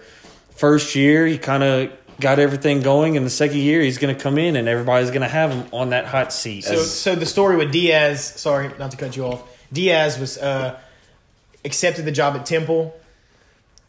first 0.56 0.96
year 0.96 1.28
he 1.28 1.38
kind 1.38 1.64
of 1.64 1.92
got 2.22 2.40
everything 2.40 2.82
going, 2.82 3.18
and 3.18 3.26
the 3.26 3.30
second 3.32 3.58
year 3.58 3.82
he's 3.82 3.98
going 3.98 4.16
to 4.16 4.22
come 4.22 4.38
in 4.38 4.56
and 4.56 4.68
everybody's 4.68 5.10
going 5.10 5.22
to 5.24 5.28
have 5.28 5.52
him 5.52 5.66
on 5.74 5.90
that 5.90 6.06
hot 6.06 6.32
seat. 6.32 6.64
So, 6.64 6.78
so 6.78 7.16
the 7.16 7.26
story 7.26 7.58
with 7.58 7.72
Diaz. 7.72 8.24
Sorry, 8.24 8.72
not 8.80 8.92
to 8.92 8.98
cut 8.98 9.18
you 9.18 9.26
off. 9.26 9.44
Diaz 9.74 10.18
was 10.20 10.38
uh, 10.38 10.80
accepted 11.66 12.06
the 12.06 12.12
job 12.12 12.36
at 12.36 12.46
Temple, 12.46 12.96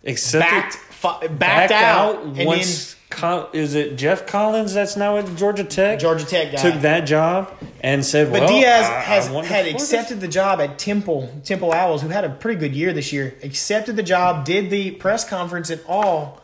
Except 0.04 0.42
backed 0.50 0.74
fi- 0.74 1.26
backed, 1.28 1.72
out, 1.72 2.22
and 2.24 2.46
once. 2.46 2.96
Col- 3.10 3.50
is 3.52 3.74
it 3.74 3.96
Geoff 3.96 4.26
Collins 4.26 4.72
that's 4.72 4.96
now 4.96 5.18
at 5.18 5.36
Georgia 5.36 5.64
Tech? 5.64 5.98
Georgia 5.98 6.24
Tech 6.24 6.50
guy 6.50 6.56
took 6.56 6.80
that 6.80 7.00
job 7.02 7.52
and 7.82 8.02
said, 8.02 8.32
But 8.32 8.40
"Well, 8.44 8.48
Diaz 8.48 8.86
I- 8.86 8.96
I 8.96 9.00
has 9.00 9.28
want 9.28 9.46
had 9.46 9.66
Florida." 9.66 9.74
accepted 9.76 10.20
the 10.22 10.28
job 10.28 10.60
at 10.62 10.78
Temple 10.78 11.30
Temple 11.44 11.72
Owls, 11.72 12.00
who 12.00 12.08
had 12.08 12.24
a 12.24 12.30
pretty 12.30 12.58
good 12.58 12.74
year 12.74 12.92
this 12.94 13.12
year. 13.12 13.34
Accepted 13.42 13.96
the 13.96 14.02
job, 14.02 14.46
did 14.46 14.70
the 14.70 14.92
press 14.92 15.28
conference 15.28 15.68
and 15.68 15.80
all. 15.86 16.40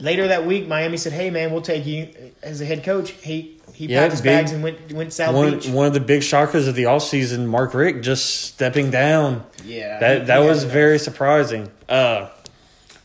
Later 0.00 0.28
that 0.28 0.46
week, 0.46 0.68
Miami 0.68 0.96
said, 0.96 1.12
"Hey 1.12 1.30
man, 1.30 1.50
we'll 1.52 1.62
take 1.62 1.84
you 1.86 2.08
as 2.42 2.60
a 2.60 2.64
head 2.64 2.84
coach." 2.84 3.10
He 3.10 3.56
he 3.74 3.86
Yeah, 3.86 4.00
packed 4.02 4.12
his 4.12 4.20
big- 4.22 4.32
bags 4.38 4.52
and 4.52 4.62
went 4.62 4.92
went 4.92 5.12
South 5.12 5.34
One, 5.34 5.54
Beach. 5.58 5.68
one 5.68 5.86
of 5.86 5.92
the 5.94 6.00
big 6.00 6.22
shockers 6.22 6.66
of 6.68 6.74
the 6.74 6.84
offseason, 6.84 7.46
Mark 7.46 7.74
Richt 7.74 8.02
just 8.02 8.44
stepping 8.44 8.90
down. 8.90 9.44
Yeah, 9.64 9.98
That 10.00 10.18
he- 10.20 10.24
that 10.26 10.40
he 10.42 10.48
was 10.48 10.62
enough. 10.62 10.72
very 10.72 10.98
surprising. 10.98 11.70
Uh, 11.88 12.26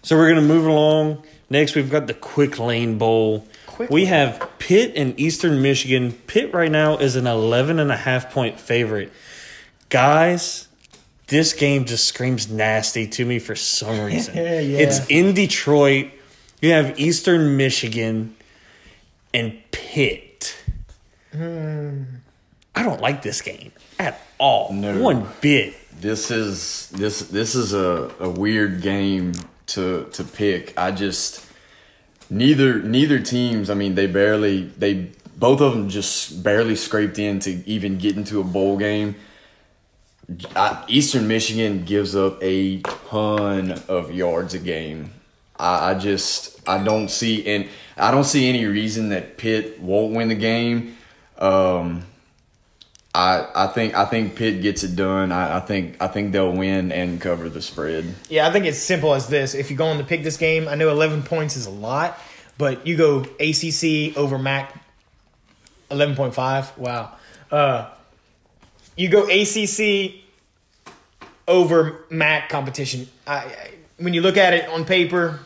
so 0.04 0.16
we're 0.18 0.30
gonna 0.30 0.42
move 0.42 0.66
along. 0.68 1.24
Next, 1.50 1.76
we've 1.76 1.90
got 1.92 2.08
the 2.08 2.14
Quick 2.14 2.60
Lane 2.60 2.98
Bowl. 2.98 3.46
Quick 3.68 3.90
we 3.90 4.02
Lane. 4.02 4.10
have 4.10 4.48
Pitt 4.60 4.94
and 4.96 5.20
Eastern 5.20 5.62
Michigan. 5.62 6.14
Pitt 6.28 6.54
right 6.54 6.72
now 6.72 6.98
is 6.98 7.16
an 7.16 7.26
11 7.28 7.80
and 7.80 7.92
a 7.92 7.98
half 7.98 8.32
point 8.32 8.60
favorite. 8.60 9.12
Guys, 9.90 10.68
this 11.28 11.54
game 11.54 11.86
just 11.86 12.06
screams 12.06 12.50
nasty 12.50 13.08
to 13.08 13.26
me 13.26 13.40
for 13.40 13.56
some 13.56 14.00
reason. 14.06 14.36
Yeah. 14.36 14.44
It's 14.80 15.02
in 15.08 15.34
Detroit. 15.34 16.08
You 16.64 16.72
have 16.72 16.98
Eastern 16.98 17.58
Michigan 17.58 18.38
and 19.34 19.62
Pitt. 19.72 20.56
Hmm. 21.34 22.04
I 22.74 22.84
don't 22.84 23.02
like 23.02 23.22
this 23.22 23.42
game 23.42 23.74
at 24.00 24.22
all. 24.38 24.72
No. 24.72 24.98
One 25.02 25.28
bit. 25.42 25.76
This 26.00 26.32
is 26.32 26.88
this 26.92 27.20
this 27.28 27.56
is 27.56 27.74
a, 27.74 28.10
a 28.18 28.30
weird 28.30 28.82
game 28.82 29.34
to 29.68 30.06
to 30.14 30.24
pick. 30.24 30.74
I 30.80 30.92
just 30.92 31.46
neither 32.30 32.82
neither 32.82 33.20
teams. 33.20 33.70
I 33.70 33.74
mean, 33.74 33.96
they 33.96 34.08
barely 34.08 34.64
they 34.64 35.12
both 35.36 35.60
of 35.60 35.74
them 35.74 35.90
just 35.90 36.44
barely 36.44 36.78
scraped 36.78 37.20
in 37.20 37.42
to 37.42 37.52
even 37.68 37.98
get 37.98 38.16
into 38.16 38.40
a 38.40 38.44
bowl 38.46 38.78
game. 38.78 39.16
I, 40.56 40.82
Eastern 40.88 41.28
Michigan 41.28 41.84
gives 41.84 42.16
up 42.16 42.42
a 42.42 42.80
ton 42.80 43.74
of 43.90 44.14
yards 44.14 44.54
a 44.54 44.60
game. 44.60 45.12
I, 45.64 45.92
I 45.92 45.94
just 45.96 46.68
I 46.68 46.84
don't 46.84 47.10
see 47.10 47.48
and 47.48 47.70
I 47.96 48.12
don't 48.12 48.26
see 48.26 48.50
any 48.50 48.66
reason 48.66 49.10
that 49.10 49.38
Pitt 49.38 49.80
won't 49.80 50.14
win 50.14 50.28
the 50.28 50.36
game. 50.36 50.98
Um, 51.38 52.04
I 53.16 53.48
I 53.56 53.68
think 53.68 53.96
I 53.96 54.06
think 54.06 54.36
Pitt 54.36 54.62
gets 54.62 54.84
it 54.84 54.96
done. 54.96 55.32
I, 55.32 55.58
I 55.58 55.60
think 55.62 55.96
I 56.02 56.08
think 56.08 56.34
they'll 56.34 56.52
win 56.52 56.92
and 56.92 57.22
cover 57.22 57.48
the 57.50 57.62
spread. 57.62 58.14
Yeah, 58.30 58.48
I 58.48 58.52
think 58.52 58.66
it's 58.66 58.78
simple 58.78 59.14
as 59.14 59.28
this. 59.28 59.56
If 59.56 59.70
you're 59.70 59.78
going 59.78 60.00
to 60.00 60.04
pick 60.04 60.24
this 60.24 60.38
game, 60.38 60.68
I 60.68 60.76
know 60.76 60.90
11 60.90 61.24
points 61.24 61.56
is 61.56 61.66
a 61.66 61.72
lot, 61.72 62.20
but 62.58 62.86
you 62.86 62.98
go 62.98 63.20
ACC 63.40 64.18
over 64.18 64.38
MAC 64.38 64.74
11.5. 65.90 66.78
Wow. 66.78 67.14
Uh, 67.52 67.90
you 68.98 69.10
go 69.10 69.28
ACC 69.28 70.16
over 71.48 72.06
MAC 72.10 72.50
competition. 72.50 73.08
I, 73.28 73.36
I, 73.36 73.72
when 73.98 74.14
you 74.14 74.22
look 74.22 74.38
at 74.38 74.54
it 74.54 74.68
on 74.70 74.86
paper, 74.86 75.40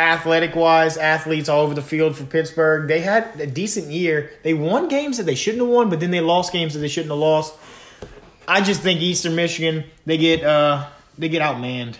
athletic 0.00 0.56
wise, 0.56 0.96
athletes 0.96 1.48
all 1.48 1.62
over 1.62 1.74
the 1.74 1.82
field 1.82 2.16
for 2.16 2.24
Pittsburgh, 2.24 2.88
they 2.88 3.00
had 3.00 3.38
a 3.38 3.46
decent 3.46 3.88
year. 3.88 4.30
They 4.42 4.54
won 4.54 4.88
games 4.88 5.18
that 5.18 5.24
they 5.24 5.34
shouldn't 5.34 5.62
have 5.62 5.70
won, 5.70 5.90
but 5.90 6.00
then 6.00 6.10
they 6.10 6.20
lost 6.20 6.52
games 6.52 6.74
that 6.74 6.80
they 6.80 6.88
shouldn't 6.88 7.10
have 7.10 7.18
lost. 7.18 7.54
I 8.48 8.62
just 8.62 8.80
think 8.80 9.00
Eastern 9.00 9.36
Michigan 9.36 9.84
they 10.06 10.16
get 10.16 10.42
uh 10.42 10.88
they 11.18 11.28
get 11.28 11.42
outmanned. 11.42 11.96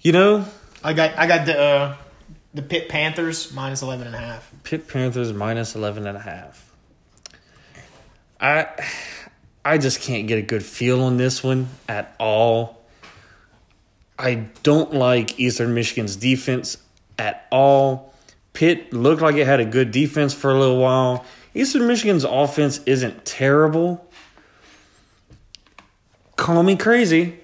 You 0.00 0.12
know, 0.12 0.44
I 0.82 0.92
got 0.92 1.16
I 1.18 1.26
got 1.26 1.46
the 1.46 1.60
uh 1.60 1.96
the 2.54 2.62
Pitt 2.62 2.88
Panthers 2.88 3.52
minus 3.52 3.82
11 3.82 4.06
and 4.06 4.16
a 4.16 4.18
half. 4.18 4.50
Pitt 4.64 4.88
Panthers 4.88 5.32
minus 5.32 5.76
11 5.76 6.06
and 6.06 6.16
a 6.16 6.20
half. 6.20 6.74
I 8.40 8.66
I 9.64 9.78
just 9.78 10.00
can't 10.00 10.26
get 10.26 10.38
a 10.38 10.42
good 10.42 10.64
feel 10.64 11.02
on 11.02 11.16
this 11.16 11.44
one 11.44 11.68
at 11.88 12.16
all. 12.18 12.85
I 14.18 14.46
don't 14.62 14.94
like 14.94 15.38
Eastern 15.38 15.74
Michigan's 15.74 16.16
defense 16.16 16.78
at 17.18 17.46
all. 17.50 18.14
Pitt 18.52 18.92
looked 18.92 19.20
like 19.20 19.36
it 19.36 19.46
had 19.46 19.60
a 19.60 19.64
good 19.66 19.90
defense 19.90 20.32
for 20.32 20.50
a 20.50 20.58
little 20.58 20.78
while. 20.78 21.24
Eastern 21.54 21.86
Michigan's 21.86 22.24
offense 22.24 22.80
isn't 22.86 23.24
terrible. 23.24 24.10
Call 26.36 26.62
me 26.62 26.76
crazy. 26.76 27.38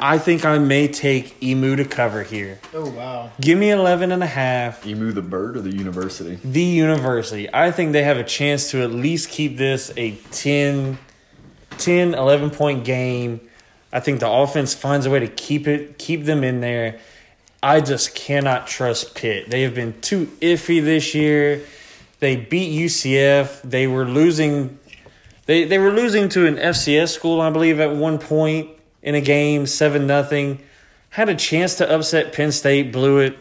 I 0.00 0.18
think 0.18 0.44
I 0.44 0.58
may 0.58 0.86
take 0.86 1.42
Emu 1.42 1.74
to 1.74 1.84
cover 1.84 2.22
here. 2.22 2.60
Oh 2.72 2.88
wow. 2.90 3.32
Give 3.40 3.58
me 3.58 3.70
11 3.70 4.12
and 4.12 4.22
a 4.22 4.28
half. 4.28 4.86
Emu 4.86 5.10
the 5.10 5.22
bird 5.22 5.56
or 5.56 5.60
the 5.60 5.74
university? 5.74 6.38
the 6.44 6.62
university. 6.62 7.52
I 7.52 7.72
think 7.72 7.92
they 7.92 8.04
have 8.04 8.16
a 8.16 8.24
chance 8.24 8.70
to 8.70 8.82
at 8.82 8.92
least 8.92 9.28
keep 9.28 9.56
this 9.56 9.90
a 9.96 10.14
10, 10.30 10.98
10 11.78 12.14
11 12.14 12.50
point 12.50 12.84
game. 12.84 13.40
I 13.92 14.00
think 14.00 14.20
the 14.20 14.30
offense 14.30 14.74
finds 14.74 15.06
a 15.06 15.10
way 15.10 15.20
to 15.20 15.28
keep 15.28 15.66
it, 15.66 15.98
keep 15.98 16.24
them 16.24 16.44
in 16.44 16.60
there. 16.60 16.98
I 17.62 17.80
just 17.80 18.14
cannot 18.14 18.66
trust 18.66 19.14
Pitt. 19.14 19.50
They 19.50 19.62
have 19.62 19.74
been 19.74 20.00
too 20.00 20.26
iffy 20.40 20.82
this 20.84 21.14
year. 21.14 21.62
They 22.20 22.36
beat 22.36 22.78
UCF. 22.78 23.62
They 23.62 23.86
were 23.86 24.04
losing. 24.04 24.78
They 25.46 25.64
they 25.64 25.78
were 25.78 25.90
losing 25.90 26.28
to 26.30 26.46
an 26.46 26.56
FCS 26.56 27.08
school, 27.08 27.40
I 27.40 27.50
believe, 27.50 27.80
at 27.80 27.94
one 27.96 28.18
point 28.18 28.70
in 29.02 29.14
a 29.14 29.20
game, 29.20 29.66
seven 29.66 30.06
nothing. 30.06 30.60
Had 31.10 31.28
a 31.30 31.34
chance 31.34 31.76
to 31.76 31.90
upset 31.90 32.32
Penn 32.32 32.52
State, 32.52 32.92
blew 32.92 33.18
it. 33.18 33.38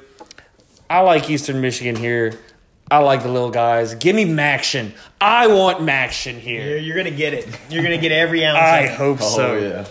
I 0.90 1.02
like 1.02 1.30
Eastern 1.30 1.60
Michigan 1.60 1.96
here. 1.98 2.40
I 2.90 3.00
like 3.00 3.24
the 3.24 3.30
little 3.30 3.52
guys. 3.52 3.96
Give 3.96 4.16
me 4.16 4.24
MACtion. 4.24 4.94
I 5.20 5.48
want 5.48 5.80
MACtion 5.80 6.34
You're, 6.34 6.40
here. 6.42 6.78
you're 6.78 6.96
gonna 6.96 7.12
get 7.12 7.34
it. 7.34 7.46
You're 7.70 7.84
gonna 7.84 7.98
get 7.98 8.14
every 8.14 8.46
ounce. 8.46 8.58
I 8.58 8.80
of 8.80 8.92
it. 8.92 8.98
hope 8.98 9.18
Oh 9.22 9.36
so. 9.36 9.58
yeah. 9.58 9.86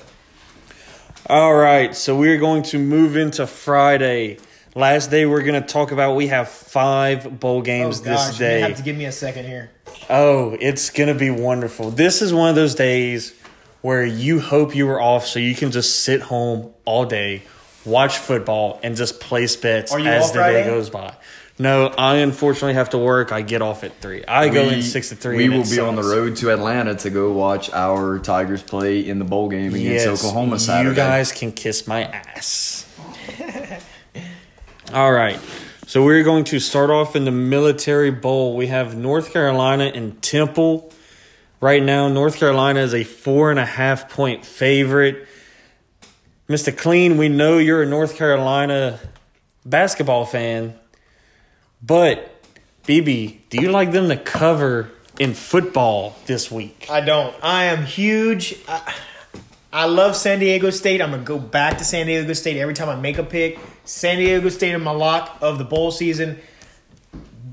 All 1.28 1.54
right, 1.54 1.92
so 1.96 2.16
we're 2.16 2.38
going 2.38 2.62
to 2.64 2.78
move 2.78 3.16
into 3.16 3.48
Friday. 3.48 4.38
Last 4.76 5.10
day 5.10 5.26
we're 5.26 5.42
going 5.42 5.60
to 5.60 5.66
talk 5.66 5.90
about 5.90 6.14
we 6.14 6.28
have 6.28 6.48
five 6.48 7.40
bowl 7.40 7.58
Oh 7.58 7.62
games 7.62 7.98
gosh, 8.00 8.28
this 8.28 8.32
you 8.34 8.46
day. 8.46 8.60
have 8.60 8.76
to 8.76 8.82
give 8.84 8.96
me 8.96 9.06
a 9.06 9.12
second 9.12 9.46
here. 9.46 9.70
Oh, 10.08 10.56
it's 10.60 10.90
going 10.90 11.08
to 11.08 11.18
be 11.18 11.30
wonderful. 11.30 11.90
This 11.90 12.22
is 12.22 12.32
one 12.32 12.48
of 12.50 12.54
those 12.54 12.76
days 12.76 13.34
where 13.82 14.04
you 14.04 14.38
hope 14.38 14.76
you 14.76 14.86
were 14.86 15.00
off 15.00 15.26
so 15.26 15.40
you 15.40 15.56
can 15.56 15.72
just 15.72 16.02
sit 16.04 16.20
home 16.20 16.72
all 16.84 17.04
day, 17.06 17.42
watch 17.84 18.18
football, 18.18 18.78
and 18.84 18.94
just 18.94 19.18
place 19.18 19.56
bets 19.56 19.92
as 19.92 20.30
the 20.30 20.38
Friday? 20.38 20.62
day 20.62 20.68
goes 20.68 20.90
by. 20.90 21.12
No, 21.58 21.86
I 21.86 22.16
unfortunately 22.16 22.74
have 22.74 22.90
to 22.90 22.98
work. 22.98 23.32
I 23.32 23.40
get 23.40 23.62
off 23.62 23.82
at 23.82 23.98
three. 24.00 24.24
I 24.26 24.50
go 24.50 24.68
in 24.68 24.82
six 24.82 25.08
to 25.08 25.16
three. 25.16 25.36
We 25.36 25.48
will 25.48 25.64
be 25.64 25.80
on 25.80 25.96
the 25.96 26.02
road 26.02 26.36
to 26.36 26.50
Atlanta 26.50 26.94
to 26.96 27.10
go 27.10 27.32
watch 27.32 27.70
our 27.72 28.18
Tigers 28.18 28.62
play 28.62 29.00
in 29.06 29.18
the 29.18 29.24
bowl 29.24 29.48
game 29.48 29.74
against 29.74 30.06
Yes, 30.06 30.06
Oklahoma 30.06 30.58
Saturday. 30.58 30.90
You 30.90 30.94
guys 30.94 31.32
can 31.32 31.52
kiss 31.52 31.86
my 31.86 32.02
ass. 32.04 32.86
All 34.92 35.10
right. 35.10 35.40
So 35.86 36.04
we're 36.04 36.24
going 36.24 36.44
to 36.44 36.60
start 36.60 36.90
off 36.90 37.16
in 37.16 37.24
the 37.24 37.30
Military 37.30 38.10
Bowl. 38.10 38.56
We 38.56 38.66
have 38.66 38.96
North 38.96 39.32
Carolina 39.32 39.84
and 39.94 40.20
Temple. 40.20 40.92
Right 41.60 41.82
now, 41.82 42.08
North 42.08 42.36
Carolina 42.36 42.80
is 42.80 42.92
a 42.92 43.02
four 43.04 43.50
and 43.50 43.58
a 43.58 43.64
half 43.64 44.10
point 44.10 44.44
favorite. 44.44 45.26
Mr. 46.48 46.76
Clean, 46.76 47.16
we 47.16 47.28
know 47.28 47.56
you're 47.58 47.82
a 47.82 47.86
North 47.86 48.16
Carolina 48.16 49.00
basketball 49.64 50.26
fan, 50.26 50.78
but 51.82 52.42
BB, 52.84 53.38
do 53.50 53.60
you 53.60 53.70
like 53.70 53.92
them 53.92 54.08
to 54.08 54.16
cover 54.16 54.90
in 55.18 55.34
football 55.34 56.16
this 56.26 56.50
week? 56.50 56.86
I 56.90 57.00
don't. 57.00 57.34
I 57.42 57.64
am 57.64 57.84
huge. 57.84 58.56
I, 58.68 58.94
I 59.72 59.84
love 59.86 60.16
San 60.16 60.38
Diego 60.38 60.70
State. 60.70 61.02
I'm 61.02 61.10
gonna 61.10 61.22
go 61.22 61.38
back 61.38 61.78
to 61.78 61.84
San 61.84 62.06
Diego 62.06 62.32
State 62.32 62.56
every 62.56 62.74
time 62.74 62.88
I 62.88 62.96
make 62.96 63.18
a 63.18 63.22
pick. 63.22 63.58
San 63.84 64.18
Diego 64.18 64.48
State 64.48 64.74
is 64.74 64.80
my 64.80 64.90
lock 64.90 65.38
of 65.40 65.58
the 65.58 65.64
bowl 65.64 65.90
season. 65.90 66.38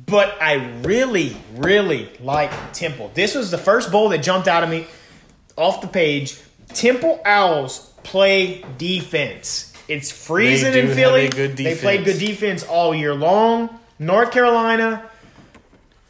But 0.06 0.40
I 0.42 0.80
really, 0.84 1.36
really 1.56 2.10
like 2.20 2.52
Temple. 2.74 3.12
This 3.14 3.36
was 3.36 3.52
the 3.52 3.58
first 3.58 3.92
bowl 3.92 4.10
that 4.10 4.20
jumped 4.20 4.48
out 4.48 4.64
of 4.64 4.70
me 4.70 4.86
off 5.58 5.82
the 5.82 5.88
page. 5.88 6.40
Temple 6.70 7.22
Owls 7.26 7.92
play 8.04 8.64
defense. 8.78 9.74
It's 9.88 10.12
freezing 10.12 10.74
in 10.74 10.94
Philly. 10.94 11.28
They 11.28 11.76
played 11.76 12.06
good 12.06 12.20
defense 12.20 12.64
all 12.64 12.94
year 12.94 13.14
long. 13.14 13.80
North 14.06 14.32
Carolina, 14.32 15.04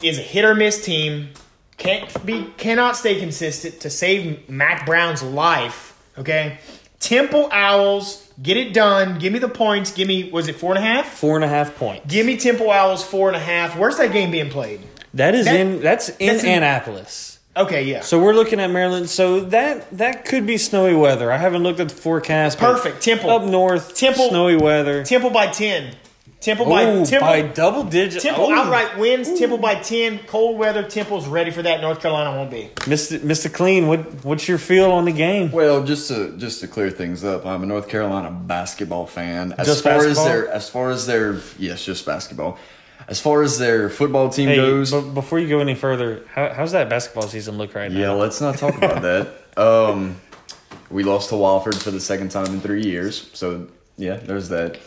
is 0.01 0.17
a 0.19 0.21
hit 0.21 0.43
or 0.45 0.55
miss 0.55 0.83
team. 0.83 1.29
Can't 1.77 2.25
be 2.25 2.47
cannot 2.57 2.95
stay 2.95 3.19
consistent 3.19 3.79
to 3.81 3.89
save 3.89 4.47
Mack 4.49 4.85
Brown's 4.85 5.23
life. 5.23 5.97
Okay, 6.17 6.59
Temple 6.99 7.49
Owls 7.51 8.29
get 8.41 8.57
it 8.57 8.73
done. 8.73 9.17
Give 9.19 9.33
me 9.33 9.39
the 9.39 9.49
points. 9.49 9.91
Give 9.91 10.07
me 10.07 10.29
was 10.31 10.47
it 10.47 10.55
four 10.55 10.75
and 10.75 10.83
a 10.83 10.87
half? 10.87 11.07
Four 11.07 11.35
and 11.35 11.43
a 11.43 11.47
half 11.47 11.75
points. 11.75 12.05
Give 12.07 12.25
me 12.25 12.37
Temple 12.37 12.69
Owls 12.71 13.03
four 13.03 13.27
and 13.27 13.35
a 13.35 13.39
half. 13.39 13.77
Where's 13.77 13.97
that 13.97 14.11
game 14.11 14.31
being 14.31 14.49
played? 14.49 14.81
That 15.15 15.35
is 15.35 15.45
That- 15.45 15.55
in 15.59 15.81
that's 15.81 16.09
in 16.09 16.27
that's 16.27 16.43
in- 16.43 16.49
Annapolis. 16.57 17.39
Okay, 17.55 17.83
yeah. 17.83 18.01
So 18.01 18.19
we're 18.19 18.33
looking 18.33 18.59
at 18.59 18.71
Maryland. 18.71 19.09
So 19.09 19.41
that 19.41 19.85
that 19.97 20.25
could 20.25 20.45
be 20.47 20.57
snowy 20.57 20.95
weather. 20.95 21.31
I 21.31 21.37
haven't 21.37 21.61
looked 21.63 21.79
at 21.79 21.89
the 21.89 21.95
forecast. 21.95 22.57
Perfect. 22.57 23.01
Temple. 23.03 23.29
up 23.29 23.43
north. 23.43 23.95
Temple- 23.95 24.29
snowy 24.29 24.55
weather. 24.57 25.03
Temple 25.03 25.29
by 25.31 25.47
ten. 25.47 25.95
Temple 26.43 26.65
by 26.65 26.83
Ooh, 26.83 27.05
Temple. 27.05 27.29
by 27.29 27.41
double 27.41 27.85
digits. 27.85 28.21
Temple 28.21 28.49
Ooh. 28.49 28.53
outright 28.53 28.97
wins. 28.97 29.39
Temple 29.39 29.59
by 29.59 29.75
ten. 29.75 30.19
Cold 30.27 30.57
weather. 30.57 30.83
Temple's 30.83 31.25
ready 31.25 31.51
for 31.51 31.61
that. 31.61 31.79
North 31.79 32.01
Carolina 32.01 32.37
won't 32.37 32.51
be. 32.51 32.69
Mr. 32.81 33.17
Mr. 33.19 33.51
Clean, 33.51 33.87
what 33.87 34.25
what's 34.25 34.45
your 34.45 34.57
feel 34.57 34.91
on 34.91 35.05
the 35.05 35.13
game? 35.13 35.53
Well, 35.53 35.85
just 35.85 36.09
to 36.09 36.35
just 36.37 36.59
to 36.59 36.67
clear 36.67 36.89
things 36.89 37.23
up, 37.23 37.45
I'm 37.45 37.63
a 37.63 37.65
North 37.65 37.87
Carolina 37.87 38.29
basketball 38.29 39.07
fan. 39.07 39.53
As 39.53 39.67
Just 39.67 39.83
far 39.83 39.93
basketball? 39.93 40.25
as 40.25 40.31
their 40.31 40.49
as 40.49 40.69
far 40.69 40.89
as 40.89 41.07
their 41.07 41.39
yes, 41.57 41.85
just 41.85 42.05
basketball. 42.05 42.59
As 43.07 43.21
far 43.21 43.41
as 43.41 43.57
their 43.57 43.89
football 43.89 44.29
team 44.29 44.49
Hey, 44.49 44.57
goes, 44.57 44.91
but 44.91 45.13
before 45.13 45.39
you 45.39 45.47
go 45.47 45.59
any 45.59 45.75
further, 45.75 46.25
how, 46.33 46.53
how's 46.53 46.73
that 46.73 46.89
basketball 46.89 47.27
season 47.27 47.57
look 47.57 47.73
right 47.73 47.91
yeah, 47.91 47.97
now? 48.07 48.13
Yeah, 48.15 48.21
let's 48.21 48.41
not 48.41 48.57
talk 48.57 48.75
about 48.75 49.01
that. 49.03 49.33
Um, 49.57 50.17
we 50.89 51.03
lost 51.03 51.29
to 51.29 51.35
Wofford 51.35 51.81
for 51.81 51.91
the 51.91 51.99
second 52.01 52.31
time 52.31 52.47
in 52.47 52.59
three 52.59 52.83
years, 52.83 53.29
so 53.33 53.67
yeah, 53.97 54.17
there's 54.17 54.49
that. 54.49 54.77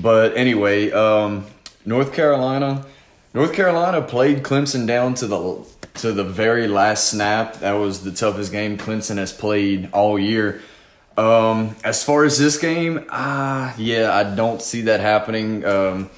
But 0.00 0.36
anyway, 0.36 0.90
um, 0.90 1.46
North 1.84 2.12
Carolina, 2.12 2.84
North 3.34 3.52
Carolina 3.52 4.02
played 4.02 4.42
Clemson 4.42 4.86
down 4.86 5.14
to 5.14 5.26
the 5.26 5.64
to 5.94 6.12
the 6.12 6.24
very 6.24 6.68
last 6.68 7.10
snap. 7.10 7.54
That 7.60 7.72
was 7.72 8.04
the 8.04 8.12
toughest 8.12 8.52
game 8.52 8.76
Clemson 8.76 9.16
has 9.16 9.32
played 9.32 9.88
all 9.92 10.18
year. 10.18 10.60
Um, 11.16 11.74
as 11.82 12.04
far 12.04 12.24
as 12.24 12.38
this 12.38 12.58
game, 12.58 13.06
ah, 13.08 13.74
yeah, 13.78 14.14
I 14.14 14.34
don't 14.34 14.60
see 14.60 14.82
that 14.82 15.00
happening. 15.00 15.64
Um, 15.64 16.10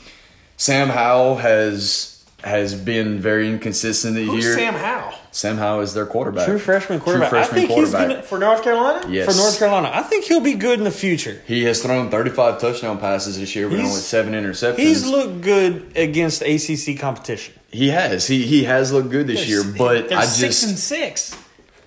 Sam 0.56 0.88
Howell 0.88 1.36
has 1.36 2.17
has 2.44 2.72
been 2.74 3.18
very 3.18 3.48
inconsistent 3.48 4.14
this 4.14 4.26
Who's 4.28 4.44
year. 4.44 4.54
Sam 4.54 4.74
Howell 4.74 5.14
Sam 5.32 5.56
Howell 5.58 5.80
is 5.80 5.92
their 5.94 6.06
quarterback. 6.06 6.46
True 6.46 6.58
freshman 6.58 7.00
quarterback. 7.00 7.30
True 7.30 7.38
I 7.38 7.42
freshman 7.44 7.66
think 7.68 7.80
he's 7.80 7.92
gonna 7.92 8.22
for 8.22 8.38
North 8.38 8.62
Carolina? 8.62 9.06
Yes. 9.08 9.26
for 9.30 9.36
North 9.36 9.58
Carolina. 9.58 9.90
I 9.92 10.02
think 10.02 10.24
he'll 10.24 10.40
be 10.40 10.54
good 10.54 10.78
in 10.78 10.84
the 10.84 10.90
future. 10.90 11.40
He 11.46 11.64
has 11.64 11.82
thrown 11.82 12.10
35 12.10 12.60
touchdown 12.60 12.98
passes 12.98 13.38
this 13.38 13.54
year, 13.56 13.68
but 13.68 13.76
He's- 13.78 13.88
only 13.88 14.00
seven 14.00 14.34
interceptions. 14.34 14.78
He's 14.78 15.04
looked 15.06 15.40
good 15.42 15.92
against 15.96 16.42
ACC 16.42 16.96
competition. 16.98 17.54
he 17.70 17.88
has. 17.90 18.26
He 18.28 18.46
he 18.46 18.64
has 18.64 18.92
looked 18.92 19.10
good 19.10 19.26
this 19.26 19.48
year, 19.48 19.62
but 19.76 20.08
they're 20.08 20.22
six 20.22 20.62
and 20.62 20.78
six. 20.78 21.36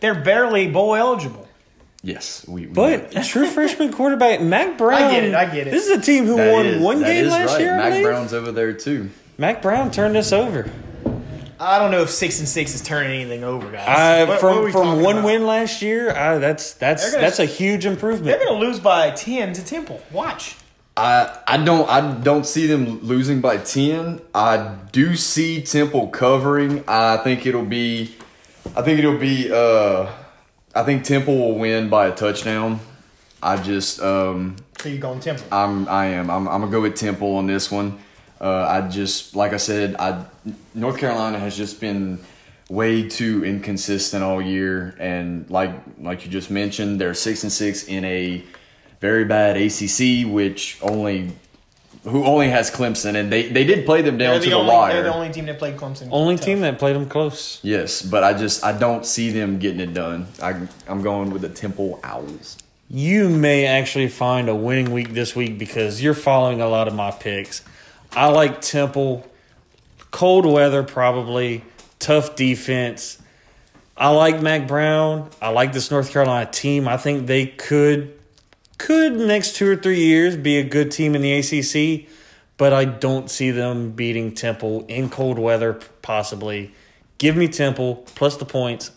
They're 0.01 0.15
barely 0.21 0.67
bowl 0.69 0.95
eligible. 0.95 1.47
yes, 2.03 2.45
we. 2.47 2.61
we 2.61 2.67
But 2.67 3.11
true 3.23 3.47
freshman 3.47 3.91
quarterback 3.93 4.41
Mack 4.41 4.77
Brown. 4.77 5.01
I 5.01 5.11
get 5.11 5.23
it, 5.23 5.33
I 5.35 5.45
get 5.45 5.67
it. 5.67 5.71
This 5.71 5.87
is 5.87 5.97
a 5.97 6.01
team 6.01 6.25
who 6.25 6.35
that 6.37 6.51
won 6.53 6.65
is- 6.65 6.81
one 6.81 7.01
game 7.03 7.27
last 7.29 7.51
right. 7.51 7.59
year. 7.61 7.77
Mac 7.77 7.89
believe. 7.91 8.05
Brown's 8.05 8.33
over 8.33 8.51
there 8.51 8.73
too. 8.73 9.09
Mack 9.41 9.63
Brown 9.63 9.89
turned 9.89 10.15
us 10.17 10.31
over. 10.31 10.69
I 11.59 11.79
don't 11.79 11.89
know 11.89 12.03
if 12.03 12.11
six 12.11 12.37
and 12.37 12.47
six 12.47 12.75
is 12.75 12.81
turning 12.83 13.21
anything 13.21 13.43
over, 13.43 13.71
guys. 13.71 13.87
Uh, 13.87 14.25
What- 14.27 14.29
what 14.29 14.39
from 14.39 14.63
we 14.65 14.71
from 14.71 15.01
one 15.01 15.15
about? 15.17 15.25
win 15.25 15.47
last 15.47 15.81
year, 15.81 16.11
uh, 16.15 16.37
that's 16.37 16.73
that's 16.73 17.09
gonna- 17.09 17.23
that's 17.23 17.39
a 17.39 17.45
huge 17.45 17.87
improvement. 17.87 18.25
they're 18.37 18.45
going 18.47 18.61
to 18.61 18.67
lose 18.67 18.79
by 18.79 19.09
ten 19.09 19.51
to 19.53 19.65
Temple. 19.65 19.99
Watch. 20.11 20.57
I 20.95 21.27
I 21.47 21.57
don't 21.57 21.89
I 21.89 22.01
don't 22.01 22.45
see 22.45 22.67
them 22.67 22.99
losing 23.01 23.41
by 23.41 23.57
ten. 23.57 24.21
I 24.35 24.73
do 24.91 25.15
see 25.15 25.63
Temple 25.63 26.09
covering. 26.09 26.83
I 26.87 27.17
think 27.17 27.47
it'll 27.47 27.63
be. 27.65 28.13
I 28.75 28.83
think 28.83 28.99
it'll 28.99 29.17
be. 29.17 29.51
Uh, 29.51 30.05
I 30.75 30.83
think 30.83 31.03
Temple 31.03 31.35
will 31.35 31.55
win 31.57 31.89
by 31.89 32.09
a 32.09 32.11
touchdown. 32.11 32.79
I 33.41 33.57
just 33.57 34.03
um, 34.03 34.57
So 34.83 34.89
you 34.89 34.99
going 34.99 35.19
Temple? 35.19 35.45
I'm 35.51 35.87
I 35.89 36.05
am 36.09 36.29
I'm, 36.29 36.47
I'm 36.47 36.61
gonna 36.61 36.71
go 36.71 36.81
with 36.81 36.93
Temple 36.95 37.37
on 37.37 37.47
this 37.47 37.71
one. 37.71 37.97
Uh, 38.41 38.65
I 38.67 38.87
just 38.89 39.35
like 39.35 39.53
I 39.53 39.57
said, 39.57 39.95
I 39.99 40.25
North 40.73 40.97
Carolina 40.97 41.37
has 41.39 41.55
just 41.55 41.79
been 41.79 42.19
way 42.69 43.07
too 43.07 43.45
inconsistent 43.45 44.23
all 44.23 44.41
year, 44.41 44.95
and 44.99 45.47
like 45.49 45.71
like 45.99 46.25
you 46.25 46.31
just 46.31 46.49
mentioned, 46.49 46.99
they're 46.99 47.13
six 47.13 47.43
and 47.43 47.51
six 47.51 47.83
in 47.83 48.03
a 48.03 48.43
very 48.99 49.25
bad 49.25 49.57
ACC, 49.57 50.25
which 50.27 50.79
only 50.81 51.31
who 52.03 52.23
only 52.25 52.49
has 52.49 52.71
Clemson, 52.71 53.13
and 53.15 53.31
they 53.31 53.47
they 53.49 53.63
did 53.63 53.85
play 53.85 54.01
them 54.01 54.17
down 54.17 54.31
They're 54.31 54.39
to 54.39 54.45
the, 54.45 54.49
the, 54.49 54.55
only, 54.55 54.73
wire. 54.73 54.93
they're 54.93 55.03
the 55.03 55.13
only 55.13 55.31
team 55.31 55.45
that 55.45 55.59
played 55.59 55.77
Clemson. 55.77 56.09
Only 56.11 56.35
tough. 56.35 56.45
team 56.45 56.61
that 56.61 56.79
played 56.79 56.95
them 56.95 57.07
close. 57.07 57.59
yes, 57.61 58.01
but 58.01 58.23
I 58.23 58.33
just 58.33 58.63
I 58.63 58.75
don't 58.75 59.05
see 59.05 59.29
them 59.29 59.59
getting 59.59 59.81
it 59.81 59.93
done. 59.93 60.25
I 60.41 60.67
I'm 60.87 61.03
going 61.03 61.29
with 61.29 61.43
the 61.43 61.49
Temple 61.49 61.99
Owls. 62.03 62.57
You 62.89 63.29
may 63.29 63.67
actually 63.67 64.07
find 64.09 64.49
a 64.49 64.55
winning 64.55 64.91
week 64.91 65.13
this 65.13 65.35
week 65.35 65.59
because 65.59 66.01
you're 66.01 66.15
following 66.15 66.59
a 66.59 66.67
lot 66.67 66.87
of 66.87 66.95
my 66.95 67.11
picks. 67.11 67.63
I 68.13 68.27
like 68.27 68.61
Temple. 68.61 69.25
Cold 70.11 70.45
weather, 70.45 70.83
probably. 70.83 71.63
Tough 71.99 72.35
defense. 72.35 73.21
I 73.95 74.09
like 74.09 74.41
Mack 74.41 74.67
Brown. 74.67 75.29
I 75.41 75.49
like 75.49 75.73
this 75.73 75.91
North 75.91 76.11
Carolina 76.11 76.49
team. 76.49 76.87
I 76.87 76.97
think 76.97 77.27
they 77.27 77.45
could, 77.45 78.17
could 78.77 79.13
next 79.13 79.55
two 79.55 79.69
or 79.69 79.75
three 79.75 79.99
years 79.99 80.35
be 80.35 80.57
a 80.57 80.63
good 80.63 80.91
team 80.91 81.15
in 81.15 81.21
the 81.21 81.33
ACC, 81.33 82.09
but 82.57 82.73
I 82.73 82.85
don't 82.85 83.29
see 83.29 83.51
them 83.51 83.91
beating 83.91 84.33
Temple 84.33 84.85
in 84.87 85.09
cold 85.09 85.37
weather, 85.39 85.79
possibly. 86.01 86.73
Give 87.17 87.37
me 87.37 87.47
Temple 87.47 88.03
plus 88.15 88.37
the 88.37 88.45
points. 88.45 88.91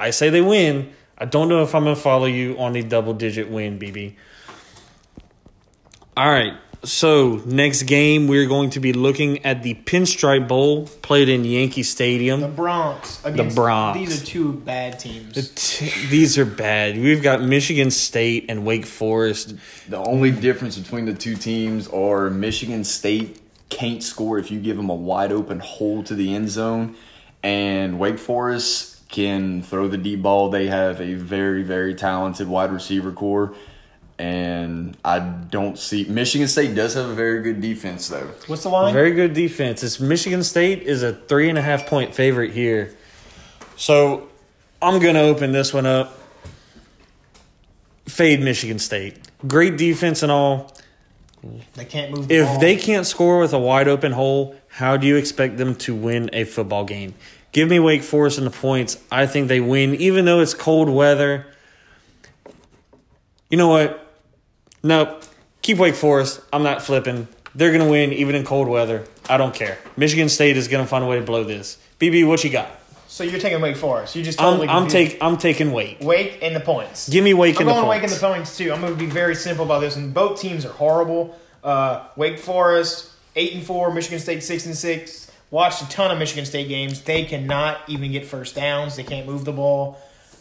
I 0.00 0.10
say 0.10 0.30
they 0.30 0.40
win. 0.40 0.92
I 1.18 1.26
don't 1.26 1.48
know 1.48 1.62
if 1.62 1.74
I'm 1.74 1.84
going 1.84 1.94
to 1.94 2.00
follow 2.00 2.26
you 2.26 2.58
on 2.58 2.72
the 2.72 2.82
double 2.82 3.12
digit 3.12 3.50
win, 3.50 3.78
BB. 3.78 4.14
All 6.16 6.28
right. 6.28 6.54
So, 6.84 7.42
next 7.44 7.82
game, 7.84 8.28
we're 8.28 8.46
going 8.46 8.70
to 8.70 8.80
be 8.80 8.92
looking 8.92 9.44
at 9.44 9.64
the 9.64 9.74
Pinstripe 9.74 10.46
Bowl 10.46 10.86
played 10.86 11.28
in 11.28 11.44
Yankee 11.44 11.82
Stadium. 11.82 12.40
The 12.40 12.48
Bronx. 12.48 13.24
Against, 13.24 13.56
Bronx. 13.56 13.98
These 13.98 14.22
are 14.22 14.24
two 14.24 14.52
bad 14.52 15.00
teams. 15.00 15.50
T- 15.56 15.92
These 16.08 16.38
are 16.38 16.44
bad. 16.44 16.96
We've 16.96 17.22
got 17.22 17.42
Michigan 17.42 17.90
State 17.90 18.46
and 18.48 18.64
Wake 18.64 18.86
Forest. 18.86 19.56
The 19.88 19.98
only 19.98 20.30
difference 20.30 20.78
between 20.78 21.04
the 21.06 21.14
two 21.14 21.34
teams 21.34 21.88
are 21.88 22.30
Michigan 22.30 22.84
State 22.84 23.40
can't 23.70 24.02
score 24.02 24.38
if 24.38 24.50
you 24.50 24.60
give 24.60 24.76
them 24.76 24.88
a 24.88 24.94
wide 24.94 25.32
open 25.32 25.58
hole 25.60 26.02
to 26.04 26.14
the 26.14 26.34
end 26.34 26.48
zone, 26.48 26.96
and 27.42 27.98
Wake 27.98 28.18
Forest 28.18 29.08
can 29.08 29.62
throw 29.62 29.88
the 29.88 29.98
deep 29.98 30.22
ball. 30.22 30.48
They 30.50 30.68
have 30.68 31.00
a 31.00 31.14
very, 31.14 31.62
very 31.62 31.94
talented 31.94 32.48
wide 32.48 32.72
receiver 32.72 33.12
corps, 33.12 33.54
and 34.18 34.96
I 35.04 35.20
don't 35.20 35.78
see 35.78 36.04
Michigan 36.04 36.48
State 36.48 36.74
does 36.74 36.94
have 36.94 37.06
a 37.08 37.14
very 37.14 37.42
good 37.42 37.60
defense 37.60 38.08
though. 38.08 38.28
What's 38.46 38.64
the 38.64 38.68
line? 38.68 38.92
Very 38.92 39.12
good 39.12 39.32
defense. 39.32 39.82
It's 39.82 40.00
Michigan 40.00 40.42
State 40.42 40.82
is 40.82 41.02
a 41.02 41.12
three 41.12 41.48
and 41.48 41.56
a 41.58 41.62
half 41.62 41.86
point 41.86 42.14
favorite 42.14 42.52
here. 42.52 42.94
So 43.76 44.28
I'm 44.82 45.00
gonna 45.00 45.20
open 45.22 45.52
this 45.52 45.72
one 45.72 45.86
up. 45.86 46.18
Fade 48.08 48.40
Michigan 48.40 48.78
State. 48.78 49.16
Great 49.46 49.76
defense 49.76 50.22
and 50.22 50.32
all. 50.32 50.72
they 51.74 51.84
can't 51.84 52.10
move 52.12 52.26
the 52.28 52.34
If 52.34 52.46
ball. 52.46 52.58
they 52.60 52.76
can't 52.76 53.06
score 53.06 53.38
with 53.38 53.52
a 53.52 53.58
wide 53.58 53.86
open 53.86 54.12
hole, 54.12 54.56
how 54.68 54.96
do 54.96 55.06
you 55.06 55.16
expect 55.16 55.58
them 55.58 55.74
to 55.76 55.94
win 55.94 56.30
a 56.32 56.44
football 56.44 56.84
game? 56.84 57.14
Give 57.52 57.68
me 57.68 57.78
Wake 57.78 58.02
Forest 58.02 58.38
and 58.38 58.46
the 58.46 58.50
points. 58.50 58.98
I 59.12 59.26
think 59.26 59.48
they 59.48 59.60
win, 59.60 59.94
even 59.94 60.24
though 60.24 60.40
it's 60.40 60.54
cold 60.54 60.88
weather. 60.88 61.46
You 63.50 63.56
know 63.56 63.68
what? 63.68 64.04
Nope. 64.82 65.24
Keep 65.62 65.78
Wake 65.78 65.94
Forest. 65.94 66.40
I'm 66.52 66.62
not 66.62 66.82
flipping. 66.82 67.28
They're 67.54 67.72
going 67.72 67.84
to 67.84 67.90
win 67.90 68.12
even 68.12 68.34
in 68.34 68.44
cold 68.44 68.68
weather. 68.68 69.04
I 69.28 69.36
don't 69.36 69.54
care. 69.54 69.78
Michigan 69.96 70.28
State 70.28 70.56
is 70.56 70.68
going 70.68 70.84
to 70.84 70.88
find 70.88 71.04
a 71.04 71.06
way 71.06 71.18
to 71.18 71.24
blow 71.24 71.44
this. 71.44 71.78
BB, 71.98 72.26
what 72.26 72.44
you 72.44 72.50
got? 72.50 72.70
So 73.08 73.24
you're 73.24 73.40
taking 73.40 73.60
Wake 73.60 73.76
Forest. 73.76 74.14
You 74.14 74.22
just 74.22 74.38
totally 74.38 74.68
I'm, 74.68 74.84
I'm 74.84 74.88
take 74.88 75.18
I'm 75.20 75.38
taking 75.38 75.72
Wake. 75.72 75.98
Wake 76.00 76.38
and 76.42 76.54
the 76.54 76.60
points. 76.60 77.08
Give 77.08 77.24
me 77.24 77.34
Wake 77.34 77.56
I'm 77.56 77.62
and 77.62 77.68
the 77.70 77.72
going 77.72 77.88
Wake 77.88 78.00
points. 78.00 78.12
and 78.12 78.22
the 78.22 78.26
points 78.34 78.56
too. 78.56 78.72
I'm 78.72 78.80
going 78.80 78.92
to 78.92 78.98
be 78.98 79.06
very 79.06 79.34
simple 79.34 79.64
about 79.64 79.80
this. 79.80 79.96
And 79.96 80.12
both 80.12 80.40
teams 80.40 80.64
are 80.64 80.72
horrible. 80.72 81.36
Uh, 81.64 82.06
Wake 82.16 82.38
Forest 82.38 83.10
eight 83.34 83.54
and 83.54 83.62
four, 83.64 83.92
Michigan 83.92 84.18
State 84.18 84.42
six 84.42 84.66
and 84.66 84.76
six. 84.76 85.32
Watched 85.50 85.82
a 85.82 85.88
ton 85.88 86.10
of 86.10 86.18
Michigan 86.18 86.44
State 86.44 86.68
games. 86.68 87.00
They 87.02 87.24
cannot 87.24 87.78
even 87.88 88.12
get 88.12 88.26
first 88.26 88.54
downs. 88.54 88.96
They 88.96 89.02
can't 89.04 89.26
move 89.26 89.46
the 89.46 89.52
ball. 89.52 89.98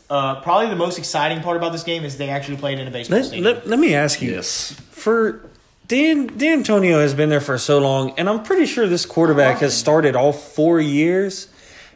Uh, 0.09 0.39
probably 0.41 0.69
the 0.69 0.75
most 0.75 0.97
exciting 0.97 1.41
part 1.41 1.57
about 1.57 1.71
this 1.73 1.83
game 1.83 2.05
is 2.05 2.17
they 2.17 2.29
actually 2.29 2.57
played 2.57 2.79
in 2.79 2.87
a 2.87 2.91
baseball 2.91 3.17
Let, 3.17 3.25
stadium. 3.25 3.43
let, 3.43 3.67
let 3.67 3.79
me 3.79 3.93
ask 3.93 4.21
you. 4.21 4.31
Yes. 4.31 4.71
For 4.91 5.41
Dan 5.87 6.29
Dantonio 6.29 7.01
has 7.01 7.13
been 7.13 7.29
there 7.29 7.41
for 7.41 7.57
so 7.57 7.79
long, 7.79 8.11
and 8.17 8.29
I'm 8.29 8.43
pretty 8.43 8.65
sure 8.65 8.87
this 8.87 9.05
quarterback 9.05 9.59
has 9.59 9.75
started 9.75 10.15
all 10.15 10.31
four 10.33 10.79
years. 10.79 11.49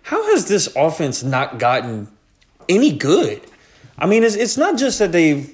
How 0.04 0.22
has 0.34 0.48
this 0.48 0.68
offense 0.76 1.24
not 1.24 1.58
gotten 1.60 2.08
any 2.68 2.92
good? 2.92 3.42
I 3.98 4.08
mean, 4.08 4.24
it's, 4.24 4.36
it's 4.36 4.58
not 4.58 4.78
just 4.78 5.00
that 5.00 5.12
they've 5.12 5.54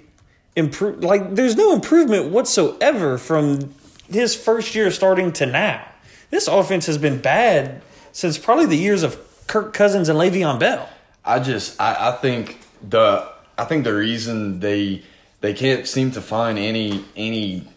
improved. 0.55 1.03
Like, 1.03 1.35
there's 1.35 1.55
no 1.55 1.73
improvement 1.73 2.31
whatsoever 2.31 3.17
from 3.17 3.73
his 4.09 4.35
first 4.35 4.73
year 4.73 4.89
starting 4.89 5.31
to 5.33 5.45
now. 5.45 5.85
This 6.29 6.47
offense 6.47 6.85
has 6.87 6.97
been 6.97 7.19
bad 7.21 7.81
since 8.13 8.37
probably 8.37 8.65
the 8.65 8.77
years 8.77 9.03
of 9.03 9.19
Kirk 9.47 9.73
Cousins 9.73 10.09
and 10.09 10.17
Le'Veon 10.17 10.59
Bell. 10.59 10.89
I 11.27 11.39
just 11.39 11.79
I, 11.79 12.09
I 12.09 12.11
think 12.13 12.59
the 12.87 13.29
I 13.57 13.65
think 13.65 13.83
the 13.83 13.93
reason 13.93 14.61
they 14.61 15.03
they 15.41 15.53
can't 15.53 15.85
seem 15.87 16.11
to 16.11 16.21
find 16.21 16.57
any 16.57 17.03
any 17.15 17.67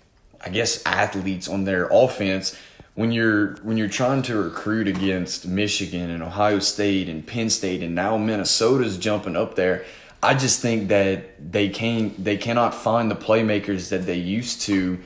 I 0.40 0.50
guess 0.50 0.82
athletes 0.86 1.48
on 1.48 1.64
their 1.64 1.88
offense 1.90 2.56
when 2.94 3.10
you're 3.10 3.56
when 3.62 3.76
you're 3.76 3.88
trying 3.88 4.22
to 4.22 4.40
recruit 4.40 4.86
against 4.86 5.46
Michigan 5.46 6.10
and 6.10 6.22
Ohio 6.22 6.60
State 6.60 7.08
and 7.08 7.26
Penn 7.26 7.50
State 7.50 7.82
and 7.82 7.94
now 7.94 8.16
Minnesota's 8.16 8.96
jumping 8.96 9.36
up 9.36 9.56
there. 9.56 9.84
I 10.22 10.34
just 10.34 10.60
think 10.60 10.88
that 10.88 11.52
they 11.52 11.70
can 11.70 12.14
they 12.18 12.36
cannot 12.36 12.72
find 12.72 13.10
the 13.10 13.16
playmakers 13.16 13.88
that 13.88 14.06
they 14.06 14.16
used 14.16 14.62
to 14.62 15.00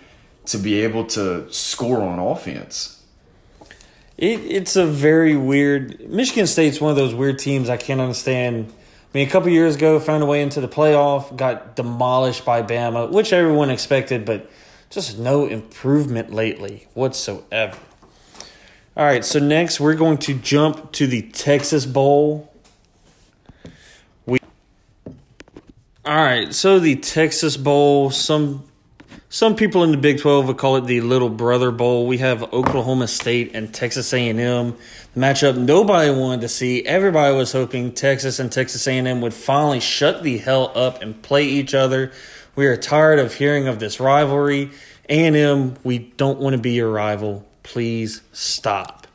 to 0.46 0.58
be 0.58 0.80
able 0.82 1.06
to 1.06 1.50
score 1.50 2.02
on 2.02 2.18
offense. 2.18 2.93
It, 4.16 4.40
it's 4.40 4.76
a 4.76 4.86
very 4.86 5.36
weird. 5.36 6.08
Michigan 6.08 6.46
State's 6.46 6.80
one 6.80 6.90
of 6.90 6.96
those 6.96 7.14
weird 7.14 7.38
teams 7.38 7.68
I 7.68 7.76
can't 7.76 8.00
understand. 8.00 8.72
I 8.72 9.18
mean, 9.18 9.26
a 9.26 9.30
couple 9.30 9.48
years 9.48 9.76
ago, 9.76 9.98
found 10.00 10.22
a 10.22 10.26
way 10.26 10.42
into 10.42 10.60
the 10.60 10.68
playoff, 10.68 11.34
got 11.36 11.76
demolished 11.76 12.44
by 12.44 12.62
Bama, 12.62 13.10
which 13.10 13.32
everyone 13.32 13.70
expected, 13.70 14.24
but 14.24 14.50
just 14.90 15.18
no 15.18 15.46
improvement 15.46 16.32
lately 16.32 16.86
whatsoever. 16.94 17.76
All 18.96 19.04
right, 19.04 19.24
so 19.24 19.40
next 19.40 19.80
we're 19.80 19.94
going 19.94 20.18
to 20.18 20.34
jump 20.34 20.92
to 20.92 21.08
the 21.08 21.22
Texas 21.22 21.84
Bowl. 21.84 22.52
We 24.24 24.38
All 26.04 26.14
right, 26.14 26.54
so 26.54 26.78
the 26.78 26.94
Texas 26.94 27.56
Bowl, 27.56 28.10
some 28.10 28.64
some 29.34 29.56
people 29.56 29.82
in 29.82 29.90
the 29.90 29.96
Big 29.96 30.20
12 30.20 30.46
would 30.46 30.58
call 30.58 30.76
it 30.76 30.82
the 30.82 31.00
Little 31.00 31.28
Brother 31.28 31.72
Bowl. 31.72 32.06
We 32.06 32.18
have 32.18 32.44
Oklahoma 32.52 33.08
State 33.08 33.50
and 33.52 33.74
Texas 33.74 34.12
A&M. 34.14 34.36
The 34.36 35.20
matchup 35.20 35.56
nobody 35.56 36.08
wanted 36.12 36.42
to 36.42 36.48
see. 36.48 36.86
Everybody 36.86 37.34
was 37.34 37.50
hoping 37.50 37.90
Texas 37.90 38.38
and 38.38 38.52
Texas 38.52 38.86
A&M 38.86 39.20
would 39.22 39.34
finally 39.34 39.80
shut 39.80 40.22
the 40.22 40.38
hell 40.38 40.70
up 40.76 41.02
and 41.02 41.20
play 41.20 41.46
each 41.46 41.74
other. 41.74 42.12
We 42.54 42.66
are 42.68 42.76
tired 42.76 43.18
of 43.18 43.34
hearing 43.34 43.66
of 43.66 43.80
this 43.80 43.98
rivalry. 43.98 44.70
A&M, 45.08 45.78
we 45.82 45.98
don't 45.98 46.38
want 46.38 46.54
to 46.54 46.62
be 46.62 46.74
your 46.74 46.92
rival. 46.92 47.44
Please 47.64 48.22
stop. 48.32 49.08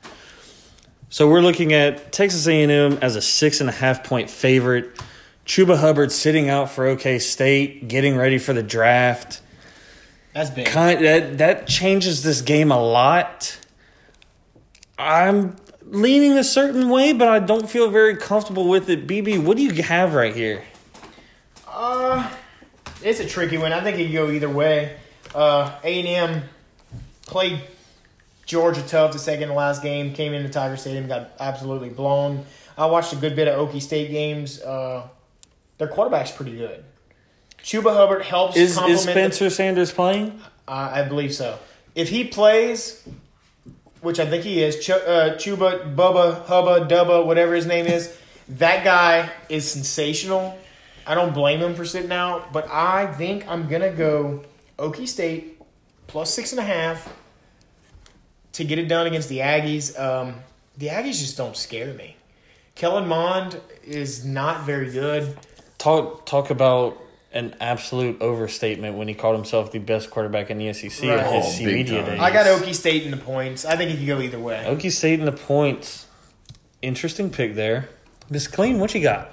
So 1.07 1.29
we're 1.29 1.39
looking 1.39 1.71
at 1.71 2.11
Texas 2.11 2.45
A&M 2.45 2.97
as 3.01 3.15
a 3.15 3.21
six 3.21 3.61
and 3.61 3.69
a 3.69 3.73
half 3.73 4.03
point 4.03 4.29
favorite. 4.29 5.01
Chuba 5.45 5.77
Hubbard 5.77 6.11
sitting 6.11 6.49
out 6.49 6.69
for 6.69 6.87
OK 6.87 7.19
State, 7.19 7.87
getting 7.87 8.17
ready 8.17 8.37
for 8.37 8.51
the 8.51 8.61
draft. 8.61 9.43
That's 10.33 10.49
big. 10.49 10.67
Kind 10.67 11.03
that 11.03 11.37
that 11.39 11.67
changes 11.67 12.23
this 12.23 12.41
game 12.41 12.71
a 12.71 12.81
lot. 12.81 13.57
I'm 14.97 15.55
leaning 15.83 16.37
a 16.37 16.43
certain 16.43 16.89
way, 16.89 17.13
but 17.13 17.27
I 17.27 17.39
don't 17.39 17.69
feel 17.69 17.89
very 17.89 18.15
comfortable 18.15 18.67
with 18.67 18.89
it. 18.89 19.07
BB, 19.07 19.43
what 19.43 19.57
do 19.57 19.63
you 19.63 19.81
have 19.83 20.13
right 20.13 20.35
here? 20.35 20.63
Uh, 21.67 22.29
it's 23.01 23.19
a 23.19 23.25
tricky 23.25 23.57
one. 23.57 23.73
I 23.73 23.81
think 23.81 23.97
it 23.97 24.05
could 24.05 24.13
go 24.13 24.29
either 24.29 24.49
way. 24.49 24.97
Uh, 25.33 25.79
A&M 25.83 26.43
played 27.25 27.61
Georgia 28.45 28.81
tough 28.81 29.13
the 29.13 29.19
second 29.19 29.49
to 29.49 29.53
last 29.53 29.81
game. 29.81 30.13
Came 30.13 30.33
into 30.33 30.49
Tiger 30.49 30.75
Stadium, 30.75 31.07
got 31.07 31.31
absolutely 31.39 31.89
blown. 31.89 32.45
I 32.77 32.85
watched 32.87 33.13
a 33.13 33.15
good 33.15 33.35
bit 33.35 33.47
of 33.47 33.69
Okie 33.69 33.81
State 33.81 34.11
games. 34.11 34.59
Uh, 34.61 35.07
their 35.77 35.87
quarterback's 35.87 36.31
pretty 36.31 36.55
good. 36.55 36.83
Chuba 37.63 37.93
Hubbard 37.93 38.23
helps 38.23 38.57
Is 38.57 38.71
is 38.71 39.05
the- 39.05 39.11
Spencer 39.11 39.49
Sanders 39.49 39.91
playing? 39.91 40.39
Uh, 40.67 40.91
I 40.93 41.03
believe 41.03 41.33
so. 41.33 41.57
If 41.95 42.09
he 42.09 42.23
plays, 42.25 43.03
which 44.01 44.19
I 44.19 44.25
think 44.25 44.43
he 44.43 44.63
is, 44.63 44.79
Ch- 44.85 44.91
uh, 44.91 45.35
Chuba, 45.35 45.95
Bubba, 45.95 46.45
Hubba, 46.45 46.85
Dubba, 46.87 47.25
whatever 47.25 47.55
his 47.55 47.65
name 47.65 47.85
is, 47.87 48.15
that 48.49 48.83
guy 48.83 49.29
is 49.49 49.69
sensational. 49.69 50.57
I 51.05 51.15
don't 51.15 51.33
blame 51.33 51.59
him 51.59 51.75
for 51.75 51.85
sitting 51.85 52.11
out, 52.11 52.53
but 52.53 52.67
I 52.69 53.07
think 53.13 53.47
I'm 53.47 53.67
gonna 53.67 53.91
go 53.91 54.43
Okie 54.77 55.07
State 55.07 55.59
plus 56.07 56.31
six 56.33 56.51
and 56.51 56.59
a 56.59 56.63
half 56.63 57.11
to 58.53 58.63
get 58.63 58.77
it 58.79 58.87
done 58.87 59.07
against 59.07 59.29
the 59.29 59.39
Aggies. 59.39 59.99
Um, 59.99 60.35
the 60.77 60.87
Aggies 60.87 61.19
just 61.19 61.35
don't 61.37 61.57
scare 61.57 61.93
me. 61.93 62.15
Kellen 62.75 63.07
Mond 63.07 63.59
is 63.83 64.23
not 64.23 64.65
very 64.65 64.91
good. 64.91 65.37
Talk 65.77 66.25
talk 66.25 66.49
about 66.51 66.97
an 67.31 67.55
absolute 67.59 68.21
overstatement 68.21 68.97
when 68.97 69.07
he 69.07 69.13
called 69.13 69.35
himself 69.35 69.71
the 69.71 69.79
best 69.79 70.09
quarterback 70.09 70.49
in 70.49 70.57
the 70.57 70.73
SEC 70.73 71.07
Right. 71.07 71.19
at 71.19 71.31
his 71.43 71.59
Oh, 71.61 71.65
media 71.65 72.01
time. 72.01 72.11
days. 72.11 72.19
I 72.19 72.31
got 72.31 72.45
Okie 72.47 72.73
State 72.73 73.03
in 73.03 73.11
the 73.11 73.17
points. 73.17 73.65
I 73.65 73.75
think 73.75 73.91
he 73.91 73.97
could 73.97 74.07
go 74.07 74.21
either 74.21 74.39
way. 74.39 74.63
Okie 74.67 74.91
State 74.91 75.19
in 75.19 75.25
the 75.25 75.31
points. 75.31 76.07
Interesting 76.81 77.29
pick 77.29 77.55
there. 77.55 77.89
Miss 78.29 78.47
Clean, 78.47 78.79
what 78.79 78.93
you 78.95 79.01
got? 79.01 79.31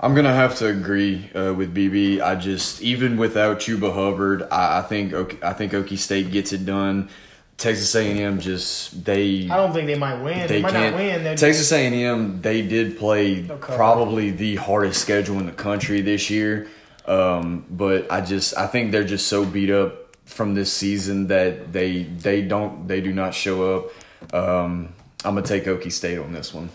I'm 0.00 0.14
gonna 0.14 0.34
have 0.34 0.56
to 0.56 0.66
agree 0.66 1.30
uh, 1.34 1.54
with 1.54 1.74
BB. 1.74 2.20
I 2.20 2.34
just 2.34 2.82
even 2.82 3.16
without 3.16 3.58
Chuba 3.60 3.94
Hubbard, 3.94 4.42
I, 4.50 4.80
I 4.80 4.82
think 4.82 5.12
Okie, 5.12 5.42
I 5.42 5.52
think 5.54 5.72
Okie 5.72 5.96
State 5.96 6.30
gets 6.30 6.52
it 6.52 6.66
done. 6.66 7.08
Texas 7.56 7.94
A&M 7.94 8.40
just 8.40 9.04
they 9.04 9.48
I 9.48 9.56
don't 9.56 9.72
think 9.72 9.86
they 9.86 9.94
might 9.96 10.20
win. 10.20 10.40
They, 10.40 10.46
they 10.56 10.62
might 10.62 10.72
can't. 10.72 10.94
not 10.96 11.00
win. 11.00 11.22
They're 11.24 11.36
Texas 11.36 11.70
A&M 11.72 12.42
they 12.42 12.62
did 12.62 12.98
play 12.98 13.44
probably 13.44 14.30
the 14.32 14.56
hardest 14.56 15.00
schedule 15.00 15.38
in 15.38 15.46
the 15.46 15.52
country 15.52 16.00
this 16.00 16.28
year, 16.28 16.66
um, 17.06 17.64
but 17.70 18.10
I 18.10 18.20
just 18.20 18.56
I 18.56 18.66
think 18.66 18.92
they're 18.92 19.04
just 19.04 19.26
so 19.28 19.44
beat 19.44 19.70
up 19.70 20.16
from 20.24 20.54
this 20.54 20.72
season 20.72 21.26
that 21.28 21.72
they 21.72 22.04
they 22.04 22.42
don't 22.42 22.88
they 22.88 23.00
do 23.00 23.12
not 23.12 23.34
show 23.34 23.76
up. 23.76 24.34
Um, 24.34 24.94
I'm 25.24 25.34
gonna 25.34 25.46
take 25.46 25.64
Okie 25.64 25.92
State 25.92 26.18
on 26.18 26.32
this 26.32 26.52
one. 26.54 26.70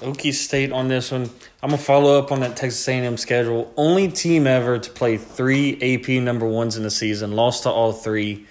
Okie 0.00 0.32
State 0.32 0.72
on 0.72 0.88
this 0.88 1.10
one. 1.10 1.22
I'm 1.62 1.70
gonna 1.70 1.78
follow 1.78 2.18
up 2.18 2.32
on 2.32 2.40
that 2.40 2.56
Texas 2.56 2.86
A&M 2.88 3.16
schedule. 3.16 3.72
Only 3.76 4.08
team 4.08 4.46
ever 4.46 4.78
to 4.78 4.90
play 4.90 5.16
three 5.16 5.78
AP 5.80 6.22
number 6.22 6.46
ones 6.46 6.76
in 6.76 6.82
the 6.82 6.90
season. 6.90 7.32
Lost 7.32 7.64
to 7.64 7.70
all 7.70 7.92
three. 7.92 8.46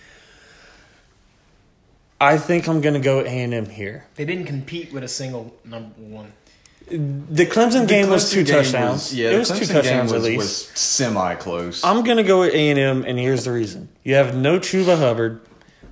I 2.19 2.37
think 2.37 2.67
I'm 2.67 2.81
gonna 2.81 2.99
go 2.99 3.19
A&M 3.21 3.65
here. 3.65 4.05
They 4.15 4.25
didn't 4.25 4.45
compete 4.45 4.93
with 4.93 5.03
a 5.03 5.09
single 5.09 5.53
number 5.65 5.93
one. 5.99 6.31
The 6.87 7.45
Clemson 7.45 7.87
game 7.87 8.09
was 8.09 8.29
two 8.31 8.43
game 8.43 8.55
touchdowns. 8.57 8.91
was- 9.09 9.15
yeah, 9.15 9.31
it 9.31 9.37
was 9.39 9.47
two 9.49 9.55
Clemson 9.55 9.67
game 9.67 9.75
touchdowns 9.75 10.13
was, 10.13 10.23
at 10.23 10.27
least. 10.29 10.37
was 10.37 10.79
semi 10.79 11.35
close. 11.35 11.83
I'm 11.83 12.03
gonna 12.03 12.23
go 12.23 12.41
with 12.41 12.53
A 12.53 12.69
and 12.69 12.79
M, 12.79 13.05
and 13.07 13.17
here's 13.17 13.45
the 13.45 13.51
reason: 13.51 13.89
you 14.03 14.15
have 14.15 14.35
no 14.35 14.59
Chuba 14.59 14.97
Hubbard. 14.97 15.39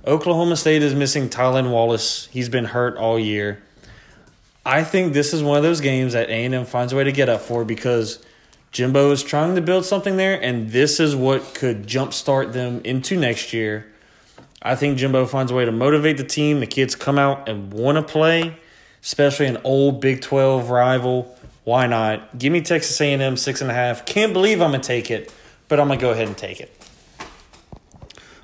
Oklahoma 0.06 0.56
State 0.56 0.82
is 0.82 0.94
missing 0.94 1.28
Tylan 1.28 1.70
Wallace. 1.70 2.28
He's 2.32 2.48
been 2.48 2.64
hurt 2.66 2.96
all 2.96 3.18
year. 3.18 3.62
I 4.66 4.84
think 4.84 5.12
this 5.12 5.32
is 5.32 5.42
one 5.42 5.56
of 5.56 5.62
those 5.62 5.80
games 5.80 6.12
that 6.12 6.28
A 6.28 6.44
and 6.44 6.54
M 6.54 6.64
finds 6.66 6.92
a 6.92 6.96
way 6.96 7.04
to 7.04 7.12
get 7.12 7.28
up 7.28 7.40
for 7.40 7.64
because 7.64 8.18
Jimbo 8.72 9.10
is 9.12 9.22
trying 9.22 9.54
to 9.54 9.60
build 9.60 9.84
something 9.84 10.16
there, 10.16 10.40
and 10.40 10.70
this 10.70 11.00
is 11.00 11.16
what 11.16 11.54
could 11.54 11.86
jumpstart 11.86 12.52
them 12.52 12.80
into 12.84 13.16
next 13.18 13.52
year. 13.52 13.86
I 14.62 14.76
think 14.76 14.98
Jimbo 14.98 15.26
finds 15.26 15.50
a 15.50 15.54
way 15.54 15.64
to 15.64 15.72
motivate 15.72 16.16
the 16.16 16.24
team. 16.24 16.60
The 16.60 16.66
kids 16.66 16.94
come 16.94 17.18
out 17.18 17.48
and 17.48 17.72
want 17.72 17.96
to 17.96 18.02
play, 18.02 18.56
especially 19.02 19.46
an 19.46 19.58
old 19.64 20.00
Big 20.00 20.20
Twelve 20.20 20.70
rival. 20.70 21.36
Why 21.64 21.86
not? 21.86 22.38
Give 22.38 22.52
me 22.52 22.60
Texas 22.60 23.00
A 23.00 23.12
and 23.12 23.22
M 23.22 23.36
six 23.36 23.60
and 23.60 23.70
a 23.70 23.74
half. 23.74 24.06
Can't 24.06 24.32
believe 24.32 24.60
I'm 24.60 24.70
gonna 24.70 24.82
take 24.82 25.10
it, 25.10 25.32
but 25.68 25.80
I'm 25.80 25.88
gonna 25.88 26.00
go 26.00 26.10
ahead 26.10 26.28
and 26.28 26.36
take 26.36 26.60
it. 26.60 26.76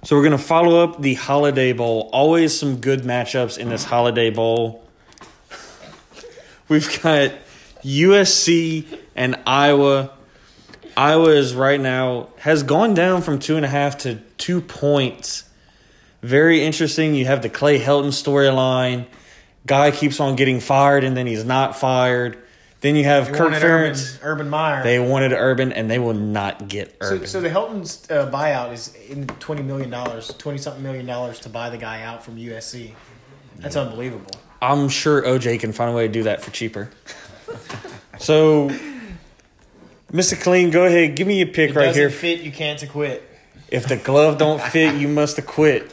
So 0.05 0.17
we're 0.17 0.25
gonna 0.25 0.39
follow 0.39 0.83
up 0.83 1.03
the 1.03 1.15
Holiday 1.15 1.73
Bowl. 1.73 2.09
Always 2.13 2.59
some 2.59 2.77
good 2.77 3.03
matchups 3.03 3.59
in 3.59 3.69
this 3.69 3.85
Holiday 3.85 4.31
Bowl. 4.31 4.85
We've 6.69 7.03
got 7.03 7.33
USC 7.83 8.87
and 9.17 9.37
Iowa. 9.47 10.11
Iowa 10.97 11.31
is 11.31 11.55
right 11.55 11.81
now 11.81 12.29
has 12.39 12.63
gone 12.63 12.95
down 12.95 13.23
from 13.23 13.39
two 13.39 13.57
and 13.57 13.65
a 13.65 13.69
half 13.69 13.99
to 13.99 14.17
two 14.37 14.61
points. 14.61 15.45
Very 16.23 16.63
interesting. 16.63 17.15
You 17.15 17.27
have 17.27 17.43
the 17.43 17.49
Clay 17.49 17.81
Helton 17.81 18.09
storyline. 18.09 19.07
Guy 19.69 19.91
keeps 19.93 20.19
on 20.19 20.35
getting 20.35 20.59
fired 20.61 21.05
and 21.05 21.17
then 21.17 21.27
he's 21.29 21.45
not 21.45 21.77
fired. 21.77 22.39
Then 22.81 22.95
you 22.97 23.05
have 23.05 23.27
They 23.27 23.33
Kirk 23.33 23.41
wanted 23.53 23.63
Urban, 23.65 23.93
Ferentz. 23.95 24.19
Urban 24.23 24.49
Meyer. 24.49 24.83
They 24.85 24.99
wanted 25.01 25.33
Urban 25.33 25.73
and 25.73 25.91
they 25.91 25.99
will 25.99 26.15
not 26.15 26.69
get 26.69 26.97
so, 27.03 27.15
Urban. 27.15 27.27
so 27.27 27.41
the 27.41 27.51
Helton's 27.51 28.09
uh, 28.11 28.31
buyout 28.31 28.73
is 28.73 28.95
in 29.09 29.27
twenty 29.27 29.63
million 29.63 29.91
dollars, 29.91 30.33
twenty 30.39 30.59
something 30.59 30.83
million 30.83 31.05
dollars 31.07 31.41
to 31.41 31.49
buy 31.49 31.71
the 31.71 31.77
guy 31.77 32.03
out 32.03 32.25
from 32.25 32.37
USC. 32.37 32.93
That's 33.59 33.75
unbelievable. 33.77 34.31
I'm 34.63 34.89
sure 34.89 35.23
OJ 35.23 35.59
can 35.61 35.73
find 35.73 35.91
a 35.91 35.95
way 35.95 36.07
to 36.07 36.13
do 36.13 36.23
that 36.25 36.41
for 36.41 36.51
cheaper. 36.53 36.91
so, 38.19 38.71
Mr. 40.13 40.41
Clean, 40.41 40.71
go 40.71 40.85
ahead. 40.85 41.17
Give 41.17 41.27
me 41.27 41.39
your 41.39 41.49
pick 41.49 41.71
It 41.71 41.77
right 41.77 41.87
doesn't 41.87 42.01
here. 42.01 42.11
fit. 42.11 42.41
You 42.41 42.53
can't 42.53 42.79
to 42.81 42.87
quit. 42.87 43.23
If 43.71 43.87
the 43.89 43.97
glove 43.97 44.39
don't 44.39 44.63
fit, 44.73 44.95
you 44.95 45.09
must 45.09 45.37
have 45.37 45.47
quit. 45.47 45.93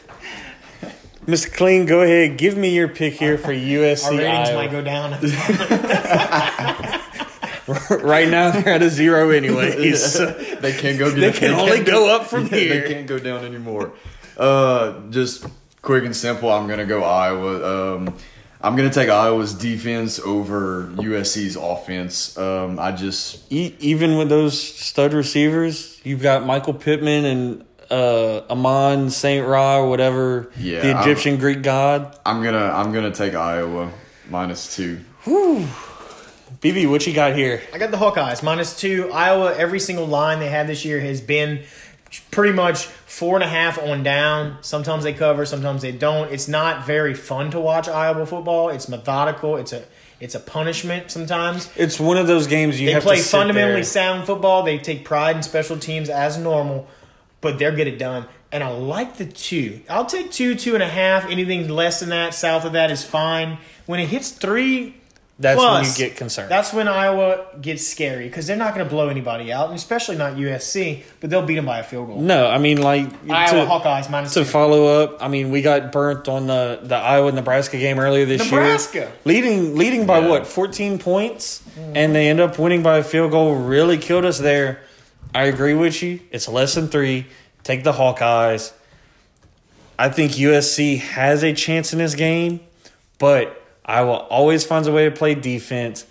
Mr. 1.26 1.52
Clean, 1.52 1.86
go 1.86 2.02
ahead. 2.02 2.38
Give 2.38 2.56
me 2.56 2.70
your 2.76 2.88
pick 2.88 3.14
here 3.16 3.38
for 3.38 3.52
USC. 3.54 4.06
Our 4.06 4.12
USC. 4.12 4.18
ratings 4.20 4.50
Iowa. 4.50 4.56
might 4.62 4.72
go 4.72 4.82
down. 4.82 5.12
right 8.04 8.30
now, 8.30 8.52
they're 8.52 8.70
at 8.76 8.82
a 8.84 8.90
zero 8.90 9.32
anyways. 9.32 10.14
they 10.60 10.74
can't 10.74 11.00
go. 11.00 11.10
They 11.10 11.32
can 11.32 11.54
only 11.56 11.84
go 11.84 12.14
up 12.16 12.28
from 12.28 12.46
here. 12.48 12.82
They 12.82 12.94
can't 12.94 13.08
go 13.08 13.18
down 13.18 13.44
anymore. 13.44 13.94
Uh, 14.38 15.00
just 15.10 15.46
quick 15.82 16.04
and 16.06 16.16
simple. 16.16 16.52
I'm 16.52 16.68
gonna 16.68 16.86
go 16.86 17.04
Iowa. 17.04 17.96
Um, 17.96 18.14
I'm 18.62 18.76
gonna 18.76 18.92
take 18.92 19.10
Iowa's 19.10 19.54
defense 19.56 20.20
over 20.20 20.92
USC's 20.98 21.56
offense. 21.56 22.38
Um, 22.38 22.78
I 22.80 22.92
just 22.92 23.52
E- 23.52 23.76
even 23.80 24.18
with 24.18 24.30
those 24.30 24.62
stud 24.62 25.14
receivers, 25.14 26.00
you've 26.04 26.22
got 26.22 26.46
Michael 26.46 26.74
Pittman 26.76 27.26
and 27.26 27.65
uh, 27.92 28.42
Amon 28.50 29.10
Saint 29.10 29.46
Ra 29.48 29.78
or 29.80 29.90
whatever 29.90 30.52
Yeah, 30.58 30.82
the 30.82 30.92
I'm- 30.94 31.02
Egyptian 31.02 31.38
Greek 31.38 31.62
god. 31.62 32.18
I'm 32.26 32.44
gonna 32.44 32.72
I'm 32.74 32.92
gonna 32.94 33.12
take 33.12 33.34
Iowa 33.36 33.92
minus 34.30 34.76
two. 34.76 35.00
BB, 36.62 36.90
what 36.90 37.06
you 37.06 37.14
got 37.14 37.36
here? 37.36 37.62
I 37.74 37.78
got 37.78 37.92
the 37.92 37.98
Hawkeyes 37.98 38.42
minus 38.42 38.78
two. 38.78 39.12
Iowa, 39.12 39.54
every 39.56 39.80
single 39.80 40.06
line 40.08 40.40
they 40.40 40.50
had 40.50 40.68
this 40.68 40.84
year 40.86 41.00
has 41.00 41.22
been 41.22 41.64
pretty 42.32 42.54
much 42.54 42.86
four 42.86 43.36
and 43.36 43.44
a 43.44 43.48
half 43.48 43.78
on 43.82 44.04
down. 44.04 44.58
Sometimes 44.62 45.04
they 45.04 45.14
cover, 45.14 45.46
sometimes 45.46 45.82
they 45.82 45.92
don't. 45.92 46.32
It's 46.32 46.48
not 46.48 46.86
very 46.86 47.14
fun 47.14 47.52
to 47.52 47.60
watch 47.60 47.88
Iowa 47.88 48.26
football. 48.26 48.70
It's 48.70 48.88
methodical. 48.90 49.58
It's 49.58 49.74
a 49.74 49.84
it's 50.20 50.34
a 50.34 50.40
punishment 50.40 51.12
sometimes. 51.12 51.70
It's 51.76 52.00
one 52.00 52.18
of 52.18 52.26
those 52.26 52.48
games 52.48 52.80
you 52.80 52.88
They 52.88 52.94
have 52.94 53.04
play 53.04 53.18
to 53.18 53.22
sit 53.22 53.32
fundamentally 53.32 53.76
there. 53.76 53.84
sound 53.84 54.26
football. 54.26 54.64
They 54.64 54.78
take 54.80 55.04
pride 55.04 55.36
in 55.36 55.44
special 55.44 55.78
teams 55.78 56.10
as 56.10 56.38
normal, 56.38 56.88
but 57.46 57.60
they'll 57.60 57.76
get 57.76 57.88
it 57.88 57.98
done. 58.00 58.26
And 58.52 58.64
I 58.64 58.70
like 58.70 59.18
the 59.18 59.26
two. 59.26 59.82
I'll 59.90 60.06
take 60.08 60.32
two, 60.32 60.56
two 60.56 60.74
and 60.74 60.84
a 60.84 60.88
half. 60.88 61.30
Anything 61.30 61.70
less 61.70 62.00
than 62.00 62.10
that, 62.10 62.34
south 62.34 62.66
of 62.66 62.74
that 62.74 62.90
is 62.90 63.04
fine. 63.04 63.58
When 63.86 64.00
it 64.00 64.08
hits 64.08 64.32
three, 64.32 64.96
That's 65.38 65.60
when 65.60 65.84
you 65.84 65.92
get 66.10 66.16
concerned. 66.18 66.50
That's 66.50 66.72
when 66.72 66.88
Iowa 66.88 67.48
gets 67.62 67.86
scary 67.86 68.28
because 68.30 68.48
they're 68.48 68.56
not 68.56 68.74
going 68.74 68.86
to 68.86 68.90
blow 68.90 69.10
anybody 69.10 69.52
out, 69.52 69.68
and 69.68 69.76
especially 69.76 70.16
not 70.16 70.36
USC. 70.38 71.04
But 71.20 71.30
they'll 71.30 71.46
beat 71.46 71.56
them 71.58 71.66
by 71.66 71.80
a 71.80 71.84
field 71.84 72.08
goal. 72.08 72.22
no, 72.22 72.48
I 72.48 72.58
mean 72.58 72.82
like 72.82 73.08
Iowa 73.30 73.66
to, 73.66 73.70
Hawkeyes 73.72 74.10
minus 74.10 74.34
to 74.36 74.40
two. 74.40 74.46
follow 74.46 74.86
up. 75.04 75.22
I 75.22 75.28
mean, 75.28 75.52
we 75.52 75.62
got 75.62 75.92
burnt 75.92 76.30
on 76.30 76.48
the 76.48 76.80
the 76.82 76.96
Iowa 76.96 77.32
Nebraska 77.34 77.78
game 77.78 78.00
earlier 78.00 78.26
this 78.26 78.50
Nebraska. 78.50 78.98
year, 78.98 79.12
leading 79.26 79.76
leading 79.76 80.06
by 80.06 80.20
Yeah. 80.20 80.30
what 80.30 80.48
fourteen 80.48 80.98
points, 80.98 81.62
and 81.94 82.16
they 82.16 82.30
end 82.30 82.40
up 82.40 82.58
winning 82.58 82.82
by 82.84 83.00
a 83.00 83.04
field 83.04 83.32
goal. 83.32 83.54
Really 83.56 83.98
killed 83.98 84.24
us 84.24 84.38
there. 84.40 84.80
I 85.36 85.44
agree 85.44 85.74
with 85.74 86.02
you. 86.02 86.22
It's 86.32 86.48
less 86.48 86.76
than 86.76 86.88
three. 86.88 87.28
Take 87.64 87.84
the 87.84 87.92
Hawkeyes. 87.92 88.72
I 90.00 90.10
think 90.10 90.32
USC 90.34 91.00
has 91.00 91.44
a 91.44 91.54
chance 91.54 91.92
in 91.94 92.00
this 92.00 92.16
game, 92.16 92.62
but 93.20 93.62
Iowa 93.86 94.14
always 94.30 94.64
finds 94.66 94.88
a 94.88 94.92
way 94.92 95.06
to 95.06 95.12
play 95.12 95.36
defense, 95.36 96.06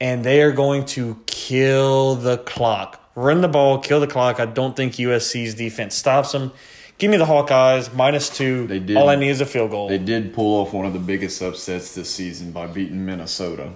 and 0.00 0.24
they 0.24 0.42
are 0.42 0.52
going 0.52 0.84
to 0.86 1.18
kill 1.26 2.14
the 2.14 2.38
clock. 2.38 3.02
Run 3.14 3.40
the 3.40 3.48
ball, 3.48 3.78
kill 3.80 3.98
the 4.00 4.06
clock. 4.06 4.38
I 4.38 4.46
don't 4.46 4.76
think 4.76 4.94
USC's 4.94 5.54
defense 5.54 5.94
stops 5.96 6.32
them. 6.32 6.52
Give 6.98 7.10
me 7.10 7.16
the 7.16 7.26
Hawkeyes 7.26 7.92
minus 7.94 8.28
two. 8.28 8.66
They 8.68 8.78
did. 8.80 8.96
All 8.96 9.08
I 9.08 9.16
need 9.16 9.30
is 9.30 9.40
a 9.40 9.46
field 9.46 9.70
goal. 9.70 9.88
They 9.88 9.98
did 9.98 10.32
pull 10.34 10.60
off 10.60 10.72
one 10.72 10.86
of 10.86 10.92
the 10.92 10.98
biggest 11.00 11.40
upsets 11.42 11.94
this 11.96 12.10
season 12.10 12.52
by 12.52 12.66
beating 12.68 13.04
Minnesota. 13.04 13.72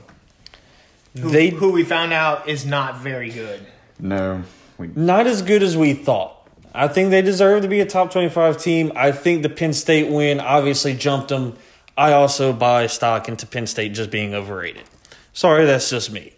who, 1.20 1.30
they- 1.30 1.50
who 1.50 1.70
we 1.72 1.82
found 1.84 2.12
out 2.12 2.48
is 2.48 2.64
not 2.64 2.98
very 3.00 3.30
good. 3.30 3.66
No, 4.00 4.36
we 4.38 4.42
Not 4.78 5.26
as 5.26 5.42
good 5.42 5.62
as 5.62 5.76
we 5.76 5.94
thought. 5.94 6.36
I 6.74 6.88
think 6.88 7.10
they 7.10 7.22
deserve 7.22 7.62
to 7.62 7.68
be 7.68 7.80
a 7.80 7.86
top 7.86 8.10
25 8.12 8.58
team. 8.58 8.92
I 8.96 9.12
think 9.12 9.42
the 9.42 9.48
Penn 9.48 9.72
State 9.72 10.10
win 10.10 10.40
obviously 10.40 10.94
jumped 10.94 11.28
them. 11.28 11.56
I 11.96 12.12
also 12.14 12.52
buy 12.52 12.86
stock 12.86 13.28
into 13.28 13.46
Penn 13.46 13.66
State 13.66 13.92
just 13.92 14.10
being 14.10 14.34
overrated. 14.34 14.84
Sorry, 15.34 15.66
that's 15.66 15.90
just 15.90 16.10
me. 16.10 16.32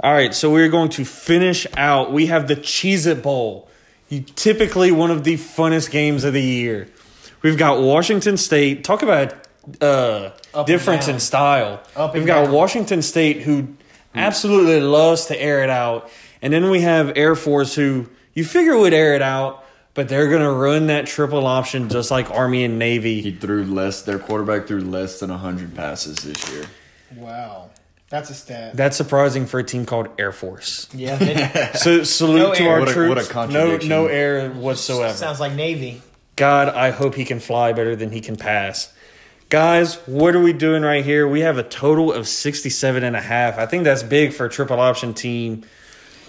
All 0.00 0.12
right, 0.12 0.34
so 0.34 0.52
we're 0.52 0.68
going 0.68 0.90
to 0.90 1.04
finish 1.04 1.66
out. 1.76 2.12
We 2.12 2.26
have 2.26 2.46
the 2.46 2.56
Cheez 2.56 3.06
It 3.06 3.22
Bowl. 3.22 3.68
You, 4.08 4.20
typically 4.20 4.92
one 4.92 5.10
of 5.10 5.24
the 5.24 5.34
funnest 5.34 5.90
games 5.90 6.22
of 6.22 6.32
the 6.32 6.42
year. 6.42 6.88
We've 7.42 7.58
got 7.58 7.80
Washington 7.80 8.36
State. 8.36 8.84
Talk 8.84 9.02
about 9.02 9.34
uh, 9.80 10.30
and 10.54 10.66
difference 10.66 11.08
in 11.08 11.18
style. 11.18 11.82
Up 11.96 12.14
We've 12.14 12.26
got 12.26 12.44
down. 12.44 12.52
Washington 12.52 13.02
State 13.02 13.42
who 13.42 13.68
absolutely 14.14 14.80
loves 14.80 15.26
to 15.26 15.40
air 15.40 15.62
it 15.62 15.70
out. 15.70 16.10
And 16.42 16.52
then 16.52 16.70
we 16.70 16.80
have 16.82 17.12
Air 17.16 17.34
Force 17.34 17.74
who 17.74 18.08
you 18.34 18.44
figure 18.44 18.76
would 18.76 18.92
air 18.92 19.14
it 19.14 19.22
out, 19.22 19.64
but 19.94 20.08
they're 20.08 20.28
going 20.28 20.42
to 20.42 20.50
run 20.50 20.88
that 20.88 21.06
triple 21.06 21.46
option 21.46 21.88
just 21.88 22.10
like 22.10 22.30
Army 22.30 22.64
and 22.64 22.78
Navy. 22.78 23.20
he 23.22 23.32
threw 23.32 23.64
less. 23.64 24.02
Their 24.02 24.18
quarterback 24.18 24.66
threw 24.66 24.80
less 24.80 25.20
than 25.20 25.30
hundred 25.30 25.74
passes 25.74 26.16
this 26.18 26.50
year. 26.52 26.64
Wow, 27.16 27.70
that's 28.10 28.28
a 28.30 28.34
stat. 28.34 28.76
That's 28.76 28.96
surprising 28.96 29.46
for 29.46 29.58
a 29.60 29.64
team 29.64 29.86
called 29.86 30.08
Air 30.18 30.32
Force. 30.32 30.88
yeah, 30.92 31.16
they- 31.16 31.70
So 31.78 32.02
salute 32.04 32.38
No 32.38 32.54
to 32.54 32.62
air. 32.62 32.72
our 32.74 32.80
What 32.80 32.88
a- 32.88 32.92
troops. 32.92 33.34
what 33.34 33.48
a 33.48 33.52
no, 33.52 33.76
no 33.78 34.06
air 34.06 34.50
whatsoever. 34.50 35.14
sounds 35.14 35.40
like 35.40 35.52
Navy. 35.54 36.02
God, 36.36 36.68
I 36.68 36.90
hope 36.90 37.14
he 37.14 37.24
can 37.24 37.40
fly 37.40 37.72
better 37.72 37.96
than 37.96 38.10
he 38.12 38.20
can 38.20 38.36
pass. 38.36 38.92
Guys, 39.48 39.94
what 40.06 40.34
are 40.36 40.40
we 40.42 40.52
doing 40.52 40.82
right 40.82 41.04
here? 41.04 41.26
We 41.26 41.40
have 41.40 41.56
a 41.56 41.62
total 41.62 42.12
of 42.12 42.26
67 42.28 43.02
and 43.04 43.14
a 43.16 43.20
half. 43.22 43.58
I 43.58 43.64
think 43.64 43.84
that's 43.84 44.02
big 44.02 44.34
for 44.34 44.44
a 44.46 44.50
triple 44.50 44.78
option 44.80 45.14
team. 45.14 45.64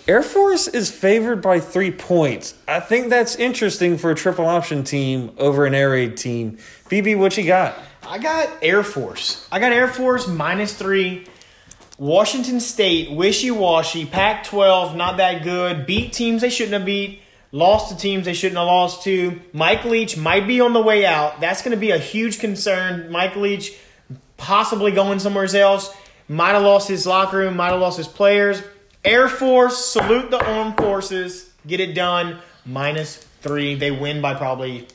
Air 0.08 0.24
Force 0.24 0.70
is 0.70 0.90
favored 0.90 1.42
by 1.42 1.60
three 1.60 1.92
points. 1.92 2.54
I 2.66 2.80
think 2.80 3.10
that's 3.10 3.36
interesting 3.36 3.98
for 3.98 4.10
a 4.10 4.16
triple 4.16 4.46
option 4.46 4.86
team 4.86 5.32
over 5.38 5.66
an 5.66 5.76
air 5.76 5.90
raid 5.90 6.16
team. 6.16 6.60
BB, 6.90 7.20
what 7.20 7.36
you 7.38 7.46
got? 7.46 7.78
I 8.04 8.18
got 8.18 8.50
Air 8.62 8.84
Force. 8.84 9.46
I 9.52 9.60
got 9.60 9.74
Air 9.74 9.90
Force 9.90 10.26
minus 10.26 10.74
three. 10.74 11.28
Washington 11.98 12.62
State, 12.62 13.12
wishy 13.12 13.52
washy. 13.52 14.06
Pac 14.06 14.46
12, 14.46 14.96
not 14.96 15.18
that 15.18 15.44
good. 15.44 15.86
Beat 15.86 16.14
teams 16.14 16.42
they 16.42 16.52
shouldn't 16.52 16.76
have 16.76 16.86
beat. 16.86 17.22
Lost 17.52 17.90
to 17.90 17.98
teams 17.98 18.24
they 18.24 18.34
shouldn't 18.34 18.58
have 18.58 18.68
lost 18.68 19.04
to. 19.04 19.42
Mike 19.52 19.84
Leach 19.84 20.16
might 20.16 20.48
be 20.48 20.62
on 20.62 20.72
the 20.72 20.82
way 20.82 21.06
out. 21.06 21.42
That's 21.42 21.62
going 21.62 21.72
to 21.72 21.78
be 21.78 21.92
a 21.92 21.98
huge 21.98 22.40
concern. 22.40 23.12
Mike 23.12 23.36
Leach 23.36 23.78
possibly 24.38 24.92
going 24.94 25.20
somewhere 25.20 25.54
else. 25.54 25.94
Might 26.30 26.54
have 26.54 26.64
lost 26.64 26.88
his 26.88 27.06
locker 27.06 27.40
room, 27.40 27.58
might 27.58 27.72
have 27.72 27.82
lost 27.82 27.98
his 27.98 28.08
players. 28.08 28.62
Air 29.06 29.28
Force, 29.28 29.86
salute 29.86 30.32
the 30.32 30.44
armed 30.44 30.78
forces. 30.78 31.52
Get 31.66 31.80
it 31.80 31.94
done. 31.94 32.40
Minus 32.66 33.18
three. 33.42 33.76
They 33.76 33.92
win 33.92 34.22
by 34.22 34.34
probably 34.34 34.88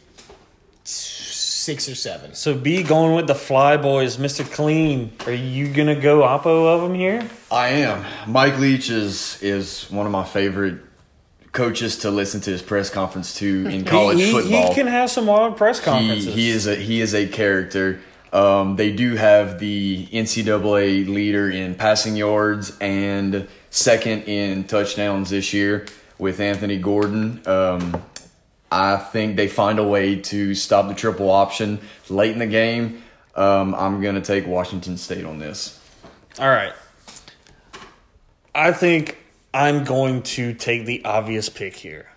six 0.84 1.88
or 1.88 1.94
seven. 1.94 2.34
So 2.34 2.54
be 2.54 2.82
going 2.82 3.14
with 3.14 3.26
the 3.26 3.34
Fly 3.34 3.76
Boys, 3.76 4.16
Mr. 4.16 4.50
Clean. 4.50 5.12
Are 5.26 5.32
you 5.32 5.72
gonna 5.72 5.98
go 5.98 6.20
oppo 6.20 6.66
of 6.74 6.82
them 6.82 6.94
here? 6.94 7.26
I 7.50 7.68
am. 7.68 8.04
Mike 8.30 8.58
Leach 8.58 8.90
is 8.90 9.40
is 9.42 9.90
one 9.90 10.06
of 10.06 10.12
my 10.12 10.24
favorite 10.24 10.80
coaches 11.52 11.98
to 11.98 12.10
listen 12.10 12.40
to 12.40 12.50
his 12.50 12.62
press 12.62 12.88
conference 12.90 13.34
to 13.34 13.66
in 13.68 13.84
college 13.84 14.18
he, 14.18 14.24
he- 14.26 14.32
football. 14.32 14.68
he 14.68 14.74
can 14.74 14.86
have 14.86 15.10
some 15.10 15.26
wild 15.26 15.56
press 15.56 15.78
he, 15.78 15.84
conferences. 15.84 16.34
he 16.34 16.50
is 16.50 16.66
a 16.66 16.74
he 16.74 17.00
is 17.00 17.14
a 17.14 17.28
character. 17.28 18.00
Um, 18.32 18.76
they 18.76 18.90
do 18.92 19.14
have 19.16 19.58
the 19.58 20.06
NCAA 20.06 21.06
leader 21.06 21.50
in 21.50 21.74
passing 21.74 22.16
yards 22.16 22.76
and 22.80 23.46
second 23.72 24.24
in 24.24 24.64
touchdowns 24.64 25.30
this 25.30 25.52
year 25.52 25.86
with 26.18 26.38
Anthony 26.38 26.78
Gordon. 26.78 27.42
Um, 27.46 28.00
I 28.70 28.96
think 28.96 29.36
they 29.36 29.48
find 29.48 29.78
a 29.78 29.84
way 29.84 30.16
to 30.16 30.54
stop 30.54 30.88
the 30.88 30.94
triple 30.94 31.30
option 31.30 31.80
late 32.08 32.32
in 32.32 32.38
the 32.38 32.46
game. 32.46 33.02
Um, 33.34 33.74
I'm 33.74 34.00
going 34.00 34.14
to 34.14 34.20
take 34.20 34.46
Washington 34.46 34.96
State 34.96 35.24
on 35.24 35.38
this. 35.38 35.80
All 36.38 36.48
right. 36.48 36.72
I 38.54 38.72
think 38.72 39.18
I'm 39.52 39.84
going 39.84 40.22
to 40.22 40.54
take 40.54 40.84
the 40.86 41.04
obvious 41.04 41.48
pick 41.48 41.74
here. 41.74 42.10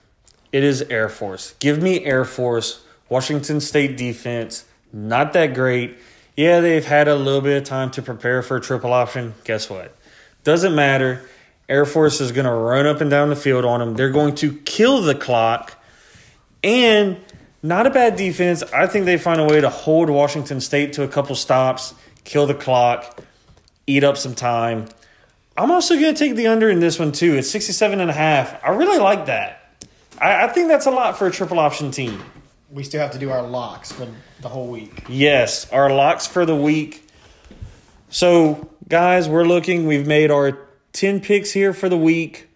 It 0.51 0.63
is 0.63 0.81
Air 0.83 1.09
Force. 1.09 1.55
Give 1.59 1.81
me 1.81 2.03
Air 2.05 2.25
Force. 2.25 2.83
Washington 3.07 3.61
State 3.61 3.97
defense, 3.97 4.65
not 4.91 5.33
that 5.33 5.53
great. 5.53 5.97
Yeah, 6.35 6.59
they've 6.59 6.85
had 6.85 7.07
a 7.07 7.15
little 7.15 7.41
bit 7.41 7.57
of 7.57 7.63
time 7.63 7.91
to 7.91 8.01
prepare 8.01 8.41
for 8.41 8.57
a 8.57 8.61
triple 8.61 8.91
option. 8.91 9.35
Guess 9.43 9.69
what? 9.69 9.95
Doesn't 10.43 10.75
matter. 10.75 11.21
Air 11.67 11.85
Force 11.85 12.21
is 12.21 12.31
going 12.31 12.45
to 12.45 12.53
run 12.53 12.85
up 12.85 13.01
and 13.01 13.09
down 13.09 13.29
the 13.29 13.35
field 13.35 13.65
on 13.65 13.79
them. 13.79 13.95
They're 13.95 14.11
going 14.11 14.35
to 14.35 14.53
kill 14.53 15.01
the 15.01 15.15
clock. 15.15 15.81
And 16.63 17.17
not 17.63 17.87
a 17.87 17.89
bad 17.89 18.15
defense. 18.15 18.63
I 18.63 18.85
think 18.85 19.05
they 19.05 19.17
find 19.17 19.41
a 19.41 19.43
way 19.45 19.61
to 19.61 19.69
hold 19.69 20.09
Washington 20.09 20.61
State 20.61 20.93
to 20.93 21.03
a 21.03 21.07
couple 21.07 21.35
stops, 21.35 21.95
kill 22.23 22.45
the 22.45 22.53
clock, 22.53 23.21
eat 23.87 24.03
up 24.03 24.17
some 24.17 24.35
time. 24.35 24.85
I'm 25.57 25.71
also 25.71 25.95
going 25.99 26.13
to 26.13 26.19
take 26.19 26.35
the 26.35 26.47
under 26.47 26.69
in 26.69 26.79
this 26.79 26.99
one 26.99 27.11
too. 27.11 27.35
It's 27.35 27.49
67 27.49 27.99
and 27.99 28.09
a 28.09 28.13
half. 28.13 28.63
I 28.63 28.69
really 28.69 28.99
like 28.99 29.27
that. 29.27 29.73
I, 30.19 30.45
I 30.45 30.47
think 30.49 30.67
that's 30.67 30.85
a 30.85 30.91
lot 30.91 31.17
for 31.17 31.27
a 31.27 31.31
triple 31.31 31.59
option 31.59 31.91
team. 31.91 32.21
We 32.71 32.83
still 32.83 33.01
have 33.01 33.11
to 33.11 33.19
do 33.19 33.31
our 33.31 33.41
locks 33.41 33.91
for 33.91 34.07
the 34.41 34.49
whole 34.49 34.67
week. 34.67 35.05
Yes, 35.07 35.71
our 35.71 35.89
locks 35.89 36.27
for 36.27 36.45
the 36.45 36.55
week. 36.55 37.07
So, 38.09 38.69
guys, 38.87 39.27
we're 39.29 39.45
looking. 39.45 39.87
We've 39.87 40.05
made 40.05 40.29
our 40.29 40.64
10 40.95 41.19
picks 41.19 41.51
here 41.51 41.73
for 41.73 41.89
the 41.89 41.97
week. 41.97 42.47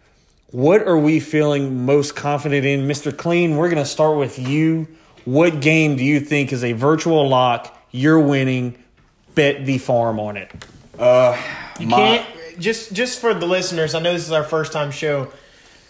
What 0.51 0.87
are 0.87 0.97
we 0.97 1.19
feeling 1.19 1.85
most 1.85 2.15
confident 2.15 2.65
in? 2.65 2.87
Mr. 2.87 3.15
Clean, 3.15 3.55
we're 3.57 3.69
going 3.69 3.83
to 3.83 3.89
start 3.89 4.17
with 4.17 4.39
you. 4.39 4.87
What 5.25 5.59
game 5.61 5.95
do 5.97 6.03
you 6.03 6.19
think 6.19 6.51
is 6.51 6.63
a 6.63 6.71
virtual 6.71 7.27
lock? 7.27 7.75
You're 7.91 8.19
winning. 8.19 8.75
Bet 9.35 9.65
the 9.65 9.77
farm 9.77 10.19
on 10.19 10.37
it. 10.37 10.51
Uh, 10.97 11.37
You 11.79 11.87
my- 11.87 11.97
can't 11.97 12.27
just 12.59 12.91
just 12.93 13.19
for 13.19 13.33
the 13.33 13.45
listeners. 13.45 13.93
I 13.95 13.99
know 13.99 14.11
this 14.13 14.25
is 14.25 14.31
our 14.31 14.43
first 14.43 14.73
time 14.73 14.91
show. 14.91 15.31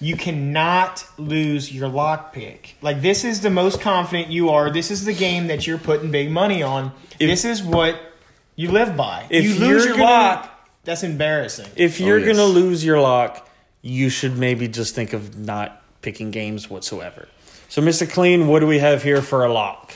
You 0.01 0.15
cannot 0.15 1.03
lose 1.17 1.73
your 1.73 1.87
lock 1.87 2.31
pick. 2.33 2.75
Like 2.81 3.01
this 3.01 3.23
is 3.23 3.41
the 3.41 3.49
most 3.49 3.81
confident 3.81 4.29
you 4.29 4.49
are. 4.49 4.69
This 4.69 4.91
is 4.91 5.05
the 5.05 5.13
game 5.13 5.47
that 5.47 5.65
you're 5.65 5.77
putting 5.79 6.11
big 6.11 6.29
money 6.31 6.61
on. 6.61 6.91
this 7.19 7.43
is 7.45 7.63
what 7.63 7.99
you 8.55 8.71
live 8.71 8.95
by. 8.97 9.25
If 9.29 9.43
you 9.45 9.51
you're 9.51 9.67
lose 9.69 9.85
your 9.85 9.93
gonna- 9.97 10.03
lock, 10.03 10.58
that's 10.89 11.03
embarrassing. 11.03 11.67
If 11.75 11.99
you're 11.99 12.15
Oh, 12.17 12.19
yes. 12.23 12.35
gonna 12.35 12.47
lose 12.49 12.83
your 12.83 12.99
lock, 12.99 13.47
you 13.83 14.09
should 14.09 14.37
maybe 14.37 14.67
just 14.67 14.95
think 14.95 15.13
of 15.13 15.37
not 15.37 15.81
picking 16.01 16.31
games 16.31 16.67
whatsoever. 16.69 17.27
So, 17.69 17.81
Mr. 17.81 18.09
Clean, 18.09 18.47
what 18.47 18.59
do 18.61 18.67
we 18.67 18.79
have 18.79 19.03
here 19.03 19.21
for 19.21 19.45
a 19.45 19.53
lock? 19.53 19.93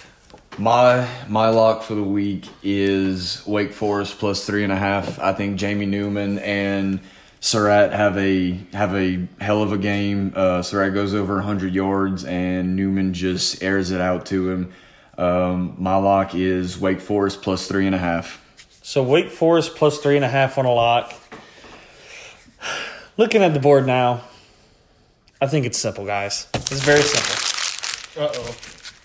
My 0.60 1.08
my 1.28 1.50
lock 1.50 1.82
for 1.82 1.96
the 1.96 2.04
week 2.04 2.46
is 2.62 3.42
Wake 3.48 3.74
Forest 3.74 4.20
plus 4.20 4.46
three 4.46 4.64
and 4.64 4.72
a 4.72 4.76
half. 4.78 5.20
I 5.20 5.34
think 5.34 5.56
Jamie 5.58 5.88
Newman 5.88 6.38
and 6.38 7.00
Surratt 7.40 7.92
have 7.92 8.16
a 8.20 8.60
have 8.74 8.94
a 8.94 9.26
hell 9.42 9.64
of 9.64 9.72
a 9.74 9.80
game. 9.80 10.32
Uh, 10.36 10.62
Surratt 10.62 10.94
goes 10.94 11.16
over 11.16 11.34
100 11.36 11.74
yards 11.74 12.24
and 12.24 12.76
Newman 12.76 13.16
just 13.16 13.64
airs 13.64 13.90
it 13.90 14.00
out 14.00 14.28
to 14.28 14.52
him. 14.52 14.72
Um, 15.18 15.76
my 15.80 15.96
lock 15.96 16.36
is 16.36 16.80
Wake 16.80 17.02
Forest 17.02 17.42
plus 17.42 17.68
three 17.68 17.88
and 17.88 17.96
a 17.96 18.00
half. 18.00 18.40
So 18.84 19.02
Wake 19.02 19.32
Forest 19.32 19.76
plus 19.76 20.00
three 20.00 20.18
and 20.18 20.26
a 20.26 20.30
half 20.30 20.58
on 20.58 20.66
a 20.66 20.72
lock. 20.72 21.14
Looking 23.18 23.42
at 23.42 23.54
the 23.54 23.60
board 23.60 23.88
now, 23.88 24.26
I 25.40 25.48
think 25.48 25.66
it's 25.66 25.78
simple, 25.78 26.06
guys. 26.06 26.48
It's 26.54 26.84
very 26.84 27.02
simple. 27.02 28.26
Uh 28.26 28.32
oh. 28.36 28.56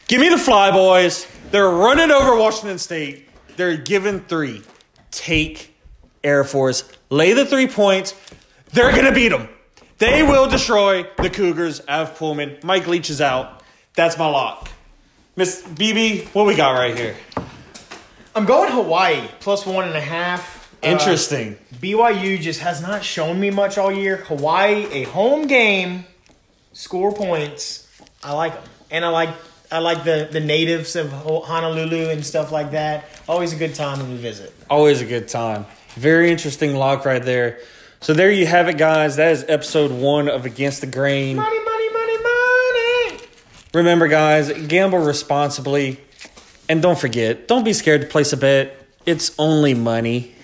Give 0.09 0.21
me 0.21 0.31
the 0.31 0.39
Fly 0.39 0.73
Boys. 0.73 1.29
They're 1.53 1.71
running 1.71 2.11
over 2.11 2.37
Washington 2.37 2.79
State. 2.79 3.29
They're 3.57 3.77
giving 3.77 4.21
three. 4.21 4.63
Take 5.13 5.77
Air 6.25 6.43
Force. 6.43 6.91
Lay 7.09 7.33
the 7.33 7.47
three 7.47 7.69
points. 7.69 8.15
They're 8.73 8.91
gonna 8.91 9.13
beat 9.13 9.29
them. 9.29 9.49
They 9.99 10.25
will 10.25 10.49
destroy 10.49 11.05
the 11.19 11.31
Cougars. 11.31 11.83
Av 11.89 12.17
Pullman. 12.17 12.59
Mike 12.65 12.89
Leach 12.89 13.11
is 13.11 13.21
out. 13.21 13.63
That's 13.95 14.19
my 14.19 14.27
lock. 14.27 14.69
Miss 15.37 15.63
BB, 15.63 16.27
what 16.35 16.49
we 16.49 16.57
got 16.57 16.73
right 16.73 16.99
here? 16.99 17.15
I'm 18.39 18.47
going 18.47 18.71
Hawaii 18.71 19.27
plus 19.41 19.67
one 19.67 19.89
and 19.89 19.97
a 19.97 20.01
half. 20.01 20.73
Uh, 20.81 20.87
Interesting. 20.87 21.59
BYU 21.75 22.41
just 22.41 22.61
has 22.61 22.81
not 22.81 23.03
shown 23.03 23.41
me 23.41 23.51
much 23.51 23.77
all 23.79 23.91
year. 23.91 24.19
Hawaii, 24.19 24.87
a 24.93 25.03
home 25.03 25.49
game, 25.49 26.05
score 26.73 27.11
points. 27.11 27.89
I 28.23 28.35
like 28.35 28.55
them, 28.55 28.63
and 28.93 29.05
I 29.05 29.09
like 29.09 29.31
I 29.73 29.81
like 29.81 30.05
the 30.05 30.29
the 30.31 30.39
natives 30.39 30.95
of 30.95 31.11
Honolulu 31.11 32.11
and 32.11 32.25
stuff 32.25 32.53
like 32.53 32.71
that. 32.71 33.07
Always 33.29 33.53
a 33.53 33.57
good 33.57 33.75
time 33.75 33.99
when 33.99 34.13
we 34.13 34.19
visit. 34.19 34.55
Always 34.71 35.03
a 35.03 35.05
good 35.05 35.27
time. 35.27 35.67
Very 35.97 36.31
interesting 36.31 36.77
lock 36.77 37.05
right 37.05 37.25
there. 37.25 37.59
So 38.01 38.15
there 38.15 38.31
you 38.31 38.47
have 38.47 38.69
it, 38.69 38.79
guys. 38.79 39.17
That 39.17 39.33
is 39.33 39.45
episode 39.49 39.91
one 39.91 40.29
of 40.29 40.47
Against 40.47 40.81
the 40.81 40.87
Grain. 40.87 41.35
Money, 41.35 41.59
money, 41.59 41.93
money, 41.93 42.19
money. 42.23 43.21
Remember, 43.75 44.07
guys, 44.07 44.53
gamble 44.69 45.01
responsibly. 45.01 45.99
And 46.69 46.83
don't 46.83 46.99
forget, 46.99 47.49
don't 47.49 47.65
be 47.65 47.73
scared 47.73 48.03
to 48.03 48.07
place 48.07 48.33
a 48.33 48.37
bet. 48.37 48.77
It's 49.07 49.35
only 49.39 49.75
money. 49.75 50.35